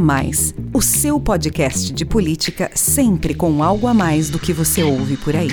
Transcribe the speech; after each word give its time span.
Mais, 0.00 0.54
o 0.72 0.80
seu 0.80 1.20
podcast 1.20 1.92
de 1.92 2.06
política 2.06 2.70
sempre 2.74 3.34
com 3.34 3.62
algo 3.62 3.86
a 3.86 3.92
mais 3.92 4.30
do 4.30 4.38
que 4.38 4.50
você 4.50 4.82
ouve 4.82 5.18
por 5.18 5.36
aí. 5.36 5.50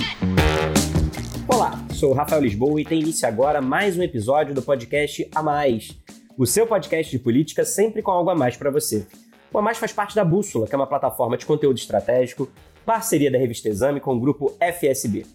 Olá, 1.49 1.85
sou 1.94 2.13
Rafael 2.13 2.42
Lisboa 2.42 2.79
e 2.79 2.86
tem 2.86 3.02
início 3.02 3.28
agora 3.28 3.62
mais 3.62 3.97
um 3.97 4.02
episódio 4.02 4.56
do 4.56 4.62
podcast 4.62 5.29
A 5.35 5.44
Mais, 5.44 5.99
o 6.38 6.46
seu 6.46 6.65
podcast 6.65 7.12
de 7.12 7.21
política 7.21 7.65
sempre 7.65 8.02
com 8.02 8.10
algo 8.10 8.29
a 8.29 8.35
mais 8.35 8.56
para 8.56 8.71
você. 8.71 9.06
O 9.52 9.60
A 9.60 9.62
Mais 9.62 9.78
faz 9.78 9.92
parte 9.92 10.15
da 10.15 10.24
Bússola, 10.24 10.66
que 10.66 10.74
é 10.74 10.78
uma 10.78 10.88
plataforma 10.88 11.38
de 11.38 11.46
conteúdo 11.46 11.78
estratégico, 11.78 12.49
parceria 12.85 13.29
da 13.29 13.38
revista 13.38 13.67
Exame 13.67 13.99
com 13.99 14.16
o 14.16 14.20
grupo 14.20 14.56
FSB. 14.61 15.25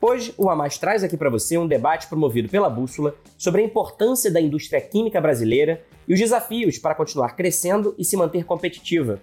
Hoje, 0.00 0.32
o 0.38 0.48
A 0.48 0.54
Mais 0.54 0.78
traz 0.78 1.02
aqui 1.02 1.16
para 1.16 1.28
você 1.28 1.58
um 1.58 1.66
debate 1.66 2.06
promovido 2.06 2.48
pela 2.48 2.70
Bússola 2.70 3.16
sobre 3.36 3.62
a 3.62 3.64
importância 3.64 4.30
da 4.30 4.40
indústria 4.40 4.80
química 4.80 5.20
brasileira 5.20 5.82
e 6.06 6.14
os 6.14 6.20
desafios 6.20 6.78
para 6.78 6.94
continuar 6.94 7.34
crescendo 7.34 7.96
e 7.98 8.04
se 8.04 8.16
manter 8.16 8.44
competitiva. 8.44 9.20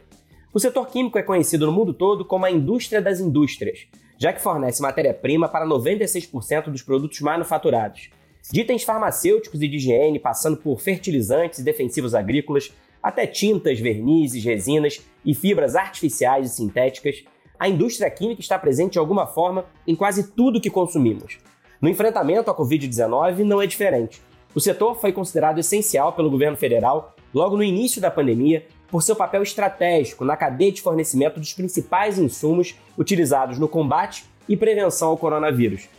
O 0.54 0.60
setor 0.60 0.88
químico 0.88 1.18
é 1.18 1.24
conhecido 1.24 1.66
no 1.66 1.72
mundo 1.72 1.94
todo 1.94 2.26
como 2.26 2.46
a 2.46 2.52
indústria 2.52 3.02
das 3.02 3.22
indústrias, 3.22 3.88
já 4.18 4.34
que 4.34 4.42
fornece 4.42 4.82
matéria-prima 4.82 5.48
para 5.48 5.66
96% 5.66 6.70
dos 6.70 6.82
produtos 6.82 7.22
manufaturados. 7.22 8.10
De 8.52 8.60
itens 8.60 8.84
farmacêuticos 8.84 9.62
e 9.62 9.70
de 9.70 9.78
higiene, 9.78 10.20
passando 10.20 10.58
por 10.58 10.82
fertilizantes 10.82 11.60
e 11.60 11.64
defensivos 11.64 12.14
agrícolas, 12.14 12.74
até 13.02 13.26
tintas, 13.26 13.80
vernizes, 13.80 14.44
resinas 14.44 15.02
e 15.24 15.34
fibras 15.34 15.74
artificiais 15.74 16.52
e 16.52 16.56
sintéticas, 16.56 17.24
a 17.60 17.68
indústria 17.70 18.10
química 18.10 18.42
está 18.42 18.58
presente 18.60 18.94
de 18.94 19.00
alguma 19.00 19.26
forma 19.26 19.66
em 19.88 19.96
quase 19.96 20.32
tudo 20.32 20.62
que 20.62 20.70
consumimos. 20.70 21.38
No 21.82 21.90
enfrentamento 21.90 22.50
à 22.50 22.56
Covid-19 22.56 23.40
não 23.40 23.62
é 23.62 23.68
diferente. 23.68 24.22
O 24.54 24.60
setor 24.60 24.96
foi 24.96 25.12
considerado 25.12 25.60
essencial 25.60 26.14
pelo 26.14 26.30
governo 26.30 26.58
federal 26.58 27.16
logo 27.34 27.58
no 27.58 27.64
início 27.64 28.02
da 28.02 28.10
pandemia 28.10 28.66
por 28.88 29.04
seu 29.04 29.16
papel 29.16 29.44
estratégico 29.44 30.24
na 30.24 30.38
cadeia 30.38 30.72
de 30.72 30.82
fornecimento 30.82 31.40
dos 31.40 31.54
principais 31.54 32.18
insumos 32.18 32.76
utilizados 32.98 33.60
no 33.60 33.68
combate 33.68 34.26
e 34.48 34.56
prevenção 34.56 35.10
ao 35.10 35.18
coronavírus. 35.18 35.90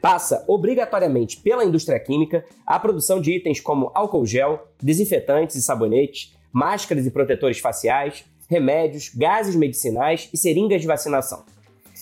Passa 0.00 0.44
obrigatoriamente 0.46 1.38
pela 1.38 1.64
indústria 1.64 1.98
química 1.98 2.44
a 2.64 2.78
produção 2.78 3.20
de 3.20 3.32
itens 3.32 3.60
como 3.60 3.90
álcool 3.94 4.24
gel, 4.24 4.68
desinfetantes 4.80 5.56
e 5.56 5.62
sabonetes, 5.62 6.34
máscaras 6.52 7.04
e 7.04 7.10
protetores 7.10 7.58
faciais, 7.58 8.24
remédios, 8.48 9.12
gases 9.14 9.54
medicinais 9.54 10.28
e 10.32 10.36
seringas 10.36 10.80
de 10.80 10.86
vacinação. 10.86 11.44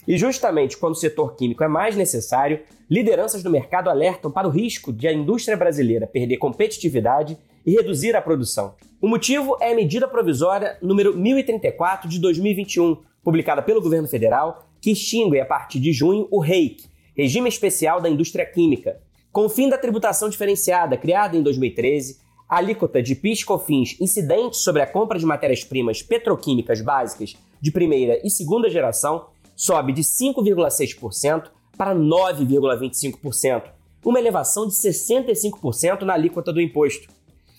E 0.07 0.17
justamente 0.17 0.77
quando 0.77 0.93
o 0.93 0.99
setor 0.99 1.35
químico 1.35 1.65
é 1.65 1.69
mais 1.69 1.97
necessário, 1.97 2.61
lideranças 2.89 3.43
do 3.43 3.51
mercado 3.51 3.91
alertam 3.91 4.31
para 4.31 4.47
o 4.47 4.51
risco 4.51 4.93
de 4.93 5.09
a 5.09 5.13
indústria 5.13 5.57
brasileira 5.57 6.07
perder 6.07 6.37
competitividade 6.37 7.37
e 7.67 7.73
reduzir 7.73 8.15
a 8.15 8.23
produção. 8.23 8.77
O 9.03 9.09
motivo 9.09 9.57
é 9.61 9.73
a 9.73 9.75
medida 9.75 10.07
provisória 10.07 10.79
número 10.81 11.17
1034 11.17 12.09
de 12.09 12.21
2021, 12.21 12.99
publicada 13.25 13.61
pelo 13.61 13.83
governo 13.83 14.07
federal, 14.07 14.69
que 14.81 14.93
extingue 14.93 15.41
a 15.41 15.45
partir 15.45 15.81
de 15.81 15.93
junho 15.93 16.29
o 16.31 16.39
REIC, 16.39 16.85
Regime 17.17 17.49
Especial 17.49 18.01
da 18.01 18.09
Indústria 18.09 18.47
Química. 18.47 19.01
Com 19.33 19.47
o 19.47 19.49
fim 19.49 19.69
da 19.69 19.77
tributação 19.77 20.29
diferenciada 20.29 20.97
criada 20.97 21.37
em 21.37 21.43
2013, 21.43 22.21
a 22.49 22.59
alíquota 22.59 23.03
de 23.03 23.15
PIS/COFINS 23.15 24.01
incidente 24.01 24.57
sobre 24.57 24.83
a 24.83 24.87
compra 24.87 25.19
de 25.19 25.27
matérias-primas 25.27 26.03
petroquímicas 26.03 26.81
básicas 26.81 27.37
de 27.61 27.71
primeira 27.73 28.21
e 28.25 28.31
segunda 28.31 28.71
geração 28.71 29.27
sobe 29.57 29.93
de 29.93 30.03
5,6% 30.03 31.51
para 31.77 31.95
9,25%, 31.95 33.65
uma 34.05 34.21
elevação 34.21 34.67
de 34.67 34.75
65% 34.75 36.03
na 36.03 36.15
alíquota 36.15 36.53
do 36.53 36.61
imposto. 36.61 37.09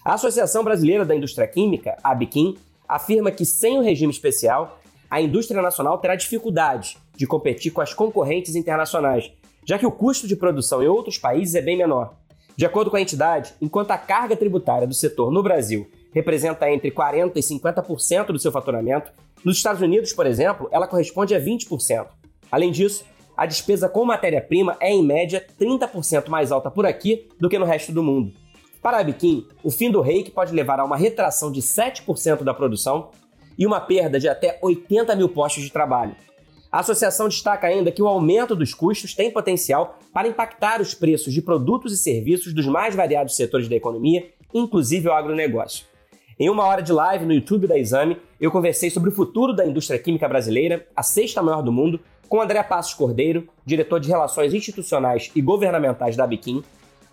A 0.06 0.14
Associação 0.14 0.64
Brasileira 0.64 1.04
da 1.04 1.16
Indústria 1.16 1.48
Química, 1.48 1.98
ABQIM, 2.04 2.56
afirma 2.88 3.32
que 3.32 3.46
sem 3.46 3.78
o 3.78 3.82
regime 3.82 4.12
especial, 4.12 4.80
a 5.10 5.20
indústria 5.20 5.62
nacional 5.62 5.98
terá 5.98 6.16
dificuldade 6.16 6.98
de 7.16 7.28
competir 7.28 7.72
com 7.72 7.82
as 7.82 7.94
concorrentes 7.94 8.56
internacionais, 8.56 9.32
já 9.66 9.78
que 9.78 9.86
o 9.86 9.92
custo 9.92 10.28
de 10.28 10.36
produção 10.36 10.82
em 10.82 10.88
outros 10.88 11.18
países 11.18 11.56
é 11.56 11.62
bem 11.62 11.78
menor. 11.78 12.16
De 12.58 12.66
acordo 12.66 12.90
com 12.90 12.98
a 12.98 13.02
entidade, 13.02 13.54
enquanto 13.62 13.92
a 13.92 14.00
carga 14.00 14.36
tributária 14.36 14.88
do 14.88 14.94
setor 14.96 15.32
no 15.32 15.44
Brasil 15.44 15.88
representa 16.12 16.68
entre 16.72 16.90
40% 16.90 17.34
e 17.36 17.40
50% 17.40 18.32
do 18.32 18.40
seu 18.40 18.52
faturamento, 18.52 19.12
nos 19.46 19.58
Estados 19.58 19.80
Unidos, 19.80 20.12
por 20.12 20.26
exemplo, 20.26 20.68
ela 20.72 20.88
corresponde 20.88 21.36
a 21.36 21.40
20%. 21.40 22.08
Além 22.52 22.72
disso, 22.72 23.06
a 23.38 23.46
despesa 23.46 23.88
com 23.88 24.04
matéria-prima 24.04 24.76
é, 24.80 24.92
em 24.92 25.06
média, 25.06 25.46
30% 25.62 26.30
mais 26.30 26.52
alta 26.52 26.72
por 26.72 26.88
aqui 26.88 27.30
do 27.40 27.48
que 27.48 27.60
no 27.60 27.66
resto 27.66 27.92
do 27.92 28.02
mundo. 28.02 28.34
Para 28.82 28.98
a 28.98 29.04
Biquim, 29.04 29.48
o 29.64 29.70
fim 29.70 29.92
do 29.92 30.02
reiki 30.02 30.32
pode 30.32 30.52
levar 30.52 30.80
a 30.80 30.86
uma 30.86 30.98
retração 30.98 31.52
de 31.52 31.62
7% 31.62 32.44
da 32.44 32.56
produção 32.56 33.12
e 33.56 33.68
uma 33.68 33.80
perda 33.80 34.20
de 34.20 34.28
até 34.28 34.58
80 34.64 35.16
mil 35.16 35.30
postos 35.30 35.62
de 35.62 35.72
trabalho. 35.72 36.16
A 36.72 36.80
associação 36.80 37.30
destaca 37.30 37.66
ainda 37.66 37.92
que 37.92 38.02
o 38.02 38.08
aumento 38.08 38.56
dos 38.56 38.74
custos 38.74 39.14
tem 39.14 39.32
potencial 39.32 40.00
para 40.14 40.28
impactar 40.28 40.82
os 40.82 40.94
preços 40.94 41.34
de 41.34 41.42
produtos 41.42 41.94
e 41.94 41.98
serviços 41.98 42.54
dos 42.54 42.66
mais 42.66 42.94
variados 42.94 43.36
setores 43.36 43.70
da 43.70 43.76
economia, 43.76 44.28
inclusive 44.54 45.08
o 45.08 45.14
agronegócio. 45.14 45.86
Em 46.40 46.50
uma 46.50 46.66
hora 46.66 46.82
de 46.82 46.92
live 46.92 47.26
no 47.26 47.34
YouTube 47.34 47.68
da 47.68 47.80
Exame, 47.80 48.18
eu 48.40 48.52
conversei 48.52 48.90
sobre 48.90 49.10
o 49.10 49.14
futuro 49.14 49.54
da 49.54 49.66
indústria 49.66 49.98
química 49.98 50.28
brasileira, 50.28 50.86
a 50.96 51.02
sexta 51.02 51.42
maior 51.42 51.62
do 51.64 51.72
mundo, 51.72 52.00
com 52.28 52.42
André 52.42 52.62
Passos 52.64 52.94
Cordeiro, 52.94 53.48
diretor 53.66 54.00
de 54.00 54.10
Relações 54.10 54.54
Institucionais 54.54 55.32
e 55.34 55.42
Governamentais 55.42 56.18
da 56.18 56.28
Biquim, 56.28 56.64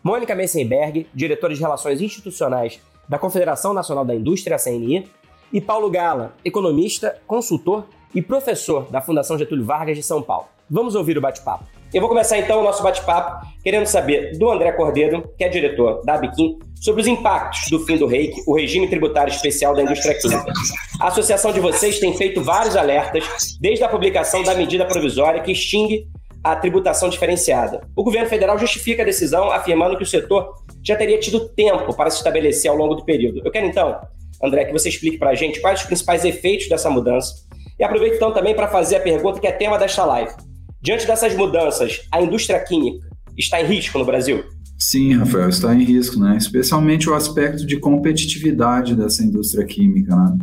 Mônica 0.02 0.34
Messenberg, 0.34 1.06
diretora 1.14 1.54
de 1.54 1.60
Relações 1.60 2.02
Institucionais 2.02 2.80
da 3.08 3.18
Confederação 3.18 3.72
Nacional 3.72 4.04
da 4.04 4.14
Indústria, 4.14 4.56
a 4.56 4.58
CNI, 4.58 5.08
e 5.52 5.60
Paulo 5.60 5.88
Gala, 5.88 6.34
economista, 6.44 7.16
consultor 7.26 7.86
e 8.14 8.22
professor 8.22 8.90
da 8.90 9.00
Fundação 9.00 9.36
Getúlio 9.36 9.64
Vargas 9.64 9.96
de 9.96 10.02
São 10.02 10.22
Paulo. 10.22 10.46
Vamos 10.70 10.94
ouvir 10.94 11.18
o 11.18 11.20
bate-papo. 11.20 11.64
Eu 11.92 12.00
vou 12.00 12.08
começar 12.08 12.38
então 12.38 12.60
o 12.60 12.62
nosso 12.62 12.82
bate-papo 12.82 13.46
querendo 13.62 13.86
saber 13.86 14.36
do 14.38 14.50
André 14.50 14.72
Cordeiro, 14.72 15.30
que 15.36 15.44
é 15.44 15.48
diretor 15.48 16.02
da 16.04 16.16
Biquim, 16.16 16.58
sobre 16.80 17.02
os 17.02 17.06
impactos 17.06 17.70
do 17.70 17.80
fim 17.86 17.96
do 17.96 18.06
REIC, 18.06 18.42
o 18.46 18.54
regime 18.54 18.88
tributário 18.88 19.32
especial 19.32 19.74
da 19.74 19.82
indústria 19.82 20.18
química. 20.18 20.52
A 21.00 21.08
associação 21.08 21.52
de 21.52 21.60
vocês 21.60 21.98
tem 21.98 22.16
feito 22.16 22.42
vários 22.42 22.76
alertas 22.76 23.24
desde 23.60 23.84
a 23.84 23.88
publicação 23.88 24.42
da 24.42 24.54
medida 24.54 24.84
provisória 24.84 25.40
que 25.40 25.52
extingue 25.52 26.08
a 26.42 26.54
tributação 26.56 27.08
diferenciada. 27.08 27.86
O 27.96 28.04
governo 28.04 28.28
federal 28.28 28.58
justifica 28.58 29.02
a 29.02 29.06
decisão 29.06 29.50
afirmando 29.50 29.96
que 29.96 30.02
o 30.02 30.06
setor 30.06 30.52
já 30.82 30.94
teria 30.94 31.18
tido 31.18 31.48
tempo 31.48 31.94
para 31.96 32.10
se 32.10 32.18
estabelecer 32.18 32.70
ao 32.70 32.76
longo 32.76 32.96
do 32.96 33.04
período. 33.04 33.40
Eu 33.42 33.50
quero 33.50 33.66
então, 33.66 33.98
André, 34.42 34.66
que 34.66 34.72
você 34.72 34.88
explique 34.90 35.16
para 35.16 35.30
a 35.30 35.34
gente 35.34 35.60
quais 35.60 35.80
os 35.80 35.86
principais 35.86 36.24
efeitos 36.24 36.68
dessa 36.68 36.90
mudança 36.90 37.34
e 37.78 37.84
aproveito 37.84 38.16
então 38.16 38.32
também 38.32 38.54
para 38.54 38.68
fazer 38.68 38.96
a 38.96 39.00
pergunta 39.00 39.40
que 39.40 39.46
é 39.46 39.52
tema 39.52 39.78
desta 39.78 40.04
live. 40.04 40.32
Diante 40.80 41.06
dessas 41.06 41.34
mudanças, 41.34 42.02
a 42.12 42.20
indústria 42.20 42.60
química 42.60 43.08
está 43.36 43.60
em 43.60 43.66
risco 43.66 43.98
no 43.98 44.04
Brasil? 44.04 44.44
Sim, 44.78 45.14
Rafael, 45.14 45.48
está 45.48 45.74
em 45.74 45.82
risco, 45.82 46.18
né? 46.20 46.36
Especialmente 46.36 47.08
o 47.08 47.14
aspecto 47.14 47.64
de 47.64 47.78
competitividade 47.78 48.94
dessa 48.94 49.24
indústria 49.24 49.64
química, 49.64 50.14
né? 50.14 50.36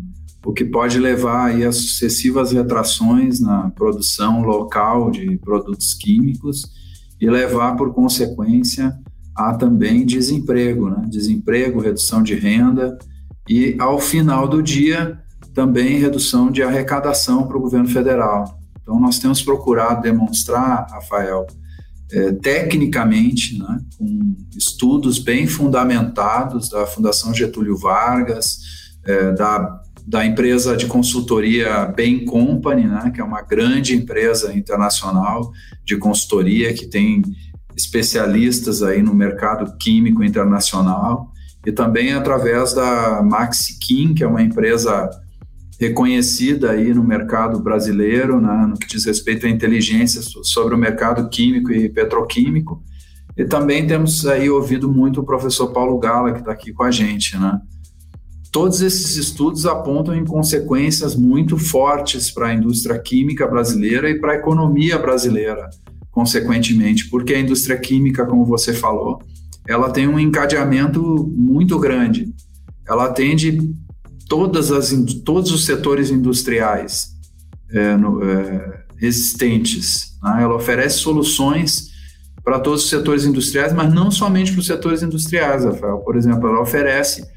O 0.43 0.51
que 0.51 0.65
pode 0.65 0.97
levar 0.97 1.55
a 1.55 1.71
sucessivas 1.71 2.51
retrações 2.51 3.39
na 3.39 3.69
produção 3.69 4.41
local 4.41 5.11
de 5.11 5.37
produtos 5.37 5.93
químicos 5.93 6.63
e 7.19 7.29
levar, 7.29 7.75
por 7.75 7.93
consequência, 7.93 8.97
a 9.35 9.53
também 9.53 10.05
desemprego, 10.05 10.89
né? 10.89 11.05
Desemprego, 11.07 11.79
redução 11.79 12.23
de 12.23 12.33
renda 12.33 12.97
e, 13.47 13.75
ao 13.77 13.99
final 13.99 14.47
do 14.47 14.63
dia, 14.63 15.19
também 15.53 15.99
redução 15.99 16.51
de 16.51 16.63
arrecadação 16.63 17.47
para 17.47 17.57
o 17.57 17.61
governo 17.61 17.87
federal. 17.87 18.59
Então, 18.81 18.99
nós 18.99 19.19
temos 19.19 19.41
procurado 19.41 20.01
demonstrar, 20.01 20.87
Rafael, 20.89 21.45
é, 22.11 22.31
tecnicamente, 22.33 23.57
né, 23.57 23.79
com 23.97 24.35
estudos 24.57 25.17
bem 25.17 25.47
fundamentados 25.47 26.69
da 26.69 26.85
Fundação 26.85 27.33
Getúlio 27.33 27.77
Vargas, 27.77 28.59
é, 29.05 29.31
da, 29.31 29.81
da 30.05 30.25
empresa 30.25 30.75
de 30.75 30.87
consultoria 30.87 31.85
Bain 31.85 32.25
Company, 32.25 32.85
né, 32.85 33.11
que 33.13 33.21
é 33.21 33.23
uma 33.23 33.41
grande 33.41 33.95
empresa 33.95 34.53
internacional 34.53 35.51
de 35.85 35.97
consultoria 35.97 36.73
que 36.73 36.85
tem 36.85 37.21
especialistas 37.77 38.83
aí 38.83 39.01
no 39.01 39.13
mercado 39.13 39.77
químico 39.77 40.23
internacional, 40.23 41.31
e 41.65 41.71
também 41.71 42.13
através 42.13 42.73
da 42.73 43.21
Maxiquim, 43.23 44.13
que 44.13 44.23
é 44.23 44.27
uma 44.27 44.41
empresa 44.41 45.09
reconhecida 45.81 46.69
aí 46.69 46.93
no 46.93 47.03
mercado 47.03 47.59
brasileiro, 47.59 48.39
né, 48.39 48.67
no 48.69 48.77
que 48.77 48.85
diz 48.85 49.03
respeito 49.03 49.47
à 49.47 49.49
inteligência 49.49 50.21
sobre 50.43 50.75
o 50.75 50.77
mercado 50.77 51.27
químico 51.27 51.71
e 51.71 51.89
petroquímico. 51.89 52.83
E 53.35 53.45
também 53.45 53.87
temos 53.87 54.27
aí 54.27 54.47
ouvido 54.47 54.87
muito 54.87 55.21
o 55.21 55.25
professor 55.25 55.73
Paulo 55.73 55.97
Gala, 55.97 56.33
que 56.33 56.39
está 56.39 56.51
aqui 56.51 56.71
com 56.71 56.83
a 56.83 56.91
gente, 56.91 57.35
né? 57.35 57.59
Todos 58.51 58.81
esses 58.81 59.15
estudos 59.15 59.65
apontam 59.65 60.13
em 60.13 60.23
consequências 60.23 61.15
muito 61.15 61.57
fortes 61.57 62.29
para 62.29 62.49
a 62.49 62.53
indústria 62.53 62.99
química 62.99 63.47
brasileira 63.47 64.07
e 64.07 64.19
para 64.19 64.33
a 64.33 64.35
economia 64.35 64.99
brasileira, 64.99 65.67
consequentemente, 66.11 67.09
porque 67.09 67.33
a 67.33 67.39
indústria 67.39 67.77
química, 67.77 68.25
como 68.25 68.45
você 68.45 68.71
falou, 68.71 69.19
ela 69.67 69.89
tem 69.89 70.07
um 70.07 70.19
encadeamento 70.19 71.01
muito 71.35 71.79
grande. 71.79 72.31
Ela 72.87 73.05
atende 73.05 73.73
todas 74.31 74.71
as, 74.71 74.93
todos 75.25 75.51
os 75.51 75.65
setores 75.65 76.09
industriais 76.09 77.09
é, 77.69 77.97
no, 77.97 78.23
é, 78.23 78.85
existentes. 79.01 80.17
Né? 80.23 80.43
Ela 80.43 80.55
oferece 80.55 80.99
soluções 80.99 81.89
para 82.41 82.57
todos 82.57 82.85
os 82.85 82.89
setores 82.89 83.25
industriais, 83.25 83.73
mas 83.73 83.93
não 83.93 84.09
somente 84.09 84.53
para 84.53 84.61
os 84.61 84.65
setores 84.65 85.03
industriais, 85.03 85.65
Rafael. 85.65 85.97
Por 85.97 86.15
exemplo, 86.15 86.47
ela 86.47 86.61
oferece 86.61 87.27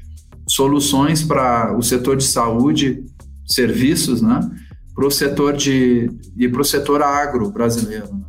soluções 0.47 1.21
para 1.21 1.77
o 1.77 1.83
setor 1.83 2.15
de 2.15 2.23
saúde, 2.23 3.03
serviços, 3.45 4.21
né? 4.21 4.39
para 4.95 5.05
o 5.05 5.11
setor 5.11 5.51
de 5.51 6.09
e 6.37 6.47
para 6.47 6.61
o 6.61 6.65
setor 6.65 7.01
agro 7.01 7.51
brasileiro. 7.51 8.07
Né? 8.07 8.23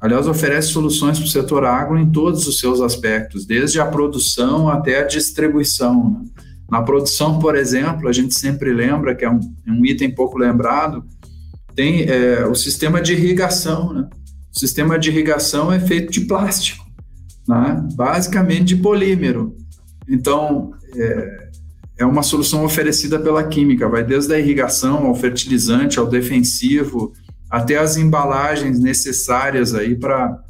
Aliás, 0.00 0.26
oferece 0.26 0.72
soluções 0.72 1.20
para 1.20 1.26
o 1.28 1.30
setor 1.30 1.64
agro 1.64 1.96
em 1.96 2.10
todos 2.10 2.48
os 2.48 2.58
seus 2.58 2.80
aspectos, 2.80 3.46
desde 3.46 3.78
a 3.78 3.86
produção 3.86 4.68
até 4.68 4.98
a 4.98 5.06
distribuição. 5.06 6.10
Né? 6.10 6.31
Na 6.72 6.80
produção, 6.80 7.38
por 7.38 7.54
exemplo, 7.54 8.08
a 8.08 8.12
gente 8.12 8.34
sempre 8.34 8.72
lembra 8.72 9.14
que 9.14 9.26
é 9.26 9.30
um, 9.30 9.38
é 9.66 9.70
um 9.70 9.84
item 9.84 10.10
pouco 10.10 10.38
lembrado, 10.38 11.04
tem 11.76 12.04
é, 12.08 12.46
o 12.46 12.54
sistema 12.54 12.98
de 12.98 13.12
irrigação. 13.12 13.92
Né? 13.92 14.08
O 14.56 14.58
sistema 14.58 14.98
de 14.98 15.10
irrigação 15.10 15.70
é 15.70 15.78
feito 15.78 16.10
de 16.10 16.22
plástico, 16.22 16.82
né? 17.46 17.86
basicamente 17.92 18.74
de 18.74 18.76
polímero. 18.76 19.54
Então, 20.08 20.70
é, 20.96 21.48
é 21.98 22.06
uma 22.06 22.22
solução 22.22 22.64
oferecida 22.64 23.18
pela 23.20 23.44
química, 23.44 23.86
vai 23.86 24.02
desde 24.02 24.32
a 24.32 24.38
irrigação 24.38 25.06
ao 25.06 25.14
fertilizante, 25.14 25.98
ao 25.98 26.06
defensivo, 26.06 27.12
até 27.50 27.76
as 27.76 27.98
embalagens 27.98 28.80
necessárias 28.80 29.74
aí 29.74 29.94
para 29.94 30.42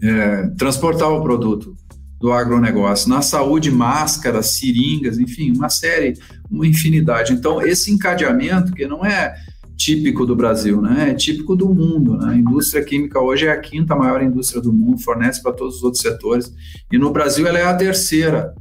é, 0.00 0.46
transportar 0.56 1.10
o 1.10 1.20
produto 1.20 1.74
do 2.20 2.32
agronegócio. 2.32 3.08
Na 3.08 3.22
saúde, 3.22 3.70
máscaras, 3.70 4.58
seringas, 4.58 5.18
enfim, 5.18 5.52
uma 5.52 5.68
série, 5.68 6.14
uma 6.50 6.66
infinidade. 6.66 7.32
Então, 7.32 7.62
esse 7.62 7.92
encadeamento, 7.92 8.72
que 8.72 8.86
não 8.86 9.04
é 9.04 9.34
típico 9.78 10.26
do 10.26 10.34
Brasil, 10.34 10.82
né? 10.82 11.10
É 11.10 11.14
típico 11.14 11.54
do 11.54 11.72
mundo, 11.72 12.16
né? 12.16 12.32
A 12.32 12.36
indústria 12.36 12.84
química 12.84 13.20
hoje 13.20 13.46
é 13.46 13.52
a 13.52 13.60
quinta 13.60 13.94
maior 13.94 14.20
indústria 14.20 14.60
do 14.60 14.72
mundo, 14.72 15.00
fornece 15.00 15.40
para 15.40 15.52
todos 15.52 15.76
os 15.76 15.82
outros 15.84 16.02
setores. 16.02 16.52
E 16.90 16.98
no 16.98 17.12
Brasil 17.12 17.46
ela 17.46 17.58
é 17.58 17.64
a 17.64 17.76
terceira, 17.76 18.52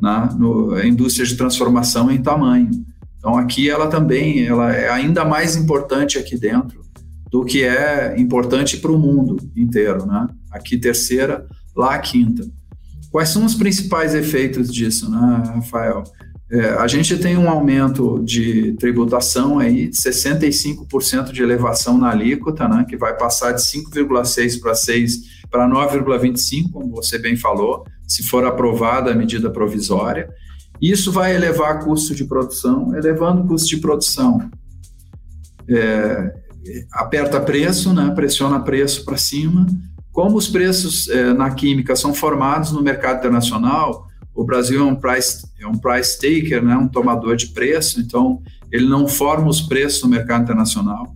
né? 0.00 0.28
No, 0.38 0.74
a 0.74 0.86
indústria 0.86 1.26
de 1.26 1.34
transformação 1.34 2.10
em 2.10 2.22
tamanho. 2.22 2.70
Então 3.16 3.36
aqui 3.36 3.70
ela 3.70 3.88
também, 3.88 4.46
ela 4.46 4.70
é 4.70 4.90
ainda 4.90 5.24
mais 5.24 5.56
importante 5.56 6.18
aqui 6.18 6.36
dentro 6.36 6.82
do 7.30 7.44
que 7.44 7.64
é 7.64 8.14
importante 8.18 8.76
para 8.76 8.92
o 8.92 8.98
mundo 8.98 9.38
inteiro, 9.56 10.04
né? 10.04 10.26
Aqui 10.50 10.76
terceira, 10.76 11.46
lá 11.74 11.98
quinta. 11.98 12.46
Quais 13.10 13.28
são 13.30 13.44
os 13.44 13.54
principais 13.54 14.14
efeitos 14.14 14.72
disso, 14.72 15.10
né, 15.10 15.42
Rafael? 15.54 16.04
É, 16.52 16.70
a 16.70 16.88
gente 16.88 17.16
tem 17.16 17.36
um 17.36 17.48
aumento 17.48 18.20
de 18.24 18.72
tributação 18.72 19.60
aí 19.60 19.88
de 19.88 19.96
65% 19.96 21.30
de 21.30 21.42
elevação 21.42 21.96
na 21.96 22.10
alíquota, 22.10 22.68
né, 22.68 22.84
que 22.88 22.96
vai 22.96 23.16
passar 23.16 23.52
de 23.52 23.62
5,6 23.62 24.60
para 24.60 24.74
6 24.74 25.40
para 25.48 25.68
9,25, 25.68 26.72
como 26.72 26.90
você 26.90 27.18
bem 27.18 27.36
falou, 27.36 27.84
se 28.06 28.24
for 28.24 28.44
aprovada 28.44 29.12
a 29.12 29.14
medida 29.14 29.50
provisória. 29.50 30.28
Isso 30.80 31.12
vai 31.12 31.34
elevar 31.34 31.84
custo 31.84 32.14
de 32.14 32.24
produção, 32.24 32.96
elevando 32.96 33.46
custo 33.46 33.68
de 33.68 33.76
produção. 33.76 34.50
É, 35.68 36.34
aperta 36.92 37.40
preço, 37.40 37.92
né, 37.92 38.10
pressiona 38.14 38.60
preço 38.60 39.04
para 39.04 39.16
cima, 39.16 39.66
como 40.12 40.36
os 40.36 40.48
preços 40.48 41.08
eh, 41.08 41.32
na 41.32 41.50
química 41.50 41.94
são 41.94 42.12
formados 42.12 42.72
no 42.72 42.82
mercado 42.82 43.18
internacional, 43.18 44.06
o 44.34 44.44
Brasil 44.44 44.80
é 44.80 44.84
um 44.84 44.96
price, 44.96 45.46
é 45.60 45.66
um 45.66 45.78
price 45.78 46.18
taker, 46.18 46.62
né, 46.62 46.76
um 46.76 46.88
tomador 46.88 47.36
de 47.36 47.48
preço, 47.48 48.00
então 48.00 48.40
ele 48.72 48.88
não 48.88 49.06
forma 49.06 49.48
os 49.48 49.60
preços 49.60 50.02
no 50.02 50.08
mercado 50.08 50.42
internacional. 50.42 51.14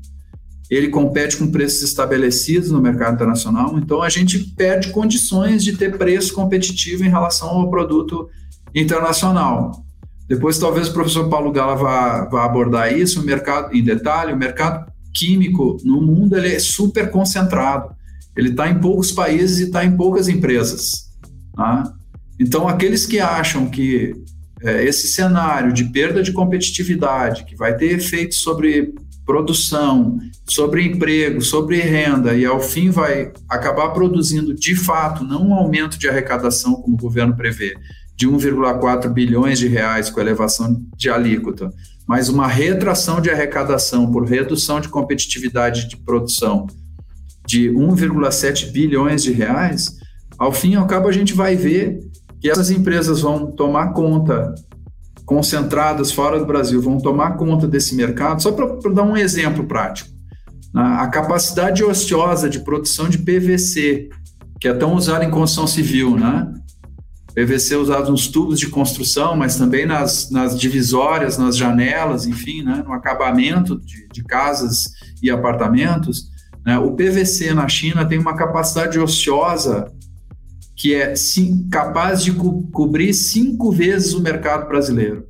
Ele 0.70 0.88
compete 0.88 1.37
com 1.37 1.50
preços 1.50 1.82
estabelecidos 1.82 2.70
no 2.70 2.81
mercado 2.81 3.14
internacional, 3.14 3.79
então 3.79 4.02
a 4.02 4.08
gente 4.08 4.38
perde 4.38 4.91
condições 4.91 5.62
de 5.62 5.76
ter 5.76 5.97
preço 5.97 6.32
competitivo 6.32 7.05
em 7.05 7.08
relação 7.08 7.49
ao 7.49 7.70
produto 7.70 8.29
internacional. 8.75 9.85
Depois, 10.26 10.58
talvez 10.58 10.88
o 10.88 10.93
professor 10.93 11.29
Paulo 11.29 11.52
Gala 11.52 11.76
vá, 11.76 12.25
vá 12.26 12.44
abordar 12.44 12.93
isso, 12.93 13.20
o 13.20 13.25
mercado 13.25 13.75
em 13.75 13.82
detalhe, 13.82 14.32
o 14.32 14.37
mercado 14.37 14.90
químico 15.14 15.76
no 15.85 16.00
mundo 16.00 16.37
ele 16.37 16.55
é 16.55 16.58
super 16.58 17.11
concentrado. 17.11 17.94
Ele 18.36 18.50
está 18.50 18.69
em 18.69 18.78
poucos 18.81 19.12
países 19.12 19.60
e 19.60 19.64
está 19.64 19.84
em 19.84 19.96
poucas 19.96 20.28
empresas. 20.28 21.10
Tá? 21.54 21.92
Então, 22.38 22.66
aqueles 22.69 23.06
que 23.06 23.20
acham 23.20 23.69
que 23.69 24.14
é, 24.62 24.84
esse 24.84 25.08
cenário 25.08 25.72
de 25.72 25.84
perda 25.84 26.22
de 26.22 26.32
competitividade, 26.32 27.44
que 27.44 27.54
vai 27.54 27.76
ter 27.76 27.92
efeitos 27.92 28.38
sobre 28.38 28.94
produção, 29.25 30.19
sobre 30.48 30.84
emprego, 30.84 31.40
sobre 31.40 31.81
renda, 31.81 32.34
e 32.34 32.44
ao 32.44 32.60
fim 32.60 32.90
vai 32.90 33.32
acabar 33.48 33.90
produzindo 33.90 34.54
de 34.54 34.75
fato 34.75 35.25
não 35.25 35.48
um 35.48 35.54
aumento 35.54 35.98
de 35.98 36.08
arrecadação, 36.08 36.75
como 36.75 36.94
o 36.94 37.00
governo 37.00 37.37
prevê, 37.37 37.75
de 38.16 38.28
1,4 38.28 39.08
bilhões 39.08 39.58
de 39.58 39.66
reais 39.66 40.10
com 40.10 40.20
elevação 40.20 40.82
de 40.96 41.10
alíquota, 41.10 41.70
mas 42.06 42.28
uma 42.28 42.46
retração 42.46 43.20
de 43.20 43.30
arrecadação 43.30 44.10
por 44.10 44.25
redução 44.25 44.80
de 44.80 44.88
competitividade 44.88 45.88
de 45.88 45.96
produção 45.96 46.66
de 47.46 47.70
1,7 47.70 48.70
bilhões 48.70 49.23
de 49.23 49.32
reais, 49.32 49.99
ao 50.38 50.52
fim 50.52 50.73
e 50.73 50.76
ao 50.76 50.87
cabo 50.87 51.08
a 51.08 51.12
gente 51.12 51.35
vai 51.35 51.56
ver 51.56 52.00
que 52.41 52.50
essas 52.50 52.70
empresas 52.70 53.20
vão 53.20 53.50
tomar 53.50 53.93
conta, 53.93 54.55
concentradas 55.25 56.12
fora 56.12 56.38
do 56.38 56.46
Brasil, 56.46 56.81
vão 56.81 56.99
tomar 56.99 57.37
conta 57.37 57.67
desse 57.67 57.94
mercado. 57.94 58.43
Só 58.43 58.52
para 58.52 58.93
dar 58.93 59.02
um 59.02 59.17
exemplo 59.17 59.64
prático, 59.64 60.11
né? 60.75 60.82
a 60.82 61.08
capacidade 61.08 61.82
ociosa 61.82 62.49
de 62.49 62.61
produção 62.61 63.08
de 63.08 63.19
PVC, 63.19 64.08
que 64.61 64.69
é 64.69 64.75
tão 64.75 64.94
usada 64.94 65.25
em 65.25 65.31
construção 65.31 65.67
civil, 65.67 66.17
né? 66.19 66.52
PVC 67.35 67.75
usado 67.76 68.12
nos 68.12 68.29
tubos 68.29 68.61
de 68.61 68.69
construção, 68.69 69.37
mas 69.37 69.56
também 69.56 69.85
nas, 69.85 70.31
nas 70.31 70.58
divisórias, 70.58 71.37
nas 71.37 71.56
janelas, 71.56 72.26
enfim, 72.26 72.62
né? 72.62 72.85
no 72.87 72.93
acabamento 72.93 73.81
de, 73.81 74.06
de 74.08 74.23
casas 74.23 74.93
e 75.20 75.31
apartamentos 75.31 76.31
né? 76.64 76.78
O 76.78 76.93
PVC 76.93 77.52
na 77.52 77.69
China 77.69 78.06
tem 78.06 78.19
uma 78.19 78.37
capacidade 78.37 78.99
ociosa 78.99 79.93
que 80.76 80.94
é 80.94 81.14
sim, 81.14 81.69
capaz 81.70 82.22
de 82.22 82.32
co 82.32 82.62
cobrir 82.72 83.14
cinco 83.14 83.71
vezes 83.71 84.12
o 84.12 84.21
mercado 84.21 84.66
brasileiro. 84.66 85.26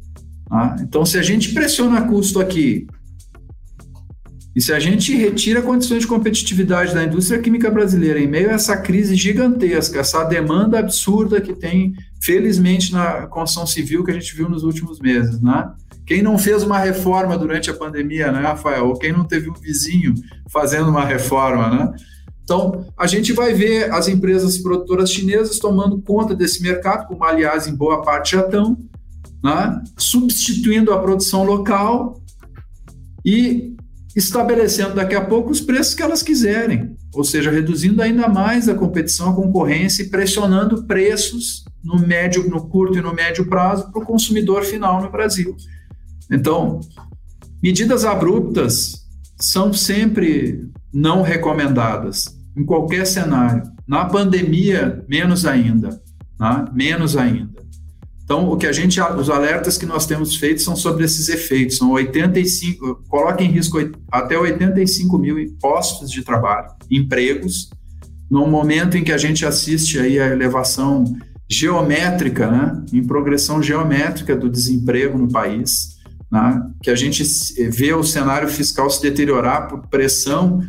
Tá? 0.48 0.76
Então, 0.80 1.04
se 1.04 1.18
a 1.18 1.22
gente 1.22 1.52
pressiona 1.52 2.08
custo 2.08 2.40
aqui 2.40 2.86
e 4.56 4.60
se 4.60 4.72
a 4.72 4.78
gente 4.78 5.14
retira 5.16 5.60
condições 5.60 6.02
de 6.02 6.06
competitividade 6.06 6.94
da 6.94 7.02
indústria 7.02 7.40
química 7.40 7.70
brasileira 7.70 8.20
em 8.20 8.28
meio 8.28 8.50
a 8.50 8.52
essa 8.52 8.76
crise 8.76 9.16
gigantesca, 9.16 9.98
essa 9.98 10.22
demanda 10.24 10.78
absurda 10.78 11.40
que 11.40 11.52
tem, 11.52 11.92
felizmente, 12.22 12.92
na 12.92 13.26
construção 13.26 13.66
civil 13.66 14.04
que 14.04 14.12
a 14.12 14.14
gente 14.14 14.34
viu 14.34 14.48
nos 14.48 14.62
últimos 14.62 15.00
meses, 15.00 15.40
né? 15.40 15.72
Quem 16.06 16.22
não 16.22 16.38
fez 16.38 16.62
uma 16.62 16.78
reforma 16.78 17.36
durante 17.38 17.70
a 17.70 17.74
pandemia, 17.74 18.30
né, 18.30 18.40
Rafael? 18.40 18.88
Ou 18.88 18.98
quem 18.98 19.12
não 19.12 19.24
teve 19.24 19.50
um 19.50 19.54
vizinho 19.54 20.14
fazendo 20.50 20.90
uma 20.90 21.04
reforma, 21.04 21.68
né? 21.70 21.94
Então, 22.42 22.86
a 22.98 23.06
gente 23.06 23.32
vai 23.32 23.54
ver 23.54 23.90
as 23.90 24.06
empresas 24.06 24.58
produtoras 24.58 25.10
chinesas 25.10 25.58
tomando 25.58 26.02
conta 26.02 26.34
desse 26.34 26.62
mercado, 26.62 27.06
como 27.06 27.24
aliás 27.24 27.66
em 27.66 27.74
boa 27.74 28.02
parte 28.02 28.32
já 28.32 28.42
estão, 28.42 28.76
né? 29.42 29.82
substituindo 29.96 30.92
a 30.92 31.00
produção 31.00 31.42
local 31.42 32.20
e 33.24 33.74
estabelecendo 34.14 34.94
daqui 34.94 35.14
a 35.14 35.24
pouco 35.24 35.50
os 35.50 35.60
preços 35.60 35.94
que 35.94 36.02
elas 36.02 36.22
quiserem, 36.22 36.96
ou 37.14 37.24
seja, 37.24 37.50
reduzindo 37.50 38.02
ainda 38.02 38.28
mais 38.28 38.68
a 38.68 38.74
competição, 38.74 39.30
a 39.30 39.34
concorrência 39.34 40.02
e 40.02 40.10
pressionando 40.10 40.84
preços 40.84 41.64
no 41.82 41.98
médio, 41.98 42.48
no 42.48 42.68
curto 42.68 42.98
e 42.98 43.02
no 43.02 43.12
médio 43.12 43.48
prazo 43.48 43.90
para 43.90 44.02
o 44.02 44.06
consumidor 44.06 44.64
final 44.64 45.02
no 45.02 45.10
Brasil. 45.10 45.56
Então, 46.30 46.80
medidas 47.62 48.04
abruptas 48.04 49.04
são 49.40 49.72
sempre 49.72 50.68
não 50.92 51.22
recomendadas, 51.22 52.38
em 52.56 52.64
qualquer 52.64 53.06
cenário. 53.06 53.62
Na 53.86 54.04
pandemia, 54.04 55.04
menos 55.08 55.44
ainda. 55.44 56.00
Tá? 56.38 56.70
Menos 56.72 57.16
ainda. 57.16 57.62
Então, 58.22 58.48
o 58.48 58.56
que 58.56 58.66
a 58.66 58.72
gente, 58.72 58.98
os 59.00 59.28
alertas 59.28 59.76
que 59.76 59.84
nós 59.84 60.06
temos 60.06 60.36
feito 60.36 60.62
são 60.62 60.74
sobre 60.74 61.04
esses 61.04 61.28
efeitos. 61.28 61.76
São 61.76 61.90
85, 61.90 63.04
coloca 63.06 63.42
em 63.44 63.48
risco 63.48 63.78
até 64.10 64.38
85 64.38 65.18
mil 65.18 65.36
postos 65.60 66.10
de 66.10 66.22
trabalho, 66.22 66.68
empregos, 66.90 67.68
no 68.30 68.46
momento 68.46 68.96
em 68.96 69.04
que 69.04 69.12
a 69.12 69.18
gente 69.18 69.44
assiste 69.44 69.98
aí 69.98 70.18
a 70.18 70.28
elevação 70.28 71.04
geométrica, 71.50 72.50
né, 72.50 72.82
em 72.92 73.04
progressão 73.04 73.62
geométrica 73.62 74.34
do 74.34 74.48
desemprego 74.48 75.18
no 75.18 75.30
país 75.30 75.93
né, 76.34 76.66
que 76.82 76.90
a 76.90 76.96
gente 76.96 77.22
vê 77.70 77.94
o 77.94 78.02
cenário 78.02 78.48
fiscal 78.48 78.90
se 78.90 79.00
deteriorar 79.00 79.68
por 79.68 79.86
pressão 79.86 80.60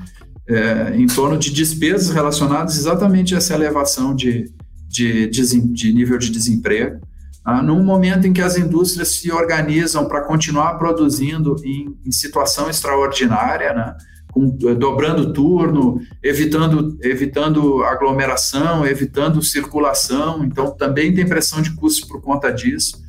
é, 0.47 0.95
em 0.95 1.07
torno 1.07 1.39
de 1.39 1.51
despesas 1.51 2.11
relacionadas 2.11 2.77
exatamente 2.77 3.33
a 3.33 3.39
essa 3.39 3.55
elevação 3.55 4.15
de, 4.15 4.53
de, 4.87 5.27
de 5.27 5.91
nível 5.91 6.19
de 6.19 6.29
desemprego. 6.29 6.99
Ah, 7.43 7.63
num 7.63 7.83
momento 7.83 8.27
em 8.27 8.33
que 8.33 8.43
as 8.43 8.57
indústrias 8.57 9.07
se 9.15 9.31
organizam 9.31 10.07
para 10.07 10.21
continuar 10.21 10.77
produzindo 10.77 11.55
em, 11.63 11.97
em 12.05 12.11
situação 12.11 12.69
extraordinária, 12.69 13.73
né? 13.73 13.95
Com, 14.31 14.49
dobrando 14.49 15.31
turno, 15.33 15.99
evitando, 16.21 16.95
evitando 17.01 17.83
aglomeração, 17.83 18.85
evitando 18.85 19.41
circulação, 19.41 20.43
então 20.43 20.75
também 20.75 21.13
tem 21.13 21.25
pressão 21.25 21.61
de 21.61 21.71
custos 21.71 22.07
por 22.07 22.21
conta 22.21 22.51
disso. 22.51 23.04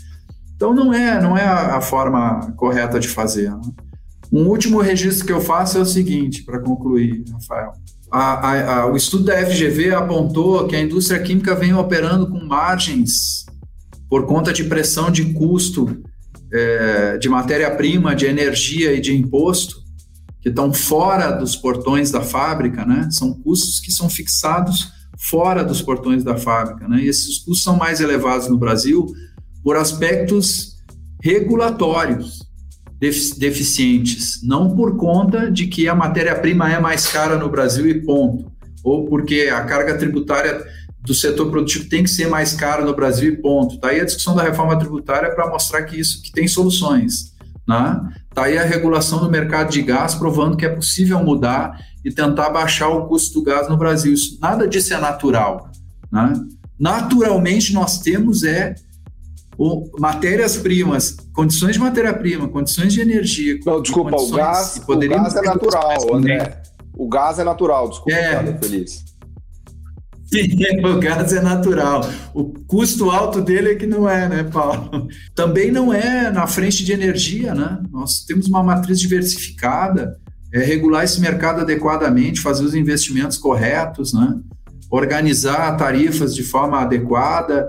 Então 0.56 0.74
não 0.74 0.92
é, 0.92 1.20
não 1.20 1.36
é 1.36 1.44
a, 1.44 1.76
a 1.76 1.80
forma 1.80 2.52
correta 2.56 2.98
de 2.98 3.08
fazer. 3.08 3.50
Né? 3.50 3.60
Um 4.32 4.46
último 4.46 4.80
registro 4.80 5.26
que 5.26 5.32
eu 5.32 5.40
faço 5.40 5.78
é 5.78 5.80
o 5.80 5.86
seguinte, 5.86 6.42
para 6.42 6.58
concluir, 6.60 7.24
Rafael. 7.30 7.72
A, 8.10 8.80
a, 8.80 8.86
o 8.86 8.96
estudo 8.96 9.24
da 9.24 9.46
FGV 9.46 9.94
apontou 9.94 10.66
que 10.66 10.74
a 10.74 10.80
indústria 10.80 11.20
química 11.20 11.54
vem 11.54 11.74
operando 11.74 12.28
com 12.28 12.44
margens 12.44 13.44
por 14.08 14.26
conta 14.26 14.52
de 14.52 14.64
pressão 14.64 15.10
de 15.10 15.32
custo 15.34 16.02
é, 16.52 17.18
de 17.18 17.28
matéria-prima, 17.28 18.14
de 18.14 18.26
energia 18.26 18.92
e 18.92 19.00
de 19.00 19.14
imposto, 19.14 19.76
que 20.40 20.48
estão 20.48 20.72
fora 20.72 21.32
dos 21.32 21.56
portões 21.56 22.10
da 22.10 22.20
fábrica, 22.20 22.84
né? 22.84 23.08
São 23.10 23.34
custos 23.34 23.80
que 23.80 23.90
são 23.90 24.08
fixados 24.08 24.92
fora 25.18 25.64
dos 25.64 25.82
portões 25.82 26.22
da 26.22 26.36
fábrica, 26.36 26.86
né? 26.86 27.00
E 27.02 27.08
esses 27.08 27.38
custos 27.38 27.64
são 27.64 27.76
mais 27.76 28.00
elevados 28.00 28.48
no 28.48 28.56
Brasil 28.56 29.06
por 29.66 29.76
aspectos 29.76 30.76
regulatórios 31.20 32.48
deficientes, 33.00 34.40
não 34.44 34.76
por 34.76 34.96
conta 34.96 35.50
de 35.50 35.66
que 35.66 35.88
a 35.88 35.94
matéria-prima 35.94 36.72
é 36.72 36.78
mais 36.78 37.08
cara 37.08 37.36
no 37.36 37.48
Brasil 37.48 37.88
e 37.88 38.00
ponto, 38.00 38.48
ou 38.84 39.06
porque 39.06 39.50
a 39.52 39.64
carga 39.64 39.98
tributária 39.98 40.64
do 41.00 41.12
setor 41.12 41.50
produtivo 41.50 41.88
tem 41.88 42.04
que 42.04 42.10
ser 42.10 42.28
mais 42.28 42.52
caro 42.52 42.86
no 42.86 42.94
Brasil 42.94 43.32
e 43.32 43.36
ponto. 43.38 43.80
Tá 43.80 43.88
aí 43.88 43.98
a 43.98 44.04
discussão 44.04 44.36
da 44.36 44.44
reforma 44.44 44.78
tributária 44.78 45.34
para 45.34 45.50
mostrar 45.50 45.82
que 45.82 45.98
isso 45.98 46.22
que 46.22 46.30
tem 46.30 46.46
soluções, 46.46 47.34
né? 47.66 48.00
Tá 48.32 48.44
aí 48.44 48.56
a 48.56 48.64
regulação 48.64 49.18
do 49.18 49.28
mercado 49.28 49.72
de 49.72 49.82
gás 49.82 50.14
provando 50.14 50.56
que 50.56 50.64
é 50.64 50.68
possível 50.68 51.20
mudar 51.24 51.76
e 52.04 52.12
tentar 52.12 52.50
baixar 52.50 52.88
o 52.90 53.08
custo 53.08 53.40
do 53.40 53.44
gás 53.44 53.68
no 53.68 53.76
Brasil. 53.76 54.14
Isso, 54.14 54.38
nada 54.40 54.68
disso 54.68 54.94
é 54.94 55.00
natural, 55.00 55.72
né? 56.12 56.34
Naturalmente 56.78 57.72
nós 57.72 57.98
temos 57.98 58.44
é 58.44 58.76
matérias-primas, 59.98 61.16
condições 61.32 61.74
de 61.74 61.80
matéria-prima, 61.80 62.48
condições 62.48 62.92
de 62.92 63.00
energia. 63.00 63.58
Não, 63.64 63.80
desculpa, 63.80 64.16
o 64.16 64.30
gás, 64.30 64.82
o 64.86 64.98
gás 64.98 65.36
é 65.36 65.42
natural, 65.42 66.14
André. 66.14 66.62
O 66.96 67.08
gás 67.08 67.38
é 67.38 67.44
natural, 67.44 67.88
desculpa, 67.88 68.12
é. 68.12 68.58
feliz. 68.58 69.04
Sim, 70.26 70.48
o 70.84 70.98
gás 70.98 71.32
é 71.32 71.40
natural. 71.40 72.08
O 72.34 72.52
custo 72.66 73.10
alto 73.10 73.40
dele 73.40 73.72
é 73.72 73.74
que 73.74 73.86
não 73.86 74.08
é, 74.08 74.28
né, 74.28 74.44
Paulo? 74.44 75.08
Também 75.34 75.70
não 75.70 75.92
é 75.92 76.30
na 76.30 76.46
frente 76.46 76.84
de 76.84 76.92
energia, 76.92 77.54
né? 77.54 77.78
Nós 77.90 78.24
temos 78.24 78.46
uma 78.46 78.62
matriz 78.62 79.00
diversificada, 79.00 80.18
é 80.52 80.58
regular 80.58 81.04
esse 81.04 81.20
mercado 81.20 81.60
adequadamente, 81.60 82.40
fazer 82.40 82.64
os 82.64 82.74
investimentos 82.74 83.36
corretos, 83.36 84.12
né? 84.12 84.36
Organizar 84.90 85.76
tarifas 85.76 86.34
de 86.34 86.42
forma 86.42 86.80
adequada, 86.80 87.68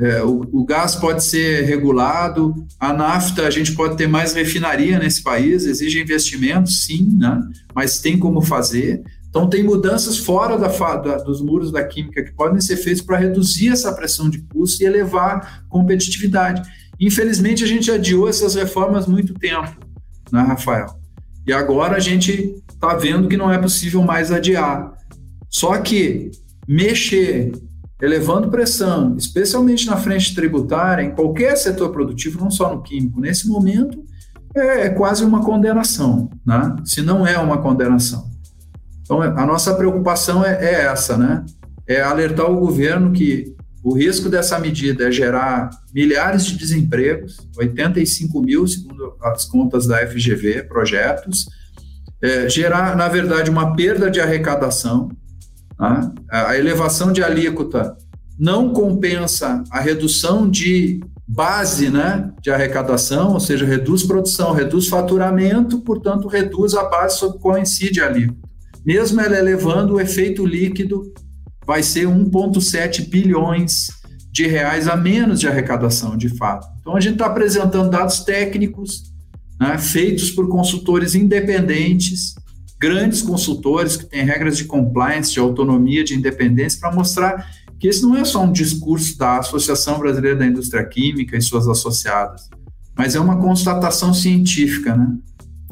é, 0.00 0.22
o, 0.22 0.42
o, 0.52 0.64
gás 0.64 0.94
pode 0.94 1.24
ser 1.24 1.64
regulado, 1.64 2.54
a 2.78 2.92
nafta, 2.92 3.46
a 3.46 3.50
gente 3.50 3.72
pode 3.74 3.96
ter 3.96 4.06
mais 4.06 4.32
refinaria 4.32 4.98
nesse 4.98 5.22
país, 5.22 5.64
exige 5.66 6.00
investimentos, 6.00 6.84
sim, 6.84 7.16
né? 7.18 7.40
mas 7.74 8.00
tem 8.00 8.18
como 8.18 8.40
fazer. 8.40 9.02
Então, 9.28 9.48
tem 9.48 9.62
mudanças 9.62 10.18
fora 10.18 10.56
da, 10.56 10.68
da, 10.68 11.16
dos 11.18 11.42
muros 11.42 11.72
da 11.72 11.84
química 11.84 12.22
que 12.22 12.32
podem 12.32 12.60
ser 12.60 12.76
feitas 12.76 13.02
para 13.02 13.18
reduzir 13.18 13.68
essa 13.70 13.92
pressão 13.92 14.30
de 14.30 14.38
custo 14.38 14.82
e 14.82 14.86
elevar 14.86 15.64
competitividade. 15.68 16.62
Infelizmente, 16.98 17.64
a 17.64 17.66
gente 17.66 17.90
adiou 17.90 18.28
essas 18.28 18.54
reformas 18.54 19.06
muito 19.06 19.34
tempo, 19.34 19.76
né, 20.32 20.40
Rafael? 20.42 20.98
E 21.46 21.52
agora 21.52 21.96
a 21.96 22.00
gente 22.00 22.54
está 22.72 22.94
vendo 22.94 23.28
que 23.28 23.36
não 23.36 23.52
é 23.52 23.58
possível 23.58 24.02
mais 24.02 24.30
adiar. 24.30 24.92
Só 25.48 25.76
que 25.78 26.30
mexer 26.66 27.52
elevando 28.00 28.50
pressão, 28.50 29.16
especialmente 29.16 29.86
na 29.86 29.96
frente 29.96 30.34
tributária, 30.34 31.02
em 31.02 31.10
qualquer 31.10 31.56
setor 31.56 31.90
produtivo, 31.90 32.40
não 32.40 32.50
só 32.50 32.72
no 32.72 32.82
químico, 32.82 33.20
nesse 33.20 33.48
momento 33.48 34.04
é, 34.54 34.86
é 34.86 34.88
quase 34.90 35.24
uma 35.24 35.44
condenação, 35.44 36.30
né? 36.46 36.76
se 36.84 37.02
não 37.02 37.26
é 37.26 37.38
uma 37.38 37.58
condenação. 37.58 38.30
Então, 39.02 39.22
a 39.22 39.46
nossa 39.46 39.74
preocupação 39.74 40.44
é, 40.44 40.62
é 40.62 40.84
essa, 40.84 41.16
né? 41.16 41.44
É 41.86 42.02
alertar 42.02 42.50
o 42.50 42.60
governo 42.60 43.10
que 43.10 43.56
o 43.82 43.96
risco 43.96 44.28
dessa 44.28 44.58
medida 44.58 45.08
é 45.08 45.10
gerar 45.10 45.70
milhares 45.94 46.44
de 46.44 46.58
desempregos, 46.58 47.38
85 47.56 48.42
mil, 48.42 48.66
segundo 48.66 49.16
as 49.22 49.46
contas 49.46 49.86
da 49.86 50.06
FGV, 50.06 50.64
projetos, 50.64 51.46
é, 52.20 52.50
gerar, 52.50 52.94
na 52.96 53.08
verdade, 53.08 53.48
uma 53.48 53.74
perda 53.74 54.10
de 54.10 54.20
arrecadação, 54.20 55.08
Tá? 55.78 56.12
A 56.30 56.56
elevação 56.58 57.12
de 57.12 57.22
alíquota 57.22 57.96
não 58.38 58.70
compensa 58.70 59.62
a 59.70 59.80
redução 59.80 60.50
de 60.50 61.00
base 61.26 61.90
né, 61.90 62.32
de 62.42 62.50
arrecadação, 62.50 63.34
ou 63.34 63.40
seja, 63.40 63.64
reduz 63.64 64.02
produção, 64.02 64.52
reduz 64.52 64.88
faturamento, 64.88 65.80
portanto, 65.80 66.26
reduz 66.26 66.74
a 66.74 66.84
base 66.84 67.18
sobre 67.18 67.38
qual 67.38 67.58
incide 67.58 68.00
a 68.00 68.06
alíquota. 68.06 68.48
Mesmo 68.84 69.20
ela 69.20 69.36
elevando, 69.36 69.94
o 69.94 70.00
efeito 70.00 70.46
líquido 70.46 71.12
vai 71.66 71.82
ser 71.82 72.06
1,7 72.06 73.08
bilhões 73.08 73.88
de 74.32 74.46
reais 74.46 74.88
a 74.88 74.96
menos 74.96 75.38
de 75.40 75.46
arrecadação, 75.46 76.16
de 76.16 76.30
fato. 76.30 76.66
Então, 76.80 76.96
a 76.96 77.00
gente 77.00 77.14
está 77.14 77.26
apresentando 77.26 77.90
dados 77.90 78.20
técnicos 78.20 79.12
né, 79.60 79.76
feitos 79.76 80.30
por 80.30 80.48
consultores 80.48 81.14
independentes 81.14 82.34
grandes 82.78 83.20
consultores 83.20 83.96
que 83.96 84.06
têm 84.06 84.24
regras 84.24 84.56
de 84.56 84.64
compliance, 84.64 85.32
de 85.32 85.40
autonomia, 85.40 86.04
de 86.04 86.14
independência, 86.14 86.78
para 86.80 86.94
mostrar 86.94 87.46
que 87.78 87.88
esse 87.88 88.02
não 88.02 88.16
é 88.16 88.24
só 88.24 88.42
um 88.42 88.52
discurso 88.52 89.16
da 89.16 89.38
Associação 89.38 89.98
Brasileira 89.98 90.36
da 90.36 90.46
Indústria 90.46 90.84
Química 90.84 91.36
e 91.36 91.42
suas 91.42 91.68
associadas, 91.68 92.48
mas 92.96 93.14
é 93.14 93.20
uma 93.20 93.36
constatação 93.36 94.12
científica, 94.12 94.96
né? 94.96 95.14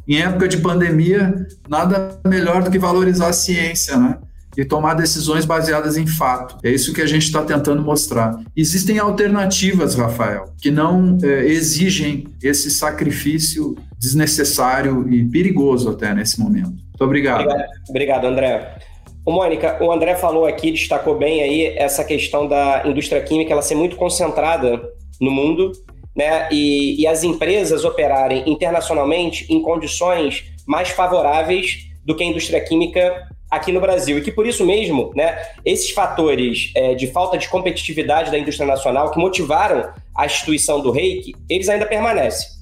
Em 0.06 0.18
época 0.18 0.46
de 0.46 0.58
pandemia, 0.58 1.46
nada 1.68 2.20
melhor 2.24 2.62
do 2.62 2.70
que 2.70 2.78
valorizar 2.78 3.28
a 3.28 3.32
ciência, 3.32 3.96
né? 3.96 4.18
E 4.56 4.64
tomar 4.64 4.94
decisões 4.94 5.44
baseadas 5.44 5.96
em 5.96 6.06
fato. 6.06 6.56
É 6.62 6.70
isso 6.70 6.92
que 6.92 7.02
a 7.02 7.06
gente 7.06 7.24
está 7.24 7.42
tentando 7.42 7.82
mostrar. 7.82 8.38
Existem 8.56 8.98
alternativas, 8.98 9.96
Rafael, 9.96 10.54
que 10.58 10.70
não 10.70 11.18
é, 11.22 11.46
exigem 11.46 12.28
esse 12.40 12.70
sacrifício 12.70 13.76
desnecessário 13.98 15.12
e 15.12 15.24
perigoso 15.24 15.90
até 15.90 16.14
nesse 16.14 16.38
momento. 16.38 16.85
Muito 16.96 17.04
obrigado. 17.04 17.42
Obrigado, 17.42 17.70
obrigado 17.88 18.26
André. 18.26 18.78
Ô, 19.24 19.32
Mônica, 19.32 19.76
o 19.82 19.92
André 19.92 20.14
falou 20.14 20.46
aqui, 20.46 20.70
destacou 20.70 21.16
bem 21.18 21.42
aí 21.42 21.66
essa 21.76 22.04
questão 22.04 22.48
da 22.48 22.82
indústria 22.86 23.20
química 23.20 23.52
ela 23.52 23.60
ser 23.60 23.74
muito 23.74 23.96
concentrada 23.96 24.80
no 25.20 25.30
mundo, 25.30 25.72
né? 26.14 26.48
E, 26.50 27.00
e 27.00 27.06
as 27.06 27.22
empresas 27.22 27.84
operarem 27.84 28.44
internacionalmente 28.46 29.52
em 29.52 29.60
condições 29.60 30.44
mais 30.66 30.88
favoráveis 30.88 31.86
do 32.04 32.14
que 32.14 32.22
a 32.22 32.26
indústria 32.26 32.60
química 32.60 33.28
aqui 33.50 33.72
no 33.72 33.80
Brasil. 33.80 34.16
E 34.16 34.22
que 34.22 34.32
por 34.32 34.46
isso 34.46 34.64
mesmo, 34.64 35.12
né, 35.14 35.38
esses 35.64 35.90
fatores 35.90 36.72
é, 36.74 36.94
de 36.94 37.08
falta 37.08 37.36
de 37.36 37.48
competitividade 37.48 38.30
da 38.30 38.38
indústria 38.38 38.66
nacional 38.66 39.10
que 39.10 39.18
motivaram 39.18 39.92
a 40.14 40.24
instituição 40.24 40.80
do 40.80 40.90
REIC, 40.90 41.34
eles 41.50 41.68
ainda 41.68 41.84
permanecem. 41.84 42.55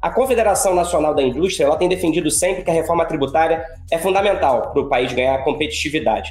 A 0.00 0.08
Confederação 0.08 0.74
Nacional 0.74 1.14
da 1.14 1.22
Indústria 1.22 1.66
ela 1.66 1.76
tem 1.76 1.86
defendido 1.86 2.30
sempre 2.30 2.64
que 2.64 2.70
a 2.70 2.74
reforma 2.74 3.04
tributária 3.04 3.62
é 3.90 3.98
fundamental 3.98 4.72
para 4.72 4.80
o 4.80 4.88
país 4.88 5.12
ganhar 5.12 5.44
competitividade. 5.44 6.30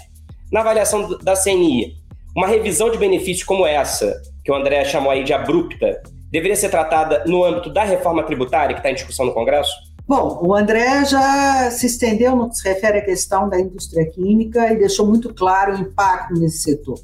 Na 0.51 0.61
avaliação 0.61 1.19
da 1.19 1.35
CNI, 1.35 1.95
uma 2.35 2.47
revisão 2.47 2.89
de 2.89 2.97
benefícios 2.97 3.43
como 3.43 3.67
essa, 3.67 4.19
que 4.43 4.51
o 4.51 4.55
André 4.55 4.83
chamou 4.85 5.11
aí 5.11 5.23
de 5.23 5.33
abrupta, 5.33 6.01
deveria 6.31 6.55
ser 6.55 6.69
tratada 6.69 7.23
no 7.27 7.43
âmbito 7.43 7.71
da 7.71 7.83
reforma 7.83 8.23
tributária 8.23 8.73
que 8.73 8.79
está 8.79 8.89
em 8.89 8.95
discussão 8.95 9.27
no 9.27 9.33
Congresso? 9.33 9.71
Bom, 10.07 10.39
o 10.41 10.55
André 10.55 11.05
já 11.05 11.69
se 11.69 11.85
estendeu 11.85 12.35
no 12.35 12.49
que 12.49 12.55
se 12.55 12.67
refere 12.67 12.97
à 12.97 13.05
questão 13.05 13.47
da 13.47 13.59
indústria 13.59 14.09
química 14.09 14.73
e 14.73 14.79
deixou 14.79 15.05
muito 15.05 15.31
claro 15.31 15.75
o 15.75 15.79
impacto 15.79 16.33
nesse 16.33 16.63
setor. 16.63 16.97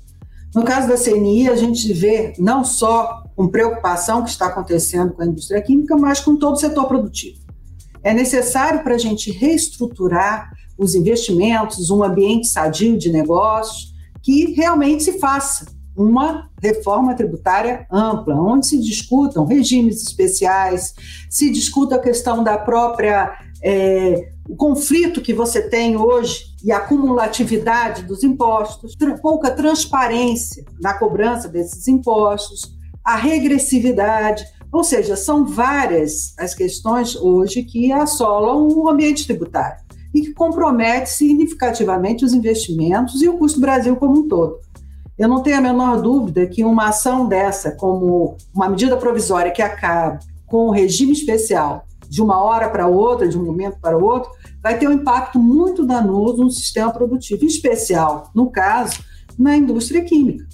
No 0.55 0.63
caso 0.63 0.88
da 0.88 0.95
CNI, 0.95 1.50
a 1.50 1.55
gente 1.57 1.91
vê 1.91 2.33
não 2.39 2.63
só 2.63 3.24
com 3.35 3.45
preocupação 3.45 4.24
que 4.24 4.29
está 4.29 4.45
acontecendo 4.45 5.12
com 5.12 5.21
a 5.21 5.25
indústria 5.25 5.62
química, 5.62 5.97
mas 5.97 6.21
com 6.21 6.38
todo 6.38 6.53
o 6.53 6.59
setor 6.59 6.88
produtivo. 6.88 7.41
É 8.01 8.13
necessário 8.13 8.81
para 8.81 8.95
a 8.95 8.97
gente 8.97 9.31
reestruturar 9.31 10.50
os 10.77 10.95
investimentos, 10.95 11.89
um 11.89 12.01
ambiente 12.01 12.47
sadio 12.47 12.97
de 12.97 13.12
negócios, 13.12 13.93
que 14.24 14.53
realmente 14.53 15.03
se 15.03 15.19
faça 15.19 15.65
uma 15.95 16.50
reforma 16.62 17.13
tributária 17.15 17.85
ampla, 17.91 18.35
onde 18.35 18.67
se 18.67 18.79
discutam 18.79 19.45
regimes 19.45 20.01
especiais, 20.03 20.93
se 21.29 21.50
discuta 21.50 21.95
a 21.95 22.00
questão 22.00 22.43
da 22.43 22.57
própria 22.57 23.38
é, 23.67 24.29
o 24.48 24.55
conflito 24.55 25.22
que 25.22 25.34
você 25.34 25.60
tem 25.60 25.98
hoje 25.98 26.55
e 26.63 26.72
a 26.72 26.77
acumulatividade 26.77 28.03
dos 28.03 28.24
impostos, 28.24 28.95
pouca 29.24 29.50
transparência 29.50 30.63
na 30.79 30.93
cobrança 30.93 31.50
desses 31.50 31.88
impostos, 31.88 32.75
a 33.03 33.15
regressividade, 33.15 34.45
ou 34.72 34.84
seja, 34.84 35.15
são 35.15 35.48
várias 35.48 36.36
as 36.38 36.53
questões 36.53 37.15
hoje 37.15 37.63
que 37.63 37.91
assolam 37.91 38.67
o 38.67 38.88
ambiente 38.88 39.25
tributário 39.25 39.84
e 40.13 40.22
que 40.22 40.34
compromete 40.34 41.10
significativamente 41.10 42.24
os 42.24 42.34
investimentos 42.34 43.19
e 43.24 43.27
o 43.27 43.38
custo 43.38 43.60
do 43.60 43.65
Brasil 43.65 43.95
como 43.95 44.19
um 44.19 44.27
todo. 44.27 44.60
Eu 45.17 45.27
não 45.27 45.41
tenho 45.41 45.57
a 45.57 45.62
menor 45.62 46.01
dúvida 46.01 46.45
que 46.45 46.63
uma 46.63 46.89
ação 46.89 47.27
dessa, 47.27 47.72
como 47.72 48.38
uma 48.53 48.69
medida 48.69 48.95
provisória 48.95 49.51
que 49.51 49.62
acaba 49.62 50.19
com 50.45 50.67
o 50.67 50.72
regime 50.72 51.13
especial 51.13 51.85
de 52.09 52.21
uma 52.21 52.41
hora 52.43 52.69
para 52.69 52.88
outra, 52.88 53.27
de 53.27 53.38
um 53.38 53.45
momento 53.45 53.77
para 53.81 53.97
outro, 53.97 54.31
vai 54.62 54.77
ter 54.77 54.88
um 54.88 54.93
impacto 54.93 55.39
muito 55.39 55.85
danoso 55.85 56.43
no 56.43 56.51
sistema 56.51 56.91
produtivo, 56.91 57.43
em 57.43 57.47
especial, 57.47 58.29
no 58.33 58.50
caso, 58.50 59.00
na 59.38 59.55
indústria 59.55 60.03
química. 60.03 60.45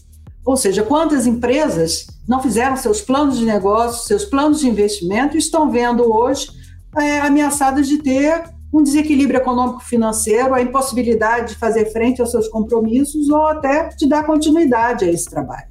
Ou 0.44 0.58
seja, 0.58 0.84
quantas 0.84 1.28
empresas 1.28 2.08
não 2.28 2.42
fizeram 2.42 2.76
seus 2.76 3.02
planos 3.02 3.38
de 3.38 3.46
negócio, 3.46 4.08
seus 4.08 4.26
planos 4.26 4.60
de 4.60 4.68
investimento 4.68 5.36
e 5.36 5.40
estão 5.40 5.70
vendo 5.70 6.12
hoje 6.12 6.50
é, 6.98 7.20
ameaçadas 7.20 7.88
de 7.88 8.00
ter 8.00 8.44
um 8.74 8.82
desequilíbrio 8.82 9.40
econômico-financeiro, 9.40 10.54
a 10.54 10.62
impossibilidade 10.62 11.54
de 11.54 11.60
fazer 11.60 11.92
frente 11.92 12.22
aos 12.22 12.32
seus 12.32 12.48
compromissos 12.48 13.30
ou 13.30 13.46
até 13.46 13.90
de 13.90 14.08
dar 14.08 14.26
continuidade 14.26 15.06
a 15.06 15.12
esse 15.12 15.30
trabalho. 15.30 15.68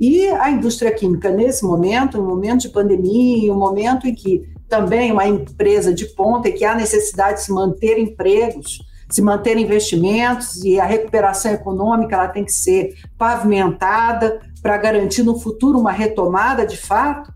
E 0.00 0.26
a 0.28 0.50
indústria 0.50 0.90
química, 0.90 1.30
nesse 1.30 1.62
momento, 1.62 2.18
um 2.18 2.26
momento 2.26 2.62
de 2.62 2.70
pandemia, 2.70 3.52
um 3.52 3.58
momento 3.58 4.06
em 4.06 4.14
que 4.14 4.48
também 4.70 5.12
uma 5.12 5.26
empresa 5.26 5.92
de 5.92 6.06
ponta 6.06 6.48
e 6.48 6.52
que 6.52 6.64
há 6.64 6.74
necessidade 6.74 7.38
de 7.38 7.44
se 7.44 7.52
manter 7.52 7.98
empregos, 7.98 8.78
se 9.10 9.20
manter 9.20 9.58
investimentos 9.58 10.64
e 10.64 10.78
a 10.78 10.86
recuperação 10.86 11.52
econômica 11.52 12.14
ela 12.14 12.28
tem 12.28 12.44
que 12.44 12.52
ser 12.52 12.94
pavimentada 13.18 14.40
para 14.62 14.78
garantir 14.78 15.24
no 15.24 15.38
futuro 15.38 15.78
uma 15.78 15.90
retomada 15.90 16.64
de 16.64 16.76
fato. 16.76 17.32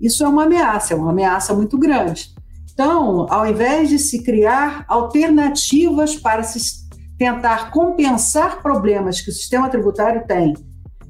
Isso 0.00 0.22
é 0.22 0.28
uma 0.28 0.44
ameaça, 0.44 0.92
é 0.92 0.96
uma 0.96 1.10
ameaça 1.10 1.54
muito 1.54 1.78
grande. 1.78 2.34
Então, 2.72 3.26
ao 3.30 3.46
invés 3.46 3.88
de 3.88 3.98
se 3.98 4.22
criar 4.22 4.84
alternativas 4.86 6.14
para 6.14 6.42
se 6.42 6.86
tentar 7.16 7.70
compensar 7.70 8.60
problemas 8.60 9.22
que 9.22 9.30
o 9.30 9.32
sistema 9.32 9.70
tributário 9.70 10.26
tem, 10.26 10.52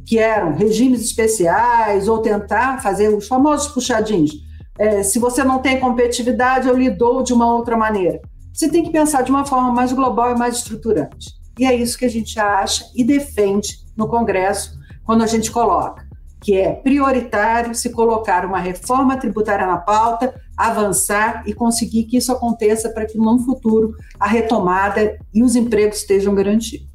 que 0.07 0.17
eram 0.17 0.55
regimes 0.55 1.01
especiais 1.01 2.07
ou 2.07 2.23
tentar 2.23 2.81
fazer 2.81 3.09
os 3.09 3.27
famosos 3.27 3.67
puxadinhos, 3.73 4.46
é, 4.79 5.03
se 5.03 5.19
você 5.19 5.43
não 5.43 5.59
tem 5.59 5.81
competitividade, 5.81 6.69
eu 6.69 6.77
lhe 6.77 6.91
dou 6.91 7.23
de 7.23 7.33
uma 7.33 7.53
outra 7.55 7.77
maneira. 7.77 8.21
Você 8.53 8.71
tem 8.71 8.83
que 8.83 8.91
pensar 8.91 9.23
de 9.23 9.31
uma 9.31 9.45
forma 9.45 9.73
mais 9.73 9.93
global 9.93 10.33
e 10.33 10.39
mais 10.39 10.57
estruturante. 10.57 11.35
E 11.59 11.65
é 11.65 11.75
isso 11.75 11.99
que 11.99 12.05
a 12.05 12.11
gente 12.11 12.39
acha 12.39 12.85
e 12.95 13.05
defende 13.05 13.79
no 13.97 14.09
Congresso 14.09 14.79
quando 15.05 15.23
a 15.23 15.27
gente 15.27 15.51
coloca 15.51 16.07
que 16.47 16.57
é 16.57 16.73
prioritário 16.73 17.75
se 17.75 17.91
colocar 17.91 18.45
uma 18.45 18.61
reforma 18.61 19.17
tributária 19.17 19.67
na 19.67 19.79
pauta, 19.79 20.35
avançar 20.57 21.43
e 21.45 21.53
conseguir 21.53 22.05
que 22.05 22.17
isso 22.17 22.31
aconteça 22.31 22.89
para 22.91 23.05
que 23.05 23.19
no 23.19 23.39
futuro 23.41 23.97
a 24.21 24.29
retomada 24.29 25.19
e 25.35 25.43
os 25.43 25.57
empregos 25.57 25.99
estejam 25.99 26.35
garantidos. 26.35 26.87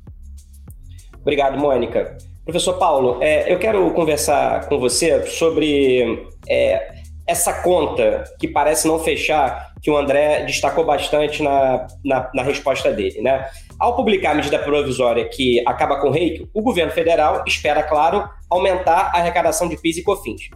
Obrigado, 1.20 1.58
Mônica. 1.58 2.18
Professor 2.46 2.78
Paulo, 2.80 3.22
é, 3.22 3.52
eu 3.54 3.60
quero 3.60 3.92
conversar 3.92 4.68
com 4.70 4.80
você 4.80 5.26
sobre 5.26 6.28
é, 6.48 7.01
essa 7.28 7.62
conta 7.62 8.24
que 8.40 8.48
parece 8.48 8.88
não 8.88 9.00
fechar, 9.00 9.74
que 9.82 9.90
o 9.90 9.98
André 9.98 10.44
destacou 10.46 10.86
bastante 10.86 11.42
na, 11.42 11.88
na, 12.04 12.30
na 12.34 12.44
resposta 12.44 12.92
dele. 12.92 13.22
Né? 13.22 13.48
Ao 13.80 13.96
publicar 13.96 14.32
a 14.32 14.36
medida 14.36 14.60
provisória 14.60 15.28
que 15.28 15.64
acaba 15.66 16.00
com 16.00 16.10
o 16.10 16.12
reiki, 16.12 16.50
o 16.54 16.62
governo 16.62 16.92
federal 16.92 17.44
espera, 17.48 17.84
claro, 17.84 18.30
aumentar 18.50 19.12
a 19.14 19.20
arrecadação 19.20 19.68
de 19.68 19.78
PIS 19.78 19.98
e 19.98 20.04
COFINS. 20.04 20.50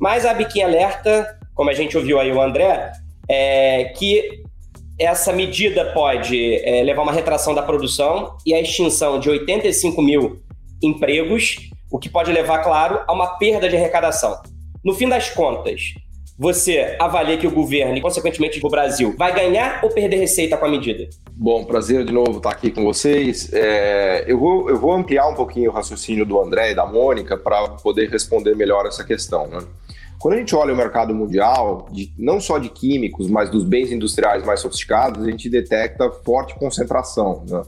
Mas 0.00 0.24
a 0.24 0.34
biquinha 0.34 0.66
alerta, 0.66 1.38
como 1.54 1.70
a 1.70 1.74
gente 1.74 1.96
ouviu 1.96 2.18
aí 2.18 2.32
o 2.32 2.40
André, 2.40 2.92
é 3.28 3.84
que 3.96 4.42
essa 4.98 5.32
medida 5.32 5.92
pode 5.92 6.56
é, 6.64 6.82
levar 6.82 7.02
uma 7.02 7.12
retração 7.12 7.54
da 7.54 7.62
produção 7.62 8.36
e 8.46 8.54
a 8.54 8.60
extinção 8.60 9.18
de 9.18 9.28
85 9.28 10.00
mil 10.00 10.40
empregos, 10.82 11.56
o 11.90 11.98
que 11.98 12.08
pode 12.08 12.32
levar, 12.32 12.58
claro, 12.58 13.00
a 13.06 13.12
uma 13.12 13.38
perda 13.38 13.68
de 13.68 13.76
arrecadação. 13.76 14.40
No 14.84 14.94
fim 14.94 15.08
das 15.08 15.30
contas, 15.30 15.94
você 16.36 16.96
avalia 16.98 17.38
que 17.38 17.46
o 17.46 17.50
governo 17.50 17.96
e, 17.96 18.00
consequentemente, 18.00 18.60
o 18.64 18.68
Brasil 18.68 19.14
vai 19.16 19.32
ganhar 19.32 19.84
ou 19.84 19.90
perder 19.90 20.16
receita 20.16 20.56
com 20.56 20.66
a 20.66 20.68
medida? 20.68 21.08
Bom, 21.30 21.64
prazer 21.64 22.04
de 22.04 22.12
novo 22.12 22.38
estar 22.38 22.50
aqui 22.50 22.72
com 22.72 22.82
vocês. 22.82 23.52
É, 23.52 24.24
eu, 24.26 24.38
vou, 24.38 24.68
eu 24.68 24.78
vou 24.78 24.92
ampliar 24.92 25.28
um 25.28 25.34
pouquinho 25.34 25.70
o 25.70 25.72
raciocínio 25.72 26.26
do 26.26 26.40
André 26.40 26.72
e 26.72 26.74
da 26.74 26.84
Mônica 26.84 27.36
para 27.36 27.68
poder 27.68 28.10
responder 28.10 28.56
melhor 28.56 28.84
essa 28.84 29.04
questão. 29.04 29.46
Né? 29.46 29.60
Quando 30.18 30.34
a 30.34 30.38
gente 30.38 30.56
olha 30.56 30.74
o 30.74 30.76
mercado 30.76 31.14
mundial, 31.14 31.88
de, 31.92 32.12
não 32.18 32.40
só 32.40 32.58
de 32.58 32.68
químicos, 32.68 33.28
mas 33.28 33.48
dos 33.48 33.62
bens 33.62 33.92
industriais 33.92 34.44
mais 34.44 34.58
sofisticados, 34.58 35.24
a 35.24 35.30
gente 35.30 35.48
detecta 35.48 36.10
forte 36.10 36.54
concentração. 36.56 37.44
Né? 37.48 37.62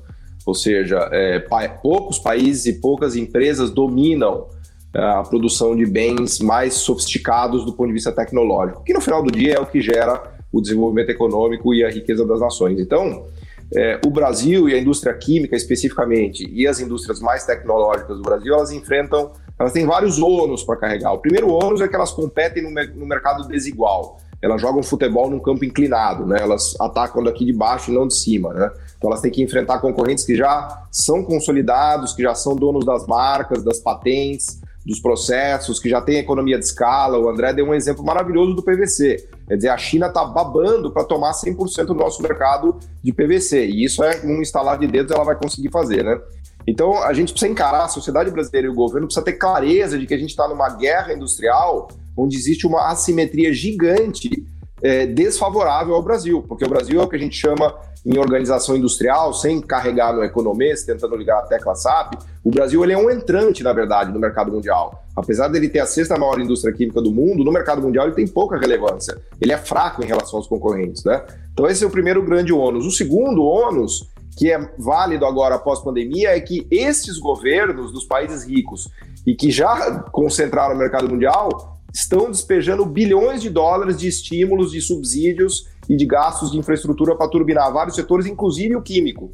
Ou 0.44 0.55
seja, 0.55 1.09
é, 1.12 1.38
pa 1.38 1.68
poucos 1.68 2.18
países 2.18 2.66
e 2.66 2.81
poucas 2.81 3.14
empresas 3.14 3.70
dominam 3.70 4.48
a 4.96 5.22
produção 5.22 5.76
de 5.76 5.85
bens 5.85 6.40
mais 6.40 6.74
sofisticados 6.74 7.64
do 7.64 7.72
ponto 7.72 7.88
de 7.88 7.94
vista 7.94 8.12
tecnológico, 8.12 8.82
que 8.82 8.94
no 8.94 9.00
final 9.00 9.22
do 9.22 9.30
dia 9.30 9.54
é 9.54 9.61
o 9.61 9.66
que 9.66 9.80
gera 9.80 10.22
o 10.52 10.61
desenvolvimento 10.61 11.11
econômico 11.11 11.74
e 11.74 11.85
a 11.85 11.90
riqueza 11.90 12.24
das 12.24 12.40
nações. 12.40 12.80
Então, 12.80 13.26
é, 13.74 14.00
o 14.06 14.11
Brasil 14.11 14.68
e 14.68 14.74
a 14.74 14.78
indústria 14.78 15.12
química 15.12 15.56
especificamente 15.56 16.48
e 16.50 16.66
as 16.66 16.80
indústrias 16.80 17.20
mais 17.20 17.44
tecnológicas 17.44 18.16
do 18.16 18.22
Brasil, 18.22 18.54
elas 18.54 18.70
enfrentam, 18.70 19.32
elas 19.59 19.72
têm 19.72 19.85
vários 19.85 20.18
ônus 20.18 20.62
para 20.62 20.76
carregar. 20.76 21.12
O 21.12 21.18
primeiro 21.18 21.50
ônus 21.50 21.80
é 21.80 21.88
que 21.88 21.94
elas 21.94 22.12
competem 22.12 22.62
no, 22.62 22.70
no 22.70 23.06
mercado 23.06 23.46
desigual. 23.48 24.18
Elas 24.40 24.61
jogam 24.61 24.82
futebol 24.82 25.28
num 25.30 25.40
campo 25.40 25.64
inclinado, 25.64 26.26
né? 26.26 26.38
Elas 26.40 26.76
atacam 26.78 27.24
daqui 27.24 27.44
de 27.44 27.52
baixo 27.52 27.90
e 27.90 27.94
não 27.94 28.06
de 28.06 28.14
cima, 28.14 28.52
né? 28.52 28.70
Então 28.96 29.11
elas 29.11 29.20
têm 29.20 29.30
que 29.30 29.42
enfrentar 29.42 29.78
concorrentes 29.78 30.24
que 30.24 30.37
já 30.37 30.85
são 30.90 31.24
consolidados, 31.24 32.12
que 32.12 32.22
já 32.22 32.35
são 32.35 32.54
donos 32.54 32.85
das 32.85 33.06
marcas, 33.06 33.64
das 33.64 33.80
patentes, 33.80 34.61
dos 34.87 35.01
processos, 35.01 35.81
que 35.81 35.88
já 35.88 36.01
tem 36.01 36.18
economia 36.18 36.57
de 36.57 36.64
escala. 36.64 37.18
O 37.18 37.29
André 37.29 37.53
deu 37.53 37.66
um 37.66 37.75
exemplo 37.75 38.05
maravilhoso 38.05 38.55
do 38.55 38.62
PVC. 38.62 39.29
Quer 39.49 39.57
dizer, 39.57 39.68
a 39.68 39.77
China 39.77 40.07
está 40.07 40.25
babando 40.25 40.92
para 40.92 41.03
tomar 41.03 41.33
100% 41.33 41.87
do 41.87 41.94
nosso 41.94 42.22
mercado 42.22 42.77
de 43.03 43.12
PVC. 43.12 43.66
E 43.66 43.85
isso 43.85 44.05
é 44.05 44.20
um 44.25 44.40
instalar 44.40 44.79
de 44.79 44.87
dedos, 44.87 45.11
ela 45.11 45.25
vai 45.25 45.35
conseguir 45.35 45.70
fazer, 45.70 46.05
né? 46.05 46.20
Então, 46.68 47.03
a 47.03 47.12
gente 47.12 47.33
precisa 47.33 47.51
encarar, 47.51 47.85
a 47.85 47.88
sociedade 47.88 48.31
brasileira 48.31 48.68
e 48.68 48.70
o 48.70 48.75
governo 48.75 49.09
precisa 49.09 49.25
ter 49.25 49.35
clareza 49.35 49.99
de 49.99 50.07
que 50.07 50.14
a 50.14 50.18
gente 50.18 50.31
está 50.31 50.49
numa 50.49 50.68
guerra 50.70 51.12
industrial 51.12 51.88
onde 52.16 52.37
existe 52.37 52.66
uma 52.66 52.90
assimetria 52.90 53.53
gigante 53.53 54.46
é, 54.82 55.06
desfavorável 55.06 55.94
ao 55.94 56.02
Brasil, 56.02 56.44
porque 56.46 56.64
o 56.64 56.68
Brasil 56.68 57.00
é 57.00 57.04
o 57.04 57.08
que 57.08 57.16
a 57.16 57.18
gente 57.18 57.36
chama 57.36 57.74
em 58.06 58.18
organização 58.18 58.76
industrial, 58.76 59.34
sem 59.34 59.60
carregar 59.60 60.14
no 60.14 60.22
economês, 60.22 60.84
tentando 60.84 61.16
ligar 61.16 61.38
a 61.38 61.42
tecla 61.42 61.74
SAP, 61.74 62.14
o 62.44 62.50
Brasil 62.50 62.84
ele 62.84 62.92
é 62.92 62.98
um 62.98 63.10
entrante, 63.10 63.64
na 63.64 63.72
verdade, 63.72 64.12
no 64.12 64.20
mercado 64.20 64.52
mundial. 64.52 65.02
Apesar 65.16 65.48
dele 65.48 65.68
ter 65.68 65.80
a 65.80 65.86
sexta 65.86 66.16
maior 66.16 66.38
indústria 66.38 66.72
química 66.72 67.02
do 67.02 67.10
mundo, 67.10 67.42
no 67.42 67.50
mercado 67.50 67.82
mundial 67.82 68.06
ele 68.06 68.14
tem 68.14 68.28
pouca 68.28 68.56
relevância. 68.56 69.18
Ele 69.40 69.52
é 69.52 69.58
fraco 69.58 70.04
em 70.04 70.06
relação 70.06 70.38
aos 70.38 70.46
concorrentes, 70.46 71.02
né? 71.02 71.20
Então 71.52 71.66
esse 71.66 71.82
é 71.82 71.86
o 71.86 71.90
primeiro 71.90 72.22
grande 72.22 72.52
ônus. 72.52 72.86
O 72.86 72.92
segundo 72.92 73.42
ônus, 73.42 74.08
que 74.38 74.52
é 74.52 74.70
válido 74.78 75.26
agora 75.26 75.56
após 75.56 75.80
pandemia, 75.80 76.36
é 76.36 76.40
que 76.40 76.64
esses 76.70 77.18
governos 77.18 77.90
dos 77.90 78.04
países 78.04 78.46
ricos 78.46 78.88
e 79.26 79.34
que 79.34 79.50
já 79.50 79.98
concentraram 80.12 80.76
o 80.76 80.78
mercado 80.78 81.08
mundial 81.08 81.75
estão 81.96 82.30
despejando 82.30 82.85
bilhões 82.85 83.40
de 83.40 83.48
dólares 83.48 83.96
de 83.96 84.06
estímulos, 84.06 84.70
de 84.70 84.82
subsídios 84.82 85.66
e 85.88 85.96
de 85.96 86.04
gastos 86.04 86.50
de 86.50 86.59
infraestrutura 86.59 87.16
para 87.16 87.26
turbinar 87.26 87.72
vários 87.72 87.96
setores, 87.96 88.26
inclusive 88.26 88.76
o 88.76 88.82
químico. 88.82 89.32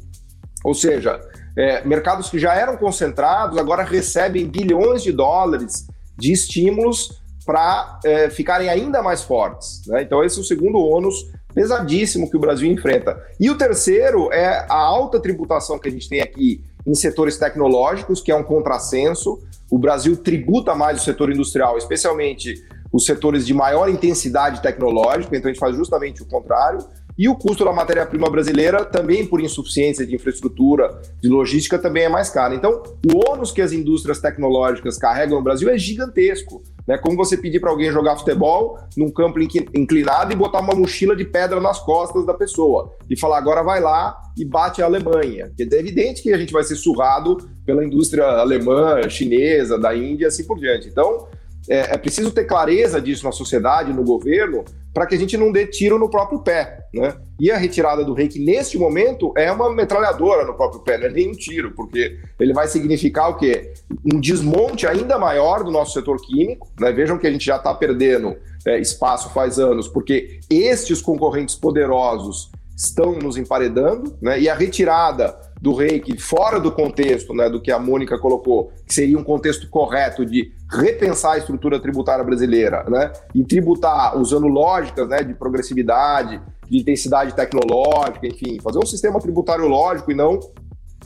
Ou 0.63 0.73
seja, 0.73 1.19
é, 1.57 1.85
mercados 1.85 2.29
que 2.29 2.39
já 2.39 2.55
eram 2.55 2.77
concentrados 2.77 3.57
agora 3.57 3.83
recebem 3.83 4.47
bilhões 4.47 5.03
de 5.03 5.11
dólares 5.11 5.85
de 6.17 6.31
estímulos 6.31 7.21
para 7.45 7.99
é, 8.05 8.29
ficarem 8.29 8.69
ainda 8.69 9.03
mais 9.03 9.21
fortes. 9.23 9.81
Né? 9.87 10.03
Então, 10.03 10.23
esse 10.23 10.37
é 10.37 10.41
o 10.41 10.45
segundo 10.45 10.79
ônus 10.79 11.29
pesadíssimo 11.53 12.31
que 12.31 12.37
o 12.37 12.39
Brasil 12.39 12.71
enfrenta. 12.71 13.21
E 13.37 13.49
o 13.49 13.57
terceiro 13.57 14.31
é 14.31 14.65
a 14.69 14.77
alta 14.77 15.19
tributação 15.19 15.77
que 15.77 15.89
a 15.89 15.91
gente 15.91 16.07
tem 16.07 16.21
aqui 16.21 16.63
em 16.87 16.93
setores 16.93 17.37
tecnológicos, 17.37 18.21
que 18.21 18.31
é 18.31 18.35
um 18.35 18.43
contrassenso. 18.43 19.41
O 19.73 19.79
Brasil 19.79 20.15
tributa 20.15 20.75
mais 20.75 21.01
o 21.01 21.03
setor 21.03 21.31
industrial, 21.31 21.79
especialmente 21.79 22.63
os 22.91 23.05
setores 23.05 23.43
de 23.43 23.55
maior 23.55 23.89
intensidade 23.89 24.61
tecnológica, 24.61 25.35
então 25.35 25.49
a 25.49 25.51
gente 25.51 25.59
faz 25.59 25.75
justamente 25.75 26.21
o 26.21 26.27
contrário. 26.27 26.77
E 27.17 27.27
o 27.27 27.33
custo 27.33 27.65
da 27.65 27.73
matéria-prima 27.73 28.29
brasileira, 28.29 28.85
também 28.85 29.25
por 29.25 29.41
insuficiência 29.41 30.05
de 30.05 30.13
infraestrutura, 30.13 31.01
de 31.19 31.27
logística, 31.27 31.79
também 31.79 32.03
é 32.03 32.09
mais 32.09 32.29
caro. 32.29 32.53
Então, 32.53 32.83
o 33.11 33.31
ônus 33.31 33.51
que 33.51 33.63
as 33.63 33.71
indústrias 33.71 34.19
tecnológicas 34.19 34.95
carregam 34.99 35.39
no 35.39 35.43
Brasil 35.43 35.67
é 35.67 35.75
gigantesco. 35.75 36.61
Né? 36.87 36.97
Como 36.97 37.15
você 37.15 37.37
pedir 37.37 37.59
para 37.59 37.69
alguém 37.69 37.91
jogar 37.91 38.17
futebol 38.17 38.77
num 38.95 39.11
campo 39.11 39.39
inclinado 39.39 40.33
e 40.33 40.35
botar 40.35 40.59
uma 40.59 40.75
mochila 40.75 41.15
de 41.15 41.25
pedra 41.25 41.59
nas 41.59 41.79
costas 41.79 42.25
da 42.25 42.33
pessoa 42.33 42.93
e 43.09 43.17
falar 43.17 43.37
agora 43.37 43.63
vai 43.63 43.79
lá 43.79 44.21
e 44.37 44.43
bate 44.43 44.81
a 44.81 44.85
Alemanha. 44.85 45.51
É 45.57 45.75
evidente 45.75 46.21
que 46.21 46.33
a 46.33 46.37
gente 46.37 46.51
vai 46.51 46.63
ser 46.63 46.75
surrado 46.75 47.37
pela 47.65 47.85
indústria 47.85 48.25
alemã, 48.25 49.07
chinesa, 49.09 49.77
da 49.77 49.95
Índia, 49.95 50.27
assim 50.27 50.43
por 50.43 50.59
diante. 50.59 50.87
Então, 50.87 51.27
é, 51.69 51.93
é 51.93 51.97
preciso 51.97 52.31
ter 52.31 52.45
clareza 52.45 53.01
disso 53.01 53.25
na 53.25 53.31
sociedade, 53.31 53.93
no 53.93 54.03
governo, 54.03 54.63
para 54.93 55.07
que 55.07 55.15
a 55.15 55.17
gente 55.17 55.35
não 55.37 55.51
dê 55.51 55.65
tiro 55.65 55.97
no 55.97 56.09
próprio 56.09 56.39
pé. 56.39 56.85
Né? 56.93 57.15
E 57.39 57.51
a 57.51 57.57
retirada 57.57 58.03
do 58.03 58.13
reiki, 58.13 58.39
neste 58.39 58.77
momento, 58.77 59.33
é 59.35 59.51
uma 59.51 59.73
metralhadora 59.73 60.45
no 60.45 60.53
próprio 60.53 60.81
pé, 60.81 60.97
não 60.97 61.07
é 61.07 61.09
nem 61.09 61.29
um 61.29 61.33
tiro, 61.33 61.71
porque 61.71 62.19
ele 62.39 62.53
vai 62.53 62.67
significar 62.67 63.29
o 63.29 63.37
quê? 63.37 63.73
Um 64.05 64.19
desmonte 64.19 64.85
ainda 64.85 65.17
maior 65.17 65.63
do 65.63 65.71
nosso 65.71 65.93
setor 65.93 66.21
químico. 66.21 66.69
Né? 66.79 66.91
Vejam 66.91 67.17
que 67.17 67.25
a 67.25 67.31
gente 67.31 67.45
já 67.45 67.55
está 67.55 67.73
perdendo 67.73 68.35
é, 68.65 68.79
espaço 68.79 69.29
faz 69.33 69.57
anos, 69.57 69.87
porque 69.87 70.39
estes 70.49 71.01
concorrentes 71.01 71.55
poderosos 71.55 72.51
estão 72.75 73.13
nos 73.13 73.37
emparedando, 73.37 74.15
né? 74.21 74.39
e 74.39 74.49
a 74.49 74.55
retirada 74.55 75.35
do 75.63 75.73
reiki 75.73 76.17
fora 76.17 76.59
do 76.59 76.73
contexto 76.73 77.33
né, 77.33 77.49
do 77.49 77.61
que 77.61 77.71
a 77.71 77.79
Mônica 77.79 78.19
colocou, 78.19 78.73
que 78.85 78.93
seria 78.93 79.17
um 79.17 79.23
contexto 79.23 79.69
correto 79.69 80.25
de 80.25 80.51
repensar 80.69 81.35
a 81.35 81.37
estrutura 81.37 81.79
tributária 81.79 82.21
brasileira, 82.21 82.83
né? 82.89 83.13
E 83.33 83.45
tributar 83.45 84.19
usando 84.19 84.45
lógicas 84.47 85.07
né, 85.07 85.23
de 85.23 85.33
progressividade, 85.33 86.41
de 86.69 86.79
intensidade 86.79 87.33
tecnológica, 87.33 88.27
enfim, 88.27 88.59
fazer 88.59 88.77
um 88.77 88.85
sistema 88.85 89.21
tributário 89.21 89.65
lógico 89.65 90.11
e 90.11 90.15
não 90.15 90.37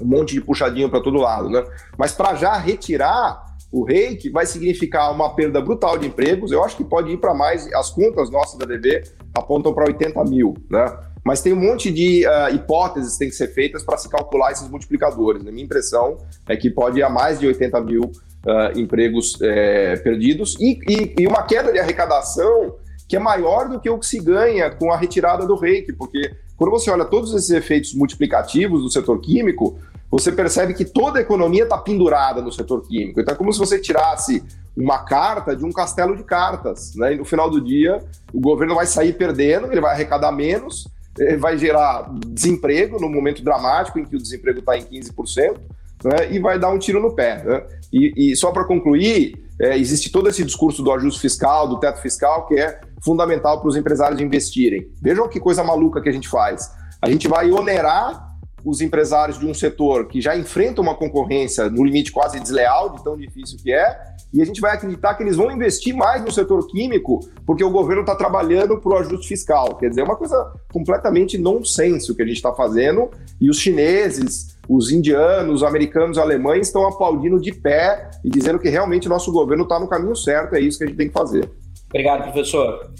um 0.02 0.06
monte 0.06 0.34
de 0.34 0.42
puxadinho 0.42 0.90
para 0.90 1.02
todo 1.02 1.20
lado, 1.20 1.50
né? 1.50 1.64
Mas 1.96 2.14
para 2.14 2.34
já 2.34 2.58
retirar 2.58 3.46
o 3.72 3.84
reiki 3.84 4.32
vai 4.32 4.48
significar 4.48 5.12
uma 5.12 5.36
perda 5.36 5.62
brutal 5.62 6.00
de 6.00 6.08
empregos. 6.08 6.52
Eu 6.52 6.64
acho 6.64 6.76
que 6.76 6.84
pode 6.84 7.12
ir 7.12 7.18
para 7.18 7.34
mais. 7.34 7.72
As 7.74 7.92
contas 7.92 8.32
nossas 8.32 8.58
da 8.58 8.66
DB 8.66 9.04
apontam 9.36 9.72
para 9.72 9.86
80 9.86 10.24
mil, 10.24 10.56
né? 10.68 10.86
Mas 11.28 11.42
tem 11.42 11.52
um 11.52 11.60
monte 11.60 11.92
de 11.92 12.26
uh, 12.26 12.56
hipóteses 12.56 13.14
que 13.14 13.20
têm 13.20 13.28
que 13.28 13.36
ser 13.36 13.50
feitas 13.50 13.84
para 13.84 13.98
se 13.98 14.08
calcular 14.08 14.54
esses 14.54 14.70
multiplicadores. 14.70 15.46
A 15.46 15.52
minha 15.52 15.66
impressão 15.66 16.20
é 16.48 16.56
que 16.56 16.70
pode 16.70 17.00
ir 17.00 17.04
a 17.04 17.10
mais 17.10 17.38
de 17.38 17.46
80 17.46 17.82
mil 17.82 18.04
uh, 18.04 18.80
empregos 18.80 19.38
é, 19.42 19.98
perdidos 19.98 20.56
e, 20.58 20.80
e, 20.88 21.16
e, 21.20 21.28
uma 21.28 21.44
queda 21.44 21.70
de 21.74 21.80
arrecadação 21.80 22.76
que 23.10 23.18
é 23.18 23.20
maior 23.20 23.68
do 23.68 23.78
que 23.78 23.90
o 23.90 24.00
que 24.00 24.06
se 24.06 24.22
ganha 24.22 24.70
com 24.70 24.90
a 24.90 24.96
retirada 24.96 25.46
do 25.46 25.58
reiki, 25.58 25.92
porque 25.92 26.34
quando 26.56 26.72
você 26.72 26.90
olha 26.90 27.04
todos 27.04 27.34
esses 27.34 27.50
efeitos 27.50 27.94
multiplicativos 27.94 28.82
do 28.82 28.90
setor 28.90 29.20
químico, 29.20 29.78
você 30.10 30.32
percebe 30.32 30.74
que 30.74 30.86
toda 30.86 31.20
a 31.20 31.22
economia 31.22 31.64
está 31.64 31.78
pendurada 31.78 32.42
no 32.42 32.54
setor 32.54 32.88
químico. 32.88 33.20
Então 33.20 33.34
é 33.34 33.38
como 33.38 33.52
se 33.52 33.60
você 33.60 33.78
tirasse 33.78 34.42
uma 34.78 35.00
carta 35.00 35.54
de 35.54 35.66
um 35.66 35.74
castelo 35.74 36.16
de 36.16 36.24
cartas, 36.24 36.96
né? 36.96 37.16
E 37.16 37.18
no 37.18 37.26
final 37.26 37.50
do 37.50 37.60
dia 37.60 38.00
o 38.34 38.40
governo 38.40 38.76
vai 38.76 38.86
sair 38.86 39.12
perdendo, 39.12 39.70
ele 39.70 39.82
vai 39.82 39.92
arrecadar 39.94 40.32
menos 40.32 40.88
vai 41.38 41.58
gerar 41.58 42.10
desemprego 42.28 43.00
no 43.00 43.10
momento 43.10 43.44
dramático 43.44 44.00
em 44.00 44.06
que 44.06 44.16
o 44.16 44.22
desemprego 44.22 44.60
está 44.60 44.78
em 44.78 44.84
15%, 44.84 45.58
né, 46.04 46.32
e 46.32 46.40
vai 46.40 46.60
dar 46.60 46.70
um 46.70 46.78
tiro 46.78 47.02
no 47.02 47.16
pé. 47.16 47.44
Né? 47.44 47.64
E, 47.92 48.32
e 48.32 48.36
só 48.36 48.52
para 48.52 48.66
concluir, 48.66 49.44
é, 49.60 49.78
existe 49.78 50.12
todo 50.12 50.30
esse 50.30 50.44
discurso 50.44 50.84
do 50.84 50.92
ajuste 50.92 51.20
fiscal, 51.20 51.68
do 51.68 51.80
teto 51.80 52.00
fiscal, 52.00 52.46
que 52.48 52.56
é 52.60 52.80
fundamental 53.02 53.60
para 53.60 53.70
os 53.70 53.76
empresários 53.76 54.22
investirem. 54.22 54.88
Vejam 55.02 55.28
que 55.28 55.40
coisa 55.40 55.64
maluca 55.64 56.02
que 56.02 56.10
a 56.10 56.12
gente 56.12 56.28
faz. 56.30 56.72
A 57.02 57.10
gente 57.10 57.28
vai 57.28 57.52
onerar 57.52 58.27
os 58.68 58.82
empresários 58.82 59.40
de 59.40 59.46
um 59.46 59.54
setor 59.54 60.08
que 60.08 60.20
já 60.20 60.36
enfrenta 60.38 60.82
uma 60.82 60.94
concorrência 60.94 61.70
no 61.70 61.86
limite 61.86 62.12
quase 62.12 62.38
desleal, 62.38 62.90
de 62.90 63.02
tão 63.02 63.16
difícil 63.16 63.58
que 63.64 63.72
é, 63.72 63.98
e 64.34 64.42
a 64.42 64.46
gente 64.46 64.60
vai 64.60 64.76
acreditar 64.76 65.16
que 65.16 65.24
eles 65.24 65.38
vão 65.38 65.50
investir 65.50 65.96
mais 65.96 66.22
no 66.22 66.30
setor 66.30 66.68
químico 66.68 67.22
porque 67.46 67.64
o 67.64 67.72
governo 67.72 68.02
está 68.02 68.14
trabalhando 68.14 68.78
para 68.78 68.92
o 68.92 68.98
ajuste 68.98 69.30
fiscal. 69.30 69.78
Quer 69.78 69.88
dizer, 69.88 70.02
é 70.02 70.04
uma 70.04 70.18
coisa 70.18 70.54
completamente 70.70 71.38
nonsense 71.38 72.12
o 72.12 72.16
que 72.16 72.22
a 72.22 72.26
gente 72.26 72.36
está 72.36 72.54
fazendo 72.54 73.10
e 73.40 73.50
os 73.50 73.58
chineses, 73.58 74.58
os 74.68 74.92
indianos, 74.92 75.62
os 75.62 75.64
americanos, 75.64 76.18
os 76.18 76.24
alemães 76.24 76.68
estão 76.68 76.86
aplaudindo 76.86 77.40
de 77.40 77.54
pé 77.54 78.12
e 78.22 78.30
dizendo 78.30 78.60
que 78.60 78.68
realmente 78.68 79.08
nosso 79.08 79.32
governo 79.32 79.64
está 79.64 79.80
no 79.80 79.88
caminho 79.88 80.16
certo, 80.16 80.56
é 80.56 80.60
isso 80.60 80.78
que 80.78 80.84
a 80.84 80.88
gente 80.88 80.98
tem 80.98 81.08
que 81.08 81.14
fazer. 81.14 81.50
Obrigado, 81.90 82.24
professor. 82.24 82.92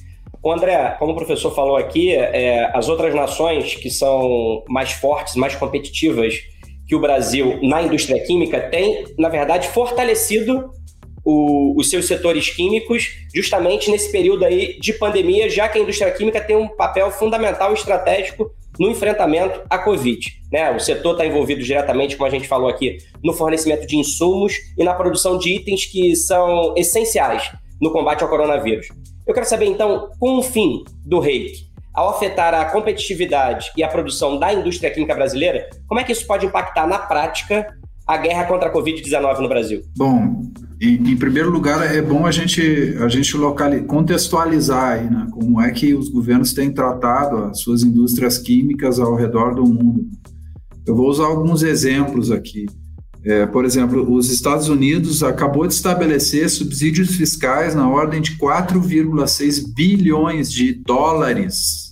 O 0.44 0.52
André, 0.52 0.96
como 1.00 1.14
o 1.14 1.16
professor 1.16 1.54
falou 1.54 1.76
aqui, 1.76 2.14
é, 2.14 2.70
as 2.74 2.88
outras 2.88 3.14
nações 3.14 3.76
que 3.76 3.90
são 3.90 4.64
mais 4.70 4.92
fortes, 4.92 5.36
mais 5.36 5.56
competitivas 5.56 6.36
que 6.88 6.96
o 6.96 7.00
Brasil 7.00 7.60
na 7.62 7.82
indústria 7.82 8.24
química 8.24 8.60
têm, 8.60 9.06
na 9.18 9.30
verdade, 9.30 9.68
fortalecido 9.68 10.72
o, 11.26 11.78
os 11.78 11.90
seus 11.90 12.06
setores 12.06 12.50
químicos, 12.50 13.18
justamente 13.36 13.92
nesse 13.92 14.10
período 14.10 14.46
aí 14.46 14.80
de 14.80 14.94
pandemia, 14.94 15.50
já 15.50 15.68
que 15.68 15.78
a 15.78 15.82
indústria 15.82 16.10
química 16.12 16.40
tem 16.40 16.56
um 16.56 16.70
papel 16.70 17.12
fundamental 17.12 17.72
e 17.72 17.74
estratégico 17.74 18.50
no 18.80 18.90
enfrentamento 18.90 19.62
à 19.70 19.78
Covid. 19.78 20.26
Né? 20.50 20.72
O 20.72 20.80
setor 20.80 21.14
está 21.14 21.26
envolvido 21.26 21.62
diretamente, 21.62 22.16
como 22.16 22.28
a 22.28 22.32
gente 22.32 22.48
falou 22.48 22.70
aqui, 22.70 22.98
no 23.22 23.34
fornecimento 23.34 23.86
de 23.86 23.98
insumos 23.98 24.54
e 24.78 24.84
na 24.86 24.94
produção 24.94 25.38
de 25.38 25.54
itens 25.54 25.86
que 25.86 26.16
são 26.16 26.74
essenciais 26.78 27.52
no 27.82 27.92
combate 27.92 28.24
ao 28.24 28.30
coronavírus. 28.30 28.88
Eu 29.28 29.34
quero 29.34 29.46
saber, 29.46 29.66
então, 29.66 30.10
com 30.18 30.40
o 30.40 30.42
fim 30.42 30.84
do 31.06 31.20
reiki, 31.20 31.68
ao 31.94 32.10
afetar 32.10 32.54
a 32.54 32.64
competitividade 32.64 33.72
e 33.76 33.84
a 33.84 33.88
produção 33.88 34.40
da 34.40 34.54
indústria 34.54 34.90
química 34.90 35.14
brasileira, 35.14 35.70
como 35.86 36.00
é 36.00 36.04
que 36.04 36.14
isso 36.14 36.26
pode 36.26 36.46
impactar 36.46 36.88
na 36.88 36.98
prática 36.98 37.76
a 38.08 38.16
guerra 38.16 38.46
contra 38.46 38.70
a 38.70 38.74
Covid-19 38.74 39.40
no 39.40 39.50
Brasil? 39.50 39.82
Bom, 39.98 40.44
em, 40.80 41.12
em, 41.12 41.18
primeiro 41.18 41.50
lugar, 41.50 41.94
é 41.94 42.02
bom 42.02 42.26
a 42.26 42.32
gente, 42.32 42.96
a 43.02 43.10
gente 43.10 43.36
localizar, 43.36 43.86
contextualizar 43.86 44.94
aí, 44.94 45.10
né, 45.10 45.28
como 45.32 45.60
é 45.60 45.72
que 45.72 45.94
os 45.94 46.08
governos 46.08 46.54
têm 46.54 46.72
tratado 46.72 47.46
as 47.46 47.60
suas 47.60 47.84
indústrias 47.84 48.38
químicas 48.38 48.98
ao 48.98 49.14
redor 49.14 49.56
do 49.56 49.66
mundo. 49.66 50.08
Eu 50.86 50.96
vou 50.96 51.10
usar 51.10 51.26
alguns 51.26 51.64
exemplos 51.64 52.32
aqui. 52.32 52.66
É, 53.28 53.46
por 53.46 53.66
exemplo, 53.66 54.10
os 54.10 54.32
Estados 54.32 54.70
Unidos 54.70 55.22
acabou 55.22 55.68
de 55.68 55.74
estabelecer 55.74 56.50
subsídios 56.50 57.18
fiscais 57.18 57.76
na 57.76 57.90
ordem 57.90 58.22
de 58.22 58.38
4,6 58.38 59.74
bilhões 59.76 60.50
de 60.50 60.72
dólares 60.72 61.90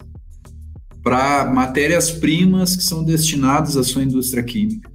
para 1.04 1.44
matérias-primas 1.44 2.78
que 2.78 2.84
são 2.84 3.04
destinadas 3.04 3.76
à 3.76 3.84
sua 3.84 4.04
indústria 4.04 4.42
química. 4.42 4.90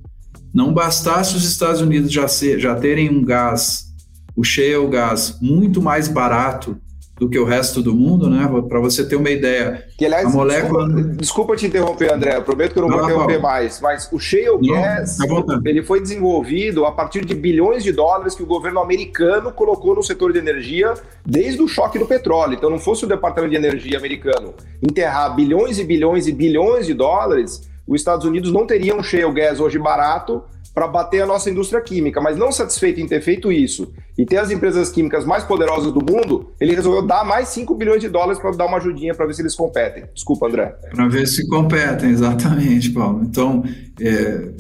Não 0.53 0.73
bastasse 0.73 1.37
os 1.37 1.45
Estados 1.45 1.83
Unidos 1.83 2.11
já, 2.11 2.27
ser, 2.27 2.59
já 2.59 2.75
terem 2.75 3.11
um 3.11 3.23
gás, 3.23 3.93
o 4.35 4.43
shale 4.43 4.89
gás, 4.89 5.37
muito 5.43 5.83
mais 5.83 6.09
barato 6.09 6.75
do 7.21 7.29
que 7.29 7.39
o 7.39 7.45
resto 7.45 7.83
do 7.83 7.95
mundo, 7.95 8.31
né? 8.31 8.51
Para 8.67 8.81
você 8.81 9.07
ter 9.07 9.15
uma 9.15 9.29
ideia. 9.29 9.85
Que, 9.99 10.07
aliás, 10.07 10.25
a 10.25 10.31
molécula... 10.31 10.87
desculpa, 10.89 11.17
desculpa 11.19 11.57
te 11.57 11.67
interromper, 11.67 12.15
André. 12.15 12.35
Eu 12.35 12.43
prometo 12.43 12.73
que 12.73 12.79
eu 12.79 12.83
não, 12.83 12.89
não 12.89 12.97
vou 12.97 13.07
interromper 13.07 13.35
não. 13.35 13.43
mais. 13.43 13.79
Mas 13.79 14.09
o 14.11 14.19
shale 14.19 14.67
gas, 14.67 15.19
tá 15.19 15.61
ele 15.67 15.83
foi 15.83 16.01
desenvolvido 16.01 16.87
a 16.87 16.93
partir 16.93 17.23
de 17.27 17.35
bilhões 17.35 17.85
de 17.85 17.93
dólares 17.93 18.35
que 18.35 18.43
o 18.43 18.47
governo 18.47 18.81
americano 18.81 19.53
colocou 19.53 19.95
no 19.95 20.03
setor 20.03 20.33
de 20.33 20.39
energia 20.39 20.95
desde 21.25 21.61
o 21.61 21.69
choque 21.69 21.99
do 21.99 22.07
petróleo. 22.07 22.55
Então, 22.55 22.71
não 22.71 22.79
fosse 22.79 23.05
o 23.05 23.07
Departamento 23.07 23.51
de 23.51 23.57
Energia 23.57 23.99
americano 23.99 24.55
enterrar 24.83 25.37
bilhões 25.37 25.79
e 25.79 25.85
bilhões 25.85 26.27
e 26.27 26.33
bilhões 26.33 26.87
de 26.87 26.95
dólares, 26.95 27.69
os 27.87 28.01
Estados 28.01 28.25
Unidos 28.25 28.51
não 28.51 28.67
teriam 28.67 29.03
shale 29.03 29.31
gas 29.33 29.61
hoje 29.61 29.79
barato 29.79 30.43
para 30.81 30.89
bater 30.89 31.21
a 31.21 31.27
nossa 31.27 31.51
indústria 31.51 31.83
química, 31.83 32.23
mas 32.23 32.39
não 32.39 32.51
satisfeito 32.51 32.99
em 33.03 33.07
ter 33.07 33.21
feito 33.21 33.53
isso 33.53 33.93
e 34.17 34.25
ter 34.25 34.39
as 34.39 34.51
empresas 34.51 34.89
químicas 34.89 35.27
mais 35.27 35.45
poderosas 35.45 35.93
do 35.93 36.01
mundo, 36.01 36.53
ele 36.59 36.75
resolveu 36.75 37.07
dar 37.07 37.23
mais 37.23 37.49
5 37.49 37.75
bilhões 37.75 38.01
de 38.01 38.09
dólares 38.09 38.41
para 38.41 38.51
dar 38.53 38.65
uma 38.65 38.79
ajudinha 38.79 39.15
para 39.15 39.27
ver 39.27 39.35
se 39.35 39.43
eles 39.43 39.55
competem. 39.55 40.05
Desculpa, 40.15 40.47
André. 40.47 40.75
Para 40.91 41.07
ver 41.07 41.27
se 41.27 41.47
competem, 41.49 42.09
exatamente, 42.09 42.89
Paulo. 42.93 43.23
Então, 43.23 43.63
é, 44.01 44.53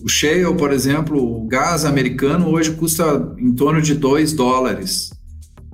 o 0.00 0.08
shale, 0.08 0.54
por 0.56 0.70
exemplo, 0.70 1.20
o 1.20 1.48
gás 1.48 1.84
americano 1.84 2.50
hoje 2.50 2.70
custa 2.74 3.34
em 3.36 3.52
torno 3.52 3.82
de 3.82 3.94
2 3.94 4.34
dólares 4.34 5.10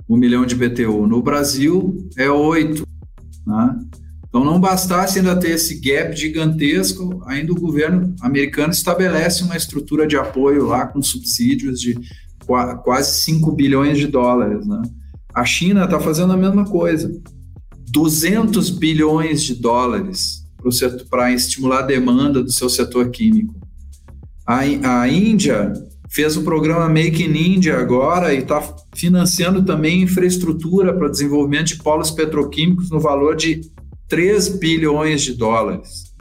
um 0.09 0.17
milhão 0.17 0.47
de 0.47 0.55
BTU. 0.55 1.05
No 1.05 1.21
Brasil 1.21 1.95
é 2.17 2.27
8, 2.27 2.87
né? 3.45 3.75
Então, 4.35 4.43
não 4.43 4.59
bastasse 4.59 5.17
ainda 5.17 5.33
ter 5.39 5.51
esse 5.51 5.79
gap 5.79 6.13
gigantesco, 6.13 7.23
ainda 7.25 7.53
o 7.53 7.55
governo 7.55 8.13
americano 8.19 8.73
estabelece 8.73 9.45
uma 9.45 9.55
estrutura 9.55 10.05
de 10.05 10.17
apoio 10.17 10.65
lá 10.65 10.85
com 10.87 11.01
subsídios 11.01 11.79
de 11.79 11.97
quase 12.83 13.17
5 13.21 13.49
bilhões 13.53 13.97
de 13.97 14.07
dólares. 14.07 14.67
Né? 14.67 14.81
A 15.33 15.45
China 15.45 15.85
está 15.85 16.01
fazendo 16.01 16.33
a 16.33 16.37
mesma 16.37 16.65
coisa. 16.65 17.09
200 17.93 18.71
bilhões 18.71 19.41
de 19.41 19.55
dólares 19.55 20.43
para 21.09 21.31
estimular 21.31 21.79
a 21.79 21.83
demanda 21.83 22.43
do 22.43 22.51
seu 22.51 22.69
setor 22.69 23.11
químico. 23.11 23.55
A, 24.45 24.59
a 25.03 25.07
Índia 25.07 25.71
fez 26.09 26.35
o 26.35 26.43
programa 26.43 26.89
Make 26.89 27.23
in 27.23 27.55
India 27.55 27.77
agora 27.77 28.33
e 28.33 28.39
está 28.39 28.61
financiando 28.93 29.63
também 29.63 30.01
infraestrutura 30.01 30.93
para 30.93 31.07
desenvolvimento 31.07 31.67
de 31.67 31.77
polos 31.77 32.11
petroquímicos 32.11 32.89
no 32.89 32.99
valor 32.99 33.37
de 33.37 33.73
3 34.07 34.49
bilhões 34.59 35.21
de 35.21 35.33
dólares. 35.33 36.13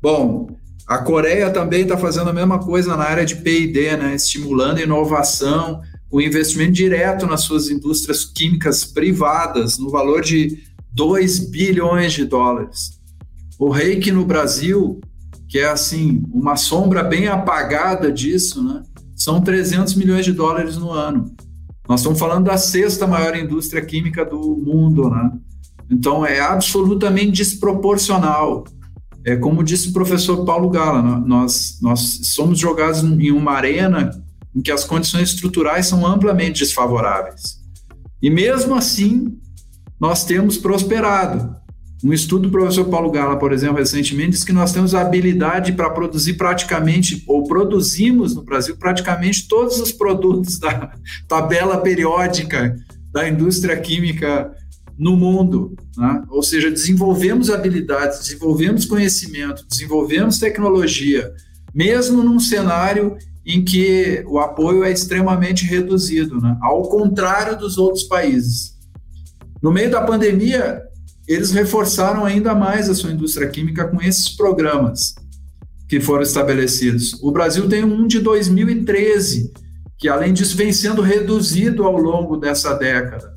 Bom, 0.00 0.48
a 0.86 0.98
Coreia 0.98 1.50
também 1.50 1.82
está 1.82 1.98
fazendo 1.98 2.30
a 2.30 2.32
mesma 2.32 2.58
coisa 2.58 2.96
na 2.96 3.04
área 3.04 3.26
de 3.26 3.36
P&D, 3.36 3.96
né? 3.96 4.14
estimulando 4.14 4.80
inovação, 4.80 5.80
o 6.10 6.20
investimento 6.20 6.72
direto 6.72 7.26
nas 7.26 7.42
suas 7.42 7.68
indústrias 7.68 8.24
químicas 8.24 8.84
privadas, 8.84 9.78
no 9.78 9.90
valor 9.90 10.22
de 10.22 10.62
2 10.92 11.50
bilhões 11.50 12.14
de 12.14 12.24
dólares. 12.24 12.98
O 13.58 13.70
reiki 13.70 14.10
no 14.10 14.24
Brasil, 14.24 15.00
que 15.48 15.58
é 15.58 15.68
assim, 15.68 16.22
uma 16.32 16.56
sombra 16.56 17.02
bem 17.02 17.28
apagada 17.28 18.10
disso, 18.10 18.62
né? 18.62 18.82
são 19.14 19.40
300 19.40 19.94
milhões 19.94 20.24
de 20.24 20.32
dólares 20.32 20.76
no 20.76 20.90
ano. 20.90 21.34
Nós 21.88 22.00
estamos 22.00 22.18
falando 22.18 22.46
da 22.46 22.56
sexta 22.56 23.06
maior 23.06 23.36
indústria 23.36 23.84
química 23.84 24.24
do 24.24 24.56
mundo, 24.56 25.10
né? 25.10 25.32
Então 25.90 26.24
é 26.24 26.40
absolutamente 26.40 27.32
desproporcional. 27.32 28.64
É 29.24 29.36
como 29.36 29.64
disse 29.64 29.88
o 29.88 29.92
professor 29.92 30.44
Paulo 30.44 30.70
Gala, 30.70 31.02
nós, 31.02 31.78
nós 31.82 32.20
somos 32.24 32.58
jogados 32.58 33.02
em 33.02 33.30
uma 33.30 33.52
arena 33.52 34.10
em 34.54 34.62
que 34.62 34.72
as 34.72 34.84
condições 34.84 35.30
estruturais 35.30 35.86
são 35.86 36.06
amplamente 36.06 36.60
desfavoráveis. 36.60 37.58
E 38.22 38.30
mesmo 38.30 38.74
assim, 38.74 39.38
nós 40.00 40.24
temos 40.24 40.56
prosperado. 40.56 41.56
Um 42.02 42.12
estudo 42.12 42.42
do 42.42 42.50
professor 42.50 42.84
Paulo 42.84 43.10
Gala, 43.10 43.36
por 43.36 43.52
exemplo, 43.52 43.78
recentemente, 43.78 44.30
diz 44.30 44.44
que 44.44 44.52
nós 44.52 44.72
temos 44.72 44.94
a 44.94 45.00
habilidade 45.00 45.72
para 45.72 45.90
produzir 45.90 46.34
praticamente, 46.34 47.24
ou 47.26 47.42
produzimos 47.42 48.36
no 48.36 48.44
Brasil, 48.44 48.76
praticamente 48.76 49.48
todos 49.48 49.80
os 49.80 49.90
produtos 49.90 50.60
da 50.60 50.92
tabela 51.26 51.78
periódica 51.78 52.76
da 53.12 53.28
indústria 53.28 53.76
química 53.76 54.52
no 54.98 55.16
mundo. 55.16 55.76
Né? 55.96 56.24
Ou 56.28 56.42
seja, 56.42 56.70
desenvolvemos 56.70 57.48
habilidades, 57.50 58.18
desenvolvemos 58.18 58.84
conhecimento, 58.84 59.64
desenvolvemos 59.68 60.38
tecnologia, 60.38 61.32
mesmo 61.72 62.22
num 62.22 62.40
cenário 62.40 63.16
em 63.46 63.64
que 63.64 64.22
o 64.26 64.38
apoio 64.38 64.84
é 64.84 64.90
extremamente 64.90 65.64
reduzido, 65.64 66.40
né? 66.40 66.58
ao 66.60 66.82
contrário 66.82 67.56
dos 67.56 67.78
outros 67.78 68.04
países. 68.04 68.76
No 69.62 69.72
meio 69.72 69.90
da 69.90 70.02
pandemia, 70.02 70.82
eles 71.26 71.50
reforçaram 71.50 72.24
ainda 72.24 72.54
mais 72.54 72.90
a 72.90 72.94
sua 72.94 73.12
indústria 73.12 73.48
química 73.48 73.86
com 73.86 74.02
esses 74.02 74.28
programas 74.30 75.14
que 75.88 76.00
foram 76.00 76.22
estabelecidos. 76.22 77.14
O 77.22 77.30
Brasil 77.30 77.68
tem 77.68 77.84
um 77.84 78.06
de 78.06 78.20
2013, 78.20 79.52
que 79.96 80.08
além 80.08 80.32
disso 80.32 80.56
vem 80.56 80.72
sendo 80.72 81.00
reduzido 81.00 81.84
ao 81.84 81.96
longo 81.96 82.36
dessa 82.36 82.74
década. 82.74 83.34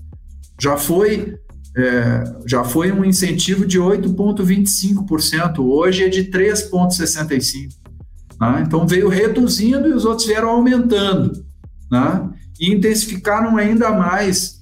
Já 0.60 0.78
foi 0.78 1.40
é, 1.76 2.24
já 2.46 2.64
foi 2.64 2.92
um 2.92 3.06
incentivo 3.06 3.66
de 3.66 3.80
8,25%, 3.80 5.60
hoje 5.60 6.04
é 6.04 6.10
de 6.10 6.26
3,65%. 6.26 7.82
Né? 8.40 8.64
Então 8.66 8.88
veio 8.88 9.08
reduzindo 9.08 9.88
e 9.88 9.94
os 9.94 10.04
outros 10.04 10.28
vieram 10.28 10.50
aumentando. 10.50 11.46
Né? 11.90 12.30
E 12.60 12.74
intensificaram 12.74 13.58
ainda 13.58 13.92
mais, 13.92 14.62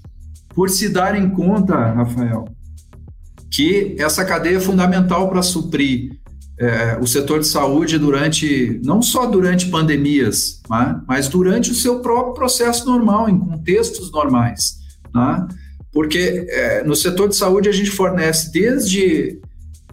por 0.50 0.70
se 0.70 0.90
darem 0.90 1.30
conta, 1.30 1.76
Rafael, 1.94 2.46
que 3.50 3.96
essa 3.98 4.24
cadeia 4.24 4.58
é 4.58 4.62
fundamental 4.62 5.30
para 5.30 5.42
suprir 5.42 6.20
é, 6.60 6.98
o 7.02 7.08
setor 7.08 7.40
de 7.40 7.48
saúde 7.48 7.98
durante, 7.98 8.80
não 8.84 9.02
só 9.02 9.26
durante 9.26 9.70
pandemias, 9.70 10.62
né? 10.70 11.02
mas 11.08 11.28
durante 11.28 11.72
o 11.72 11.76
seu 11.76 12.02
próprio 12.02 12.34
processo 12.34 12.86
normal, 12.86 13.30
em 13.30 13.40
contextos 13.40 14.12
normais. 14.12 14.78
Né? 15.16 15.48
Porque 15.92 16.46
é, 16.50 16.84
no 16.84 16.96
setor 16.96 17.30
de 17.30 17.36
saúde 17.36 17.70
a 17.70 17.72
gente 17.72 17.90
fornece 17.90 18.52
desde 18.52 19.40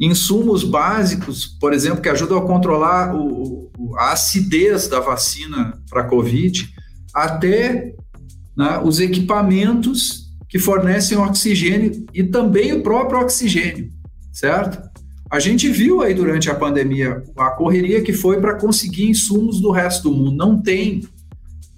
insumos 0.00 0.62
básicos, 0.62 1.46
por 1.46 1.72
exemplo, 1.72 2.02
que 2.02 2.08
ajudam 2.08 2.38
a 2.38 2.46
controlar 2.46 3.14
o, 3.14 3.70
a 3.98 4.12
acidez 4.12 4.88
da 4.88 5.00
vacina 5.00 5.80
para 5.88 6.02
a 6.02 6.08
Covid, 6.08 6.68
até 7.14 7.94
né, 8.56 8.80
os 8.84 9.00
equipamentos 9.00 10.26
que 10.48 10.58
fornecem 10.58 11.18
oxigênio 11.18 12.06
e 12.12 12.22
também 12.22 12.72
o 12.72 12.82
próprio 12.82 13.20
oxigênio, 13.20 13.90
certo? 14.32 14.86
A 15.30 15.40
gente 15.40 15.68
viu 15.68 16.02
aí 16.02 16.14
durante 16.14 16.48
a 16.48 16.54
pandemia 16.54 17.22
a 17.36 17.50
correria 17.50 18.02
que 18.02 18.12
foi 18.12 18.40
para 18.40 18.54
conseguir 18.54 19.08
insumos 19.08 19.60
do 19.60 19.72
resto 19.72 20.08
do 20.08 20.16
mundo. 20.16 20.36
Não 20.36 20.62
tem, 20.62 21.02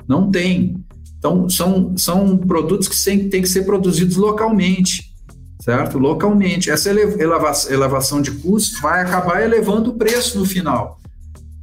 não 0.07 0.31
tem. 0.31 0.85
Então, 1.19 1.49
são, 1.49 1.97
são 1.97 2.37
produtos 2.39 2.89
que 2.89 3.29
têm, 3.29 3.43
que 3.43 3.49
ser 3.49 3.63
produzidos 3.65 4.17
localmente, 4.17 5.13
certo? 5.61 5.99
Localmente. 5.99 6.71
Essa 6.71 6.91
elevação, 6.91 7.73
elevação 7.73 8.23
de 8.23 8.31
custos 8.31 8.81
vai 8.81 9.03
acabar 9.03 9.43
elevando 9.43 9.91
o 9.91 9.95
preço 9.95 10.39
no 10.39 10.45
final. 10.45 10.99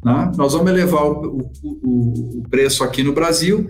Né? 0.03 0.31
Nós 0.35 0.53
vamos 0.53 0.69
elevar 0.69 1.05
o, 1.05 1.49
o, 1.63 2.39
o 2.39 2.43
preço 2.49 2.83
aqui 2.83 3.01
no 3.01 3.13
Brasil. 3.13 3.69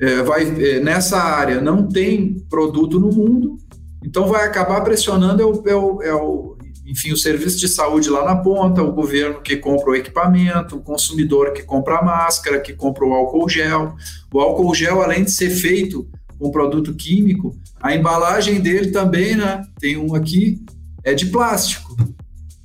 É, 0.00 0.22
vai, 0.22 0.42
é, 0.42 0.80
nessa 0.80 1.18
área 1.18 1.60
não 1.60 1.88
tem 1.88 2.34
produto 2.50 3.00
no 3.00 3.10
mundo, 3.10 3.56
então 4.04 4.28
vai 4.28 4.44
acabar 4.44 4.82
pressionando 4.82 5.40
é 5.40 5.46
o, 5.46 5.62
é 5.66 5.74
o, 5.74 6.02
é 6.02 6.14
o 6.14 6.55
enfim, 6.86 7.12
o 7.12 7.16
serviço 7.16 7.58
de 7.58 7.68
saúde 7.68 8.08
lá 8.08 8.24
na 8.24 8.36
ponta, 8.36 8.82
o 8.82 8.92
governo 8.92 9.42
que 9.42 9.56
compra 9.56 9.90
o 9.90 9.96
equipamento, 9.96 10.76
o 10.76 10.80
consumidor 10.80 11.52
que 11.52 11.62
compra 11.62 11.98
a 11.98 12.02
máscara, 12.02 12.60
que 12.60 12.72
compra 12.72 13.04
o 13.04 13.12
álcool 13.12 13.48
gel. 13.48 13.96
O 14.32 14.40
álcool 14.40 14.74
gel, 14.74 15.02
além 15.02 15.24
de 15.24 15.32
ser 15.32 15.50
feito 15.50 16.08
com 16.38 16.50
produto 16.50 16.94
químico, 16.94 17.56
a 17.80 17.94
embalagem 17.94 18.60
dele 18.60 18.92
também, 18.92 19.36
né? 19.36 19.62
Tem 19.80 19.96
um 19.96 20.14
aqui, 20.14 20.64
é 21.02 21.12
de 21.12 21.26
plástico, 21.26 21.96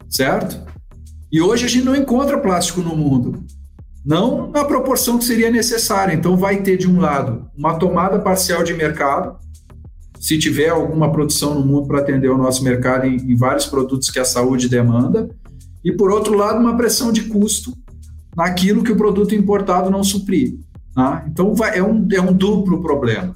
certo? 0.07 0.69
E 1.31 1.41
hoje 1.41 1.65
a 1.65 1.69
gente 1.69 1.85
não 1.85 1.95
encontra 1.95 2.37
plástico 2.37 2.81
no 2.81 2.95
mundo. 2.95 3.43
Não 4.05 4.51
na 4.51 4.65
proporção 4.65 5.17
que 5.17 5.23
seria 5.23 5.49
necessária. 5.49 6.13
Então, 6.13 6.35
vai 6.35 6.61
ter, 6.61 6.77
de 6.77 6.89
um 6.89 6.99
lado, 6.99 7.49
uma 7.55 7.75
tomada 7.75 8.19
parcial 8.19 8.63
de 8.63 8.73
mercado, 8.73 9.37
se 10.21 10.37
tiver 10.37 10.69
alguma 10.69 11.11
produção 11.11 11.55
no 11.55 11.65
mundo 11.65 11.87
para 11.87 11.99
atender 11.99 12.29
o 12.29 12.37
nosso 12.37 12.63
mercado 12.63 13.07
em, 13.07 13.15
em, 13.15 13.35
vários 13.35 13.65
produtos 13.65 14.11
que 14.11 14.19
a 14.19 14.23
saúde 14.23 14.69
demanda, 14.69 15.27
e 15.83 15.91
por 15.91 16.11
outro 16.11 16.37
lado, 16.37 16.59
uma 16.59 16.77
pressão 16.77 17.11
de 17.11 17.23
custo 17.23 17.75
naquilo 18.37 18.83
que 18.83 18.91
o 18.91 18.95
produto 18.95 19.33
importado 19.33 19.89
não 19.89 20.03
suprir. 20.03 20.59
Tá? 20.93 21.25
Então, 21.27 21.55
vai, 21.55 21.75
é, 21.75 21.83
um, 21.83 22.07
é 22.11 22.21
um 22.21 22.33
duplo 22.33 22.83
problema. 22.83 23.33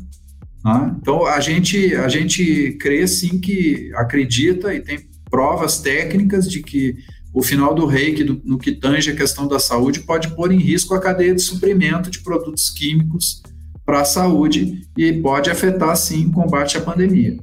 Tá? 0.61 0.95
Então, 1.01 1.25
a 1.25 1.39
gente, 1.39 1.95
a 1.95 2.07
gente 2.07 2.73
crê 2.73 3.07
sim 3.07 3.39
que 3.39 3.91
acredita 3.95 4.71
e 4.71 4.79
tem 4.79 4.99
provas 5.27 5.79
técnicas 5.79 6.47
de 6.47 6.61
que 6.61 6.97
o 7.33 7.41
final 7.41 7.73
do 7.73 7.87
reiki, 7.87 8.23
do, 8.23 8.39
no 8.45 8.59
que 8.59 8.71
tange 8.71 9.09
a 9.09 9.15
questão 9.15 9.47
da 9.47 9.57
saúde, 9.57 10.01
pode 10.01 10.35
pôr 10.35 10.51
em 10.51 10.59
risco 10.59 10.93
a 10.93 10.99
cadeia 10.99 11.33
de 11.33 11.41
suprimento 11.41 12.11
de 12.11 12.19
produtos 12.19 12.69
químicos 12.69 13.41
para 13.85 14.01
a 14.01 14.05
saúde 14.05 14.87
e 14.97 15.13
pode 15.13 15.49
afetar, 15.49 15.95
sim, 15.95 16.27
o 16.27 16.31
combate 16.31 16.77
à 16.77 16.81
pandemia. 16.81 17.37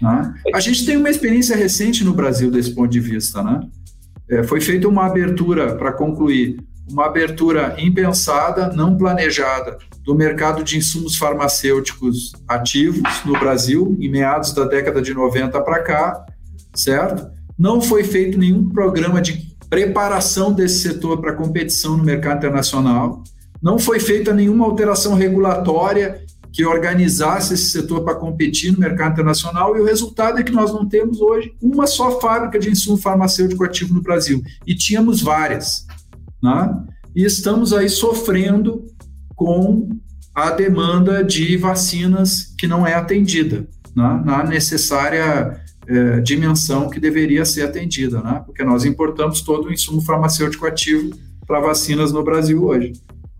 Né? 0.00 0.34
A 0.54 0.60
gente 0.60 0.84
tem 0.84 0.96
uma 0.96 1.10
experiência 1.10 1.56
recente 1.56 2.04
no 2.04 2.14
Brasil 2.14 2.50
desse 2.50 2.74
ponto 2.74 2.88
de 2.88 3.00
vista. 3.00 3.42
Né? 3.42 3.60
É, 4.28 4.42
foi 4.42 4.60
feita 4.60 4.88
uma 4.88 5.06
abertura, 5.06 5.76
para 5.76 5.92
concluir, 5.92 6.58
uma 6.90 7.06
abertura 7.06 7.76
impensada, 7.78 8.72
não 8.72 8.96
planejada, 8.96 9.78
do 10.04 10.14
mercado 10.14 10.64
de 10.64 10.78
insumos 10.78 11.16
farmacêuticos 11.16 12.32
ativos 12.48 13.22
no 13.24 13.32
Brasil, 13.38 13.96
em 14.00 14.08
meados 14.08 14.54
da 14.54 14.64
década 14.64 15.02
de 15.02 15.12
90 15.12 15.60
para 15.60 15.82
cá, 15.82 16.24
certo? 16.74 17.28
Não 17.58 17.80
foi 17.80 18.04
feito 18.04 18.38
nenhum 18.38 18.70
programa 18.70 19.20
de 19.20 19.48
preparação 19.68 20.52
desse 20.52 20.88
setor 20.88 21.20
para 21.20 21.34
competição 21.34 21.96
no 21.96 22.04
mercado 22.04 22.38
internacional. 22.38 23.22
Não 23.62 23.78
foi 23.78 23.98
feita 24.00 24.32
nenhuma 24.32 24.64
alteração 24.64 25.14
regulatória 25.14 26.20
que 26.52 26.64
organizasse 26.64 27.54
esse 27.54 27.70
setor 27.70 28.02
para 28.04 28.14
competir 28.14 28.72
no 28.72 28.78
mercado 28.78 29.12
internacional 29.12 29.76
e 29.76 29.80
o 29.80 29.84
resultado 29.84 30.38
é 30.38 30.42
que 30.42 30.52
nós 30.52 30.72
não 30.72 30.88
temos 30.88 31.20
hoje 31.20 31.54
uma 31.60 31.86
só 31.86 32.20
fábrica 32.20 32.58
de 32.58 32.70
insumo 32.70 32.96
farmacêutico 32.96 33.64
ativo 33.64 33.94
no 33.94 34.02
Brasil 34.02 34.42
e 34.66 34.74
tínhamos 34.74 35.20
várias, 35.20 35.86
né? 36.42 36.74
E 37.14 37.24
estamos 37.24 37.72
aí 37.72 37.88
sofrendo 37.88 38.86
com 39.34 39.88
a 40.34 40.50
demanda 40.50 41.22
de 41.22 41.56
vacinas 41.56 42.54
que 42.58 42.66
não 42.66 42.86
é 42.86 42.94
atendida 42.94 43.66
né? 43.94 44.22
na 44.24 44.44
necessária 44.44 45.60
é, 45.86 46.20
dimensão 46.20 46.88
que 46.88 47.00
deveria 47.00 47.44
ser 47.44 47.62
atendida, 47.62 48.20
né? 48.20 48.42
Porque 48.44 48.62
nós 48.62 48.84
importamos 48.84 49.40
todo 49.40 49.66
o 49.66 49.72
insumo 49.72 50.00
farmacêutico 50.00 50.66
ativo 50.66 51.10
para 51.46 51.60
vacinas 51.60 52.12
no 52.12 52.22
Brasil 52.22 52.64
hoje. 52.64 52.92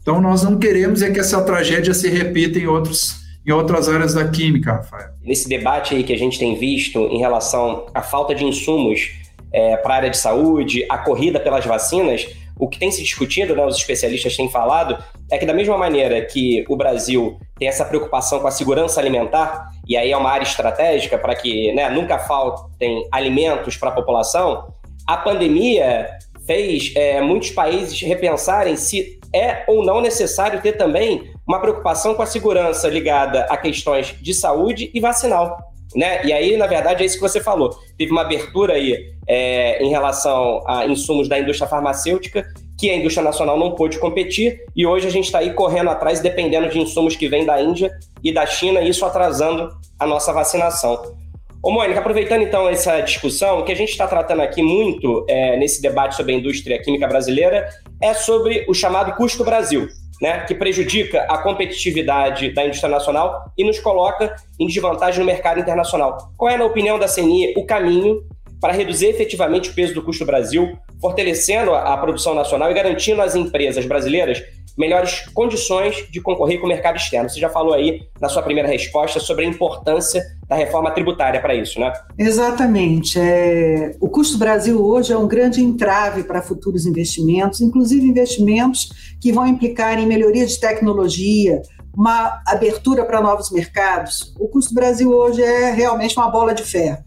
Então, 0.08 0.22
nós 0.22 0.42
não 0.42 0.58
queremos 0.58 1.02
é 1.02 1.10
que 1.10 1.20
essa 1.20 1.42
tragédia 1.42 1.92
se 1.92 2.08
repita 2.08 2.58
em, 2.58 2.66
outros, 2.66 3.16
em 3.46 3.52
outras 3.52 3.90
áreas 3.90 4.14
da 4.14 4.26
química, 4.26 4.72
Rafael. 4.72 5.10
Nesse 5.22 5.46
debate 5.46 5.94
aí 5.94 6.02
que 6.02 6.14
a 6.14 6.16
gente 6.16 6.38
tem 6.38 6.58
visto 6.58 6.98
em 6.98 7.18
relação 7.18 7.84
à 7.92 8.00
falta 8.00 8.34
de 8.34 8.42
insumos 8.42 9.10
é, 9.52 9.76
para 9.76 9.92
a 9.92 9.96
área 9.98 10.08
de 10.08 10.16
saúde, 10.16 10.86
a 10.88 10.96
corrida 10.96 11.38
pelas 11.38 11.66
vacinas, 11.66 12.26
o 12.58 12.66
que 12.66 12.78
tem 12.78 12.90
se 12.90 13.02
discutido, 13.02 13.54
né, 13.54 13.66
os 13.66 13.76
especialistas 13.76 14.34
têm 14.34 14.50
falado, 14.50 14.96
é 15.30 15.36
que 15.36 15.44
da 15.44 15.52
mesma 15.52 15.76
maneira 15.76 16.24
que 16.24 16.64
o 16.70 16.74
Brasil 16.74 17.38
tem 17.58 17.68
essa 17.68 17.84
preocupação 17.84 18.40
com 18.40 18.48
a 18.48 18.50
segurança 18.50 18.98
alimentar, 18.98 19.68
e 19.86 19.94
aí 19.94 20.10
é 20.10 20.16
uma 20.16 20.30
área 20.30 20.44
estratégica 20.44 21.18
para 21.18 21.34
que 21.34 21.70
né, 21.74 21.90
nunca 21.90 22.18
faltem 22.18 23.06
alimentos 23.12 23.76
para 23.76 23.90
a 23.90 23.92
população, 23.92 24.72
a 25.06 25.18
pandemia 25.18 26.08
fez 26.46 26.94
é, 26.96 27.20
muitos 27.20 27.50
países 27.50 28.00
repensarem 28.00 28.74
se 28.74 29.17
é 29.34 29.64
ou 29.66 29.84
não 29.84 30.00
necessário 30.00 30.60
ter 30.60 30.72
também 30.72 31.32
uma 31.46 31.60
preocupação 31.60 32.14
com 32.14 32.22
a 32.22 32.26
segurança 32.26 32.88
ligada 32.88 33.46
a 33.50 33.56
questões 33.56 34.14
de 34.20 34.34
saúde 34.34 34.90
e 34.92 35.00
vacinal. 35.00 35.56
Né? 35.94 36.24
E 36.24 36.32
aí, 36.32 36.56
na 36.56 36.66
verdade, 36.66 37.02
é 37.02 37.06
isso 37.06 37.16
que 37.16 37.22
você 37.22 37.40
falou. 37.40 37.70
Teve 37.96 38.12
uma 38.12 38.20
abertura 38.20 38.74
aí 38.74 38.98
é, 39.26 39.82
em 39.82 39.88
relação 39.88 40.62
a 40.66 40.86
insumos 40.86 41.28
da 41.28 41.38
indústria 41.38 41.68
farmacêutica 41.68 42.44
que 42.78 42.90
a 42.90 42.96
indústria 42.96 43.24
nacional 43.24 43.58
não 43.58 43.74
pôde 43.74 43.98
competir 43.98 44.60
e 44.76 44.86
hoje 44.86 45.08
a 45.08 45.10
gente 45.10 45.24
está 45.24 45.38
aí 45.38 45.52
correndo 45.52 45.90
atrás, 45.90 46.20
dependendo 46.20 46.68
de 46.68 46.78
insumos 46.78 47.16
que 47.16 47.28
vêm 47.28 47.44
da 47.44 47.60
Índia 47.60 47.90
e 48.22 48.32
da 48.32 48.46
China, 48.46 48.80
e 48.80 48.88
isso 48.88 49.04
atrasando 49.04 49.68
a 49.98 50.06
nossa 50.06 50.32
vacinação. 50.32 51.16
Ô, 51.60 51.72
Mônica, 51.72 51.98
aproveitando 51.98 52.42
então 52.42 52.68
essa 52.68 53.00
discussão, 53.00 53.58
o 53.58 53.64
que 53.64 53.72
a 53.72 53.74
gente 53.74 53.90
está 53.90 54.06
tratando 54.06 54.42
aqui 54.42 54.62
muito 54.62 55.26
é, 55.28 55.56
nesse 55.56 55.82
debate 55.82 56.14
sobre 56.14 56.32
a 56.32 56.36
indústria 56.36 56.80
química 56.80 57.08
brasileira 57.08 57.68
é 58.00 58.14
sobre 58.14 58.64
o 58.68 58.74
chamado 58.74 59.12
custo 59.16 59.44
Brasil, 59.44 59.88
né, 60.22 60.44
que 60.46 60.54
prejudica 60.54 61.22
a 61.22 61.38
competitividade 61.38 62.54
da 62.54 62.64
indústria 62.64 62.88
nacional 62.88 63.52
e 63.58 63.64
nos 63.64 63.80
coloca 63.80 64.36
em 64.58 64.68
desvantagem 64.68 65.18
no 65.18 65.26
mercado 65.26 65.58
internacional. 65.58 66.32
Qual 66.36 66.48
é, 66.48 66.56
na 66.56 66.64
opinião 66.64 66.96
da 66.96 67.08
CNI, 67.08 67.54
o 67.56 67.66
caminho 67.66 68.22
para 68.60 68.72
reduzir 68.72 69.06
efetivamente 69.06 69.70
o 69.70 69.74
peso 69.74 69.94
do 69.94 70.02
custo 70.02 70.24
Brasil, 70.24 70.78
fortalecendo 71.00 71.74
a, 71.74 71.94
a 71.94 71.96
produção 71.96 72.34
nacional 72.34 72.70
e 72.70 72.74
garantindo 72.74 73.20
às 73.20 73.34
empresas 73.34 73.84
brasileiras 73.84 74.42
melhores 74.78 75.26
condições 75.34 76.08
de 76.10 76.20
concorrer 76.20 76.60
com 76.60 76.66
o 76.66 76.68
mercado 76.68 76.96
externo. 76.96 77.28
Você 77.28 77.40
já 77.40 77.50
falou 77.50 77.74
aí 77.74 78.02
na 78.20 78.28
sua 78.28 78.42
primeira 78.42 78.68
resposta 78.68 79.18
sobre 79.18 79.44
a 79.44 79.48
importância 79.48 80.22
da 80.46 80.54
reforma 80.54 80.90
tributária 80.92 81.40
para 81.40 81.54
isso, 81.54 81.80
né? 81.80 81.92
Exatamente. 82.16 83.18
É... 83.18 83.96
O 84.00 84.08
custo 84.08 84.38
Brasil 84.38 84.80
hoje 84.82 85.12
é 85.12 85.18
um 85.18 85.26
grande 85.26 85.60
entrave 85.62 86.22
para 86.22 86.40
futuros 86.40 86.86
investimentos, 86.86 87.60
inclusive 87.60 88.06
investimentos 88.06 88.88
que 89.20 89.32
vão 89.32 89.46
implicar 89.46 89.98
em 89.98 90.06
melhoria 90.06 90.46
de 90.46 90.58
tecnologia, 90.58 91.60
uma 91.94 92.40
abertura 92.46 93.04
para 93.04 93.20
novos 93.20 93.50
mercados. 93.50 94.32
O 94.38 94.46
custo 94.48 94.72
Brasil 94.72 95.10
hoje 95.10 95.42
é 95.42 95.72
realmente 95.72 96.16
uma 96.16 96.30
bola 96.30 96.54
de 96.54 96.62
ferro. 96.62 97.02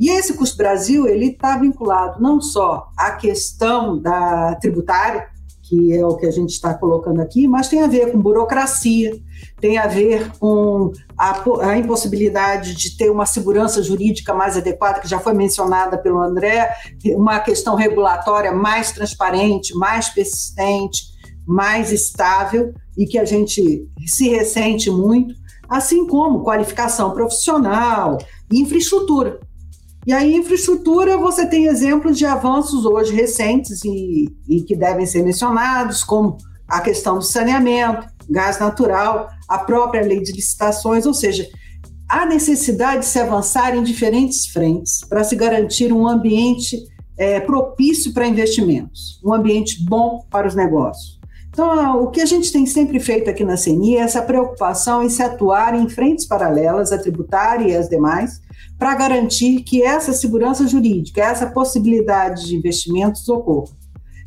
E 0.00 0.08
esse 0.08 0.34
custo 0.34 0.56
Brasil 0.56 1.06
ele 1.06 1.26
está 1.26 1.56
vinculado 1.58 2.20
não 2.20 2.40
só 2.40 2.88
à 2.96 3.12
questão 3.12 3.98
da 4.00 4.56
tributária, 4.56 5.28
que 5.72 5.96
é 5.96 6.04
o 6.04 6.16
que 6.16 6.26
a 6.26 6.30
gente 6.30 6.50
está 6.50 6.74
colocando 6.74 7.22
aqui, 7.22 7.48
mas 7.48 7.66
tem 7.66 7.80
a 7.80 7.86
ver 7.86 8.12
com 8.12 8.20
burocracia, 8.20 9.18
tem 9.58 9.78
a 9.78 9.86
ver 9.86 10.30
com 10.38 10.92
a, 11.16 11.42
a, 11.62 11.78
impossibilidade 11.78 12.74
de 12.74 12.94
ter 12.94 13.08
uma 13.08 13.24
segurança 13.24 13.82
jurídica 13.82 14.34
mais 14.34 14.54
adequada, 14.54 15.00
que 15.00 15.08
já 15.08 15.18
foi 15.18 15.32
mencionada 15.32 15.96
pelo 15.96 16.20
André, 16.20 16.70
uma 17.16 17.40
questão 17.40 17.74
regulatória 17.74 18.52
mais 18.52 18.92
transparente, 18.92 19.74
mais 19.74 20.10
persistente, 20.10 21.04
mais 21.46 21.90
estável 21.90 22.74
e 22.94 23.06
que 23.06 23.18
a 23.18 23.24
gente 23.24 23.88
se 24.04 24.28
ressente 24.28 24.90
muito, 24.90 25.34
assim 25.70 26.06
como 26.06 26.44
qualificação 26.44 27.12
profissional 27.12 28.18
infraestrutura. 28.52 29.40
E 30.04 30.12
aí, 30.12 30.34
infraestrutura, 30.34 31.16
você 31.16 31.46
tem 31.46 31.66
exemplos 31.66 32.18
de 32.18 32.26
avanços 32.26 32.84
hoje 32.84 33.14
recentes 33.14 33.84
e, 33.84 34.28
e 34.48 34.62
que 34.62 34.74
devem 34.74 35.06
ser 35.06 35.22
mencionados, 35.22 36.02
como 36.02 36.36
a 36.66 36.80
questão 36.80 37.18
do 37.18 37.22
saneamento, 37.22 38.06
gás 38.28 38.58
natural, 38.58 39.28
a 39.48 39.58
própria 39.58 40.02
lei 40.02 40.20
de 40.20 40.32
licitações, 40.32 41.06
ou 41.06 41.14
seja, 41.14 41.46
há 42.08 42.26
necessidade 42.26 43.00
de 43.00 43.06
se 43.06 43.20
avançar 43.20 43.76
em 43.76 43.82
diferentes 43.82 44.46
frentes 44.46 45.00
para 45.08 45.22
se 45.22 45.36
garantir 45.36 45.92
um 45.92 46.08
ambiente 46.08 46.82
é, 47.16 47.38
propício 47.38 48.12
para 48.12 48.26
investimentos, 48.26 49.20
um 49.24 49.32
ambiente 49.32 49.84
bom 49.84 50.26
para 50.28 50.48
os 50.48 50.54
negócios. 50.56 51.21
Então, 51.52 52.02
o 52.02 52.10
que 52.10 52.22
a 52.22 52.26
gente 52.26 52.50
tem 52.50 52.64
sempre 52.64 52.98
feito 52.98 53.28
aqui 53.28 53.44
na 53.44 53.58
CNI 53.58 53.96
é 53.96 54.00
essa 54.00 54.22
preocupação 54.22 55.02
em 55.02 55.10
se 55.10 55.22
atuar 55.22 55.74
em 55.74 55.86
frentes 55.86 56.26
paralelas, 56.26 56.92
a 56.92 56.98
tributária 56.98 57.68
e 57.70 57.76
as 57.76 57.90
demais, 57.90 58.40
para 58.78 58.94
garantir 58.94 59.62
que 59.62 59.82
essa 59.82 60.14
segurança 60.14 60.66
jurídica, 60.66 61.20
essa 61.20 61.46
possibilidade 61.46 62.46
de 62.46 62.56
investimentos 62.56 63.28
ocorra. 63.28 63.70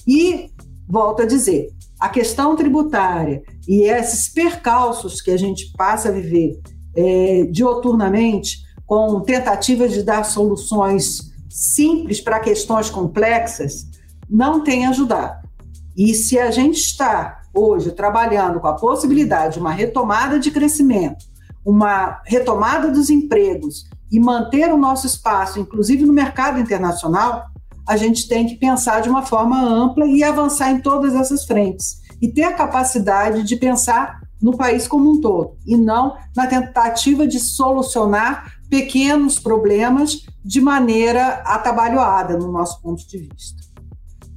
E, 0.07 0.51
volto 0.88 1.23
a 1.23 1.25
dizer, 1.25 1.69
a 1.99 2.09
questão 2.09 2.55
tributária 2.55 3.41
e 3.67 3.89
esses 3.89 4.29
percalços 4.29 5.19
que 5.19 5.31
a 5.31 5.38
gente 5.38 5.71
passa 5.75 6.09
a 6.09 6.11
viver 6.11 6.59
é, 6.95 7.47
dioturnamente, 7.49 8.63
com 8.85 9.19
tentativas 9.21 9.91
de 9.91 10.03
dar 10.03 10.23
soluções 10.25 11.31
simples 11.49 12.21
para 12.21 12.39
questões 12.39 12.88
complexas, 12.88 13.88
não 14.29 14.63
tem 14.63 14.85
ajudado. 14.85 15.44
E 15.95 16.13
se 16.13 16.38
a 16.38 16.51
gente 16.51 16.75
está 16.75 17.41
hoje 17.53 17.91
trabalhando 17.91 18.60
com 18.60 18.67
a 18.67 18.73
possibilidade 18.73 19.53
de 19.53 19.60
uma 19.60 19.71
retomada 19.71 20.38
de 20.39 20.51
crescimento, 20.51 21.25
uma 21.65 22.21
retomada 22.25 22.91
dos 22.91 23.10
empregos 23.10 23.86
e 24.12 24.19
manter 24.19 24.71
o 24.73 24.77
nosso 24.77 25.08
espaço, 25.08 25.60
inclusive 25.60 26.05
no 26.05 26.13
mercado 26.13 26.60
internacional, 26.60 27.45
a 27.88 27.95
gente 27.97 28.27
tem 28.27 28.45
que 28.45 28.55
pensar 28.55 29.01
de 29.01 29.10
uma 29.10 29.21
forma 29.21 29.62
ampla 29.62 30.05
e 30.05 30.23
avançar 30.23 30.71
em 30.71 30.81
todas 30.81 31.15
essas 31.15 31.45
frentes. 31.45 32.01
E 32.21 32.27
ter 32.27 32.43
a 32.43 32.53
capacidade 32.53 33.43
de 33.43 33.55
pensar 33.55 34.19
no 34.41 34.55
país 34.55 34.88
como 34.88 35.12
um 35.12 35.21
todo, 35.21 35.58
e 35.65 35.75
não 35.75 36.15
na 36.36 36.45
tentativa 36.45 37.27
de 37.27 37.39
solucionar 37.39 38.53
pequenos 38.69 39.39
problemas 39.39 40.25
de 40.43 40.62
maneira 40.62 41.41
atabalhoada, 41.45 42.38
no 42.38 42.51
nosso 42.51 42.81
ponto 42.81 43.08
de 43.08 43.17
vista. 43.17 43.64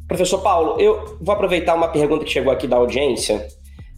Professor 0.08 0.38
Paulo, 0.38 0.80
eu 0.80 1.18
vou 1.20 1.34
aproveitar 1.34 1.74
uma 1.74 1.88
pergunta 1.88 2.24
que 2.24 2.30
chegou 2.30 2.50
aqui 2.50 2.66
da 2.66 2.76
audiência 2.76 3.46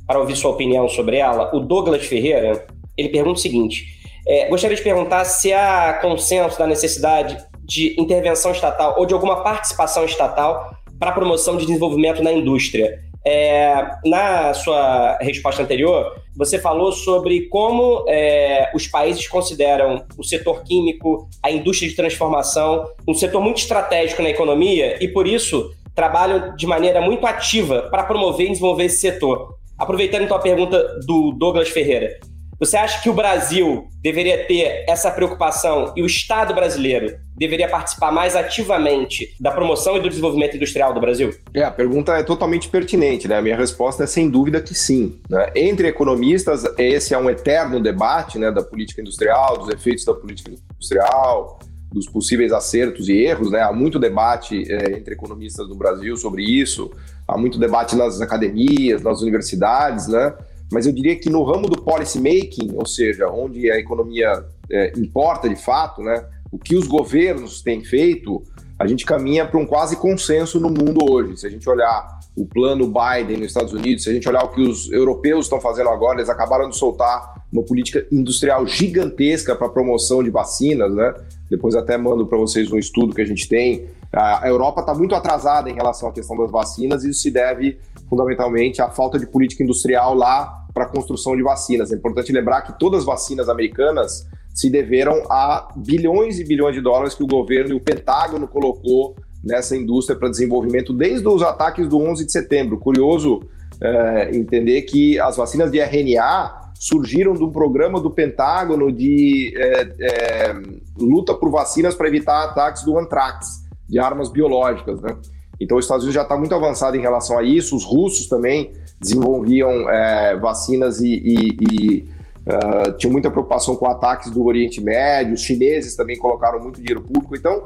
para 0.09 0.19
ouvir 0.19 0.35
sua 0.35 0.51
opinião 0.51 0.89
sobre 0.89 1.19
ela. 1.19 1.55
O 1.55 1.61
Douglas 1.61 2.05
Ferreira, 2.05 2.67
ele 2.99 3.11
pergunta 3.11 3.39
o 3.39 3.41
seguinte: 3.41 3.85
é, 4.27 4.49
gostaria 4.49 4.77
de 4.77 4.83
perguntar 4.83 5.25
se 5.25 5.53
há 5.53 6.01
consenso 6.03 6.59
da 6.59 6.67
necessidade 6.67 7.39
de 7.63 7.95
intervenção 7.97 8.51
estatal 8.51 8.97
ou 8.99 9.07
de 9.07 9.15
alguma 9.15 9.45
participação 9.45 10.05
estatal 10.05 10.75
para 10.99 11.11
a 11.11 11.15
promoção 11.15 11.57
de 11.57 11.65
desenvolvimento 11.65 12.23
na 12.25 12.33
indústria. 12.33 12.99
É, 13.25 13.75
na 14.05 14.55
sua 14.55 15.19
resposta 15.21 15.63
anterior, 15.63 16.11
você 16.35 16.59
falou 16.59 16.91
sobre 16.91 17.49
como 17.49 18.05
é, 18.09 18.71
os 18.75 18.87
países 18.87 19.29
consideram 19.29 20.07
o 20.17 20.25
setor 20.25 20.65
químico, 20.65 21.29
a 21.43 21.51
indústria 21.51 21.89
de 21.89 21.95
transformação, 21.95 22.87
um 23.07 23.13
setor 23.13 23.43
muito 23.43 23.59
estratégico 23.59 24.23
na 24.23 24.31
economia 24.31 24.97
e, 25.05 25.09
por 25.09 25.27
isso, 25.27 25.71
trabalham 25.95 26.55
de 26.57 26.67
maneira 26.67 27.01
muito 27.01 27.27
ativa 27.27 27.89
para 27.91 28.05
promover 28.05 28.47
e 28.47 28.51
desenvolver 28.51 28.85
esse 28.85 29.01
setor. 29.01 29.55
Aproveitando 29.79 30.23
então 30.23 30.37
a 30.37 30.41
pergunta 30.41 30.79
do 31.07 31.33
Douglas 31.33 31.69
Ferreira, 31.69 32.19
você 32.61 32.77
acha 32.77 33.03
que 33.03 33.09
o 33.09 33.15
Brasil 33.15 33.89
deveria 34.03 34.45
ter 34.45 34.85
essa 34.87 35.11
preocupação 35.11 35.95
e 35.97 36.03
o 36.03 36.07
Estado 36.07 36.53
brasileiro 36.53 37.17
deveria 37.35 37.67
participar 37.67 38.13
mais 38.13 38.37
ativamente 38.37 39.35
da 39.41 39.51
promoção 39.51 39.97
e 39.97 40.01
do 40.01 40.11
desenvolvimento 40.11 40.57
industrial 40.57 40.93
do 40.93 41.01
Brasil? 41.01 41.35
É, 41.55 41.63
a 41.65 41.71
pergunta 41.71 42.13
é 42.13 42.23
totalmente 42.23 42.69
pertinente, 42.69 43.27
né? 43.27 43.39
A 43.39 43.43
minha 43.43 43.57
resposta 43.57 44.05
é 44.05 44.07
sem 44.07 44.29
dúvida 44.29 44.61
que 44.61 44.75
sim. 44.75 45.19
Né? 45.31 45.51
Entre 45.57 45.89
economistas, 45.89 46.65
esse 46.77 47.15
é 47.15 47.19
um 47.19 47.31
eterno 47.31 47.81
debate 47.81 48.39
né, 48.39 48.51
da 48.51 48.63
política 48.63 49.01
industrial, 49.01 49.57
dos 49.57 49.71
efeitos 49.71 50.05
da 50.05 50.13
política 50.13 50.51
industrial, 50.51 51.59
dos 51.93 52.09
possíveis 52.09 52.53
acertos 52.53 53.09
e 53.09 53.13
erros, 53.13 53.51
né? 53.51 53.61
Há 53.61 53.73
muito 53.73 53.99
debate 53.99 54.65
é, 54.71 54.97
entre 54.97 55.15
economistas 55.15 55.69
no 55.69 55.75
Brasil 55.75 56.17
sobre 56.17 56.43
isso, 56.45 56.91
há 57.27 57.37
muito 57.37 57.59
debate 57.59 57.97
nas 57.97 58.21
academias, 58.21 59.03
nas 59.03 59.21
universidades, 59.21 60.07
né? 60.07 60.35
Mas 60.73 60.87
eu 60.87 60.93
diria 60.93 61.17
que 61.17 61.29
no 61.29 61.43
ramo 61.43 61.69
do 61.69 61.83
policy 61.83 62.19
making, 62.19 62.73
ou 62.77 62.87
seja, 62.87 63.29
onde 63.29 63.71
a 63.71 63.79
economia 63.79 64.45
é, 64.71 64.93
importa 64.97 65.49
de 65.49 65.57
fato, 65.57 66.01
né? 66.01 66.25
O 66.53 66.59
que 66.59 66.77
os 66.77 66.87
governos 66.87 67.61
têm 67.61 67.83
feito, 67.83 68.43
a 68.79 68.87
gente 68.87 69.05
caminha 69.05 69.47
para 69.47 69.59
um 69.59 69.67
quase 69.67 69.97
consenso 69.97 70.61
no 70.61 70.69
mundo 70.69 71.05
hoje. 71.11 71.37
Se 71.39 71.47
a 71.47 71.51
gente 71.51 71.69
olhar 71.69 72.21
o 72.37 72.47
plano 72.47 72.87
Biden 72.87 73.39
nos 73.39 73.49
Estados 73.49 73.73
Unidos, 73.73 74.05
se 74.05 74.11
a 74.11 74.13
gente 74.13 74.29
olhar 74.29 74.45
o 74.45 74.49
que 74.49 74.63
os 74.63 74.91
europeus 74.93 75.47
estão 75.47 75.61
fazendo 75.61 75.91
agora, 75.91 76.19
eles 76.19 76.31
acabaram 76.31 76.69
de 76.69 76.77
soltar 76.77 77.45
uma 77.53 77.63
política 77.63 78.07
industrial 78.11 78.65
gigantesca 78.67 79.57
para 79.57 79.69
promoção 79.69 80.23
de 80.23 80.31
vacinas, 80.31 80.95
né? 80.95 81.13
Depois 81.51 81.75
até 81.75 81.99
mando 81.99 82.27
para 82.27 82.39
vocês 82.39 82.71
um 82.71 82.79
estudo 82.79 83.15
que 83.15 83.21
a 83.21 83.27
gente 83.27 83.49
tem. 83.49 83.87
A 84.13 84.49
Europa 84.49 84.81
está 84.81 84.95
muito 84.95 85.15
atrasada 85.15 85.69
em 85.69 85.75
relação 85.75 86.09
à 86.09 86.13
questão 86.13 86.37
das 86.37 86.51
vacinas 86.51 87.05
e 87.05 87.11
isso 87.11 87.21
se 87.21 87.31
deve 87.31 87.79
fundamentalmente 88.09 88.81
à 88.81 88.89
falta 88.89 89.19
de 89.19 89.27
política 89.27 89.63
industrial 89.63 90.15
lá 90.15 90.67
para 90.73 90.85
a 90.85 90.89
construção 90.89 91.37
de 91.37 91.43
vacinas. 91.43 91.93
É 91.93 91.97
importante 91.97 92.33
lembrar 92.33 92.63
que 92.63 92.79
todas 92.79 93.01
as 93.01 93.07
vacinas 93.07 93.49
americanas 93.49 94.29
se 94.55 94.71
deveram 94.71 95.25
a 95.31 95.69
bilhões 95.77 96.39
e 96.39 96.45
bilhões 96.45 96.75
de 96.75 96.81
dólares 96.81 97.15
que 97.15 97.23
o 97.23 97.27
governo 97.27 97.73
e 97.73 97.77
o 97.77 97.81
Pentágono 97.81 98.47
colocou 98.49 99.17
nessa 99.43 99.77
indústria 99.77 100.19
para 100.19 100.29
desenvolvimento 100.29 100.93
desde 100.93 101.27
os 101.27 101.43
ataques 101.43 101.89
do 101.89 101.99
11 101.99 102.27
de 102.27 102.33
setembro. 102.33 102.79
Curioso 102.79 103.41
é, 103.81 104.37
entender 104.37 104.83
que 104.83 105.19
as 105.19 105.37
vacinas 105.37 105.71
de 105.71 105.79
RNA 105.81 106.60
surgiram 106.81 107.35
de 107.35 107.45
um 107.45 107.53
programa 107.53 108.01
do 108.01 108.11
Pentágono 108.11 108.91
de 108.91 109.53
é, 109.55 109.95
é, 110.01 110.53
luta 110.99 111.35
por 111.35 111.51
vacinas 111.51 111.95
para 111.95 112.09
evitar 112.09 112.43
ataques 112.43 112.83
do 112.85 112.99
antrax, 112.99 113.67
de 113.87 113.99
armas 113.99 114.31
biológicas, 114.31 114.99
né? 115.03 115.15
Então, 115.61 115.77
os 115.77 115.85
Estados 115.85 116.05
Unidos 116.05 116.15
já 116.15 116.23
está 116.23 116.39
muito 116.39 116.55
avançado 116.55 116.97
em 116.97 117.01
relação 117.01 117.39
a 117.39 117.43
isso. 117.43 117.77
Os 117.77 117.85
russos 117.85 118.27
também 118.29 118.73
desenvolviam 118.99 119.91
é, 119.91 120.35
vacinas 120.39 121.03
e, 121.03 121.17
e, 121.17 121.57
e 121.71 122.09
uh, 122.47 122.97
tinham 122.97 123.13
muita 123.13 123.31
preocupação 123.31 123.77
com 123.77 123.87
ataques 123.87 124.31
do 124.31 124.43
Oriente 124.47 124.81
Médio. 124.81 125.35
Os 125.35 125.43
chineses 125.43 125.95
também 125.95 126.17
colocaram 126.17 126.61
muito 126.61 126.81
dinheiro 126.81 127.03
público. 127.03 127.37
Então, 127.37 127.65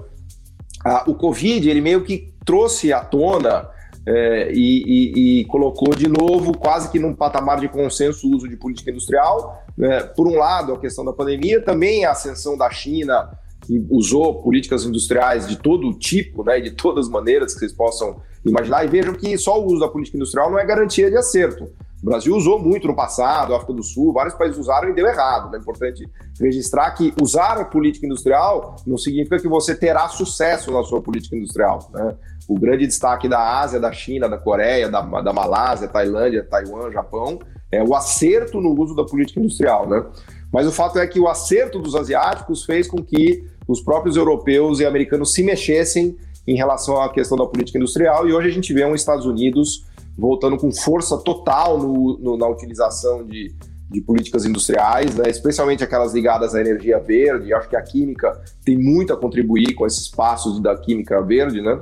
uh, 0.85 1.09
o 1.09 1.15
Covid, 1.15 1.71
ele 1.71 1.81
meio 1.81 2.03
que 2.03 2.35
trouxe 2.45 2.93
à 2.93 2.99
tona 2.99 3.71
é, 4.07 4.53
e, 4.53 4.83
e, 4.85 5.41
e, 5.41 5.45
colocou 5.47 5.95
de 5.95 6.09
novo, 6.09 6.57
quase 6.57 6.91
que 6.91 6.99
num 6.99 7.15
patamar 7.15 7.61
de 7.61 7.69
consenso, 7.69 8.29
o 8.29 8.37
uso 8.37 8.49
de 8.49 8.57
política 8.57 8.91
industrial. 8.91 9.63
Né? 9.77 10.01
Por 10.01 10.29
um 10.29 10.37
lado, 10.37 10.75
a 10.75 10.79
questão 10.79 11.05
da 11.05 11.13
pandemia, 11.13 11.61
também 11.61 12.05
a 12.05 12.11
ascensão 12.11 12.57
da 12.57 12.71
China, 12.71 13.31
que 13.63 13.85
usou 13.91 14.43
políticas 14.43 14.85
industriais 14.85 15.49
de 15.49 15.57
todo 15.57 15.93
tipo, 15.95 16.45
né, 16.45 16.61
de 16.61 16.71
todas 16.73 17.07
as 17.07 17.11
maneiras 17.11 17.55
que 17.55 17.61
vocês 17.61 17.73
possam 17.73 18.21
imaginar. 18.45 18.85
E 18.85 18.89
vejam 18.89 19.15
que 19.15 19.37
só 19.39 19.59
o 19.61 19.67
uso 19.67 19.81
da 19.81 19.89
política 19.89 20.17
industrial 20.17 20.51
não 20.51 20.59
é 20.59 20.67
garantia 20.67 21.11
de 21.11 21.17
acerto. 21.17 21.71
O 22.03 22.05
Brasil 22.05 22.37
usou 22.37 22.59
muito 22.59 22.87
no 22.87 22.95
passado, 22.95 23.55
África 23.55 23.73
do 23.73 23.83
Sul, 23.83 24.13
vários 24.13 24.35
países 24.35 24.59
usaram 24.59 24.91
e 24.91 24.95
deu 24.95 25.07
errado. 25.07 25.57
É 25.57 25.59
importante 25.59 26.07
registrar 26.39 26.91
que 26.91 27.15
usar 27.19 27.59
a 27.59 27.65
política 27.65 28.05
industrial 28.05 28.77
não 28.87 28.99
significa 28.99 29.39
que 29.39 29.49
você 29.49 29.75
terá 29.75 30.07
sucesso 30.09 30.71
na 30.71 30.83
sua 30.83 31.01
política 31.01 31.35
industrial. 31.35 31.91
Né? 31.95 32.15
O 32.49 32.59
grande 32.59 32.87
destaque 32.87 33.29
da 33.29 33.61
Ásia, 33.61 33.81
da 33.81 33.93
China, 33.93 34.29
da 34.29 34.37
Coreia, 34.37 34.89
da, 34.89 35.01
da 35.01 35.33
Malásia, 35.33 35.89
Tailândia, 35.89 36.45
Taiwan, 36.45 36.91
Japão, 36.91 37.39
é 37.73 37.83
o 37.83 37.95
acerto 37.95 38.61
no 38.61 38.79
uso 38.81 38.95
da 38.95 39.05
política 39.05 39.41
industrial. 39.41 39.89
Né? 39.89 40.05
Mas 40.53 40.67
o 40.67 40.73
fato 40.73 40.99
é 40.99 41.07
que 41.07 41.19
o 41.19 41.29
acerto 41.29 41.79
dos 41.79 41.95
asiáticos 41.95 42.65
fez 42.65 42.87
com 42.87 43.03
que 43.03 43.45
os 43.67 43.81
próprios 43.81 44.17
europeus 44.17 44.81
e 44.81 44.87
americanos 44.87 45.33
se 45.33 45.43
mexessem 45.43 46.17
em 46.47 46.57
relação 46.57 47.01
à 47.01 47.11
questão 47.11 47.39
da 47.39 47.47
política 47.47 47.79
industrial, 47.79 48.29
e 48.29 48.33
hoje 48.33 48.49
a 48.49 48.53
gente 48.53 48.73
vê 48.75 48.85
um 48.85 48.95
Estados 48.95 49.25
Unidos 49.25 49.87
voltando 50.17 50.57
com 50.57 50.71
força 50.71 51.17
total 51.19 51.79
no, 51.79 52.19
no, 52.19 52.37
na 52.37 52.47
utilização 52.47 53.25
de, 53.25 53.53
de 53.91 54.01
políticas 54.01 54.45
industriais, 54.45 55.15
né? 55.15 55.29
especialmente 55.29 55.83
aquelas 55.83 56.13
ligadas 56.13 56.55
à 56.55 56.61
energia 56.61 56.99
verde. 56.99 57.53
acho 57.53 57.69
que 57.69 57.77
a 57.77 57.83
química 57.83 58.41
tem 58.65 58.77
muito 58.77 59.13
a 59.13 59.17
contribuir 59.17 59.75
com 59.75 59.87
esses 59.87 60.09
passos 60.09 60.61
da 60.61 60.77
química 60.77 61.21
verde, 61.23 61.61
né? 61.61 61.81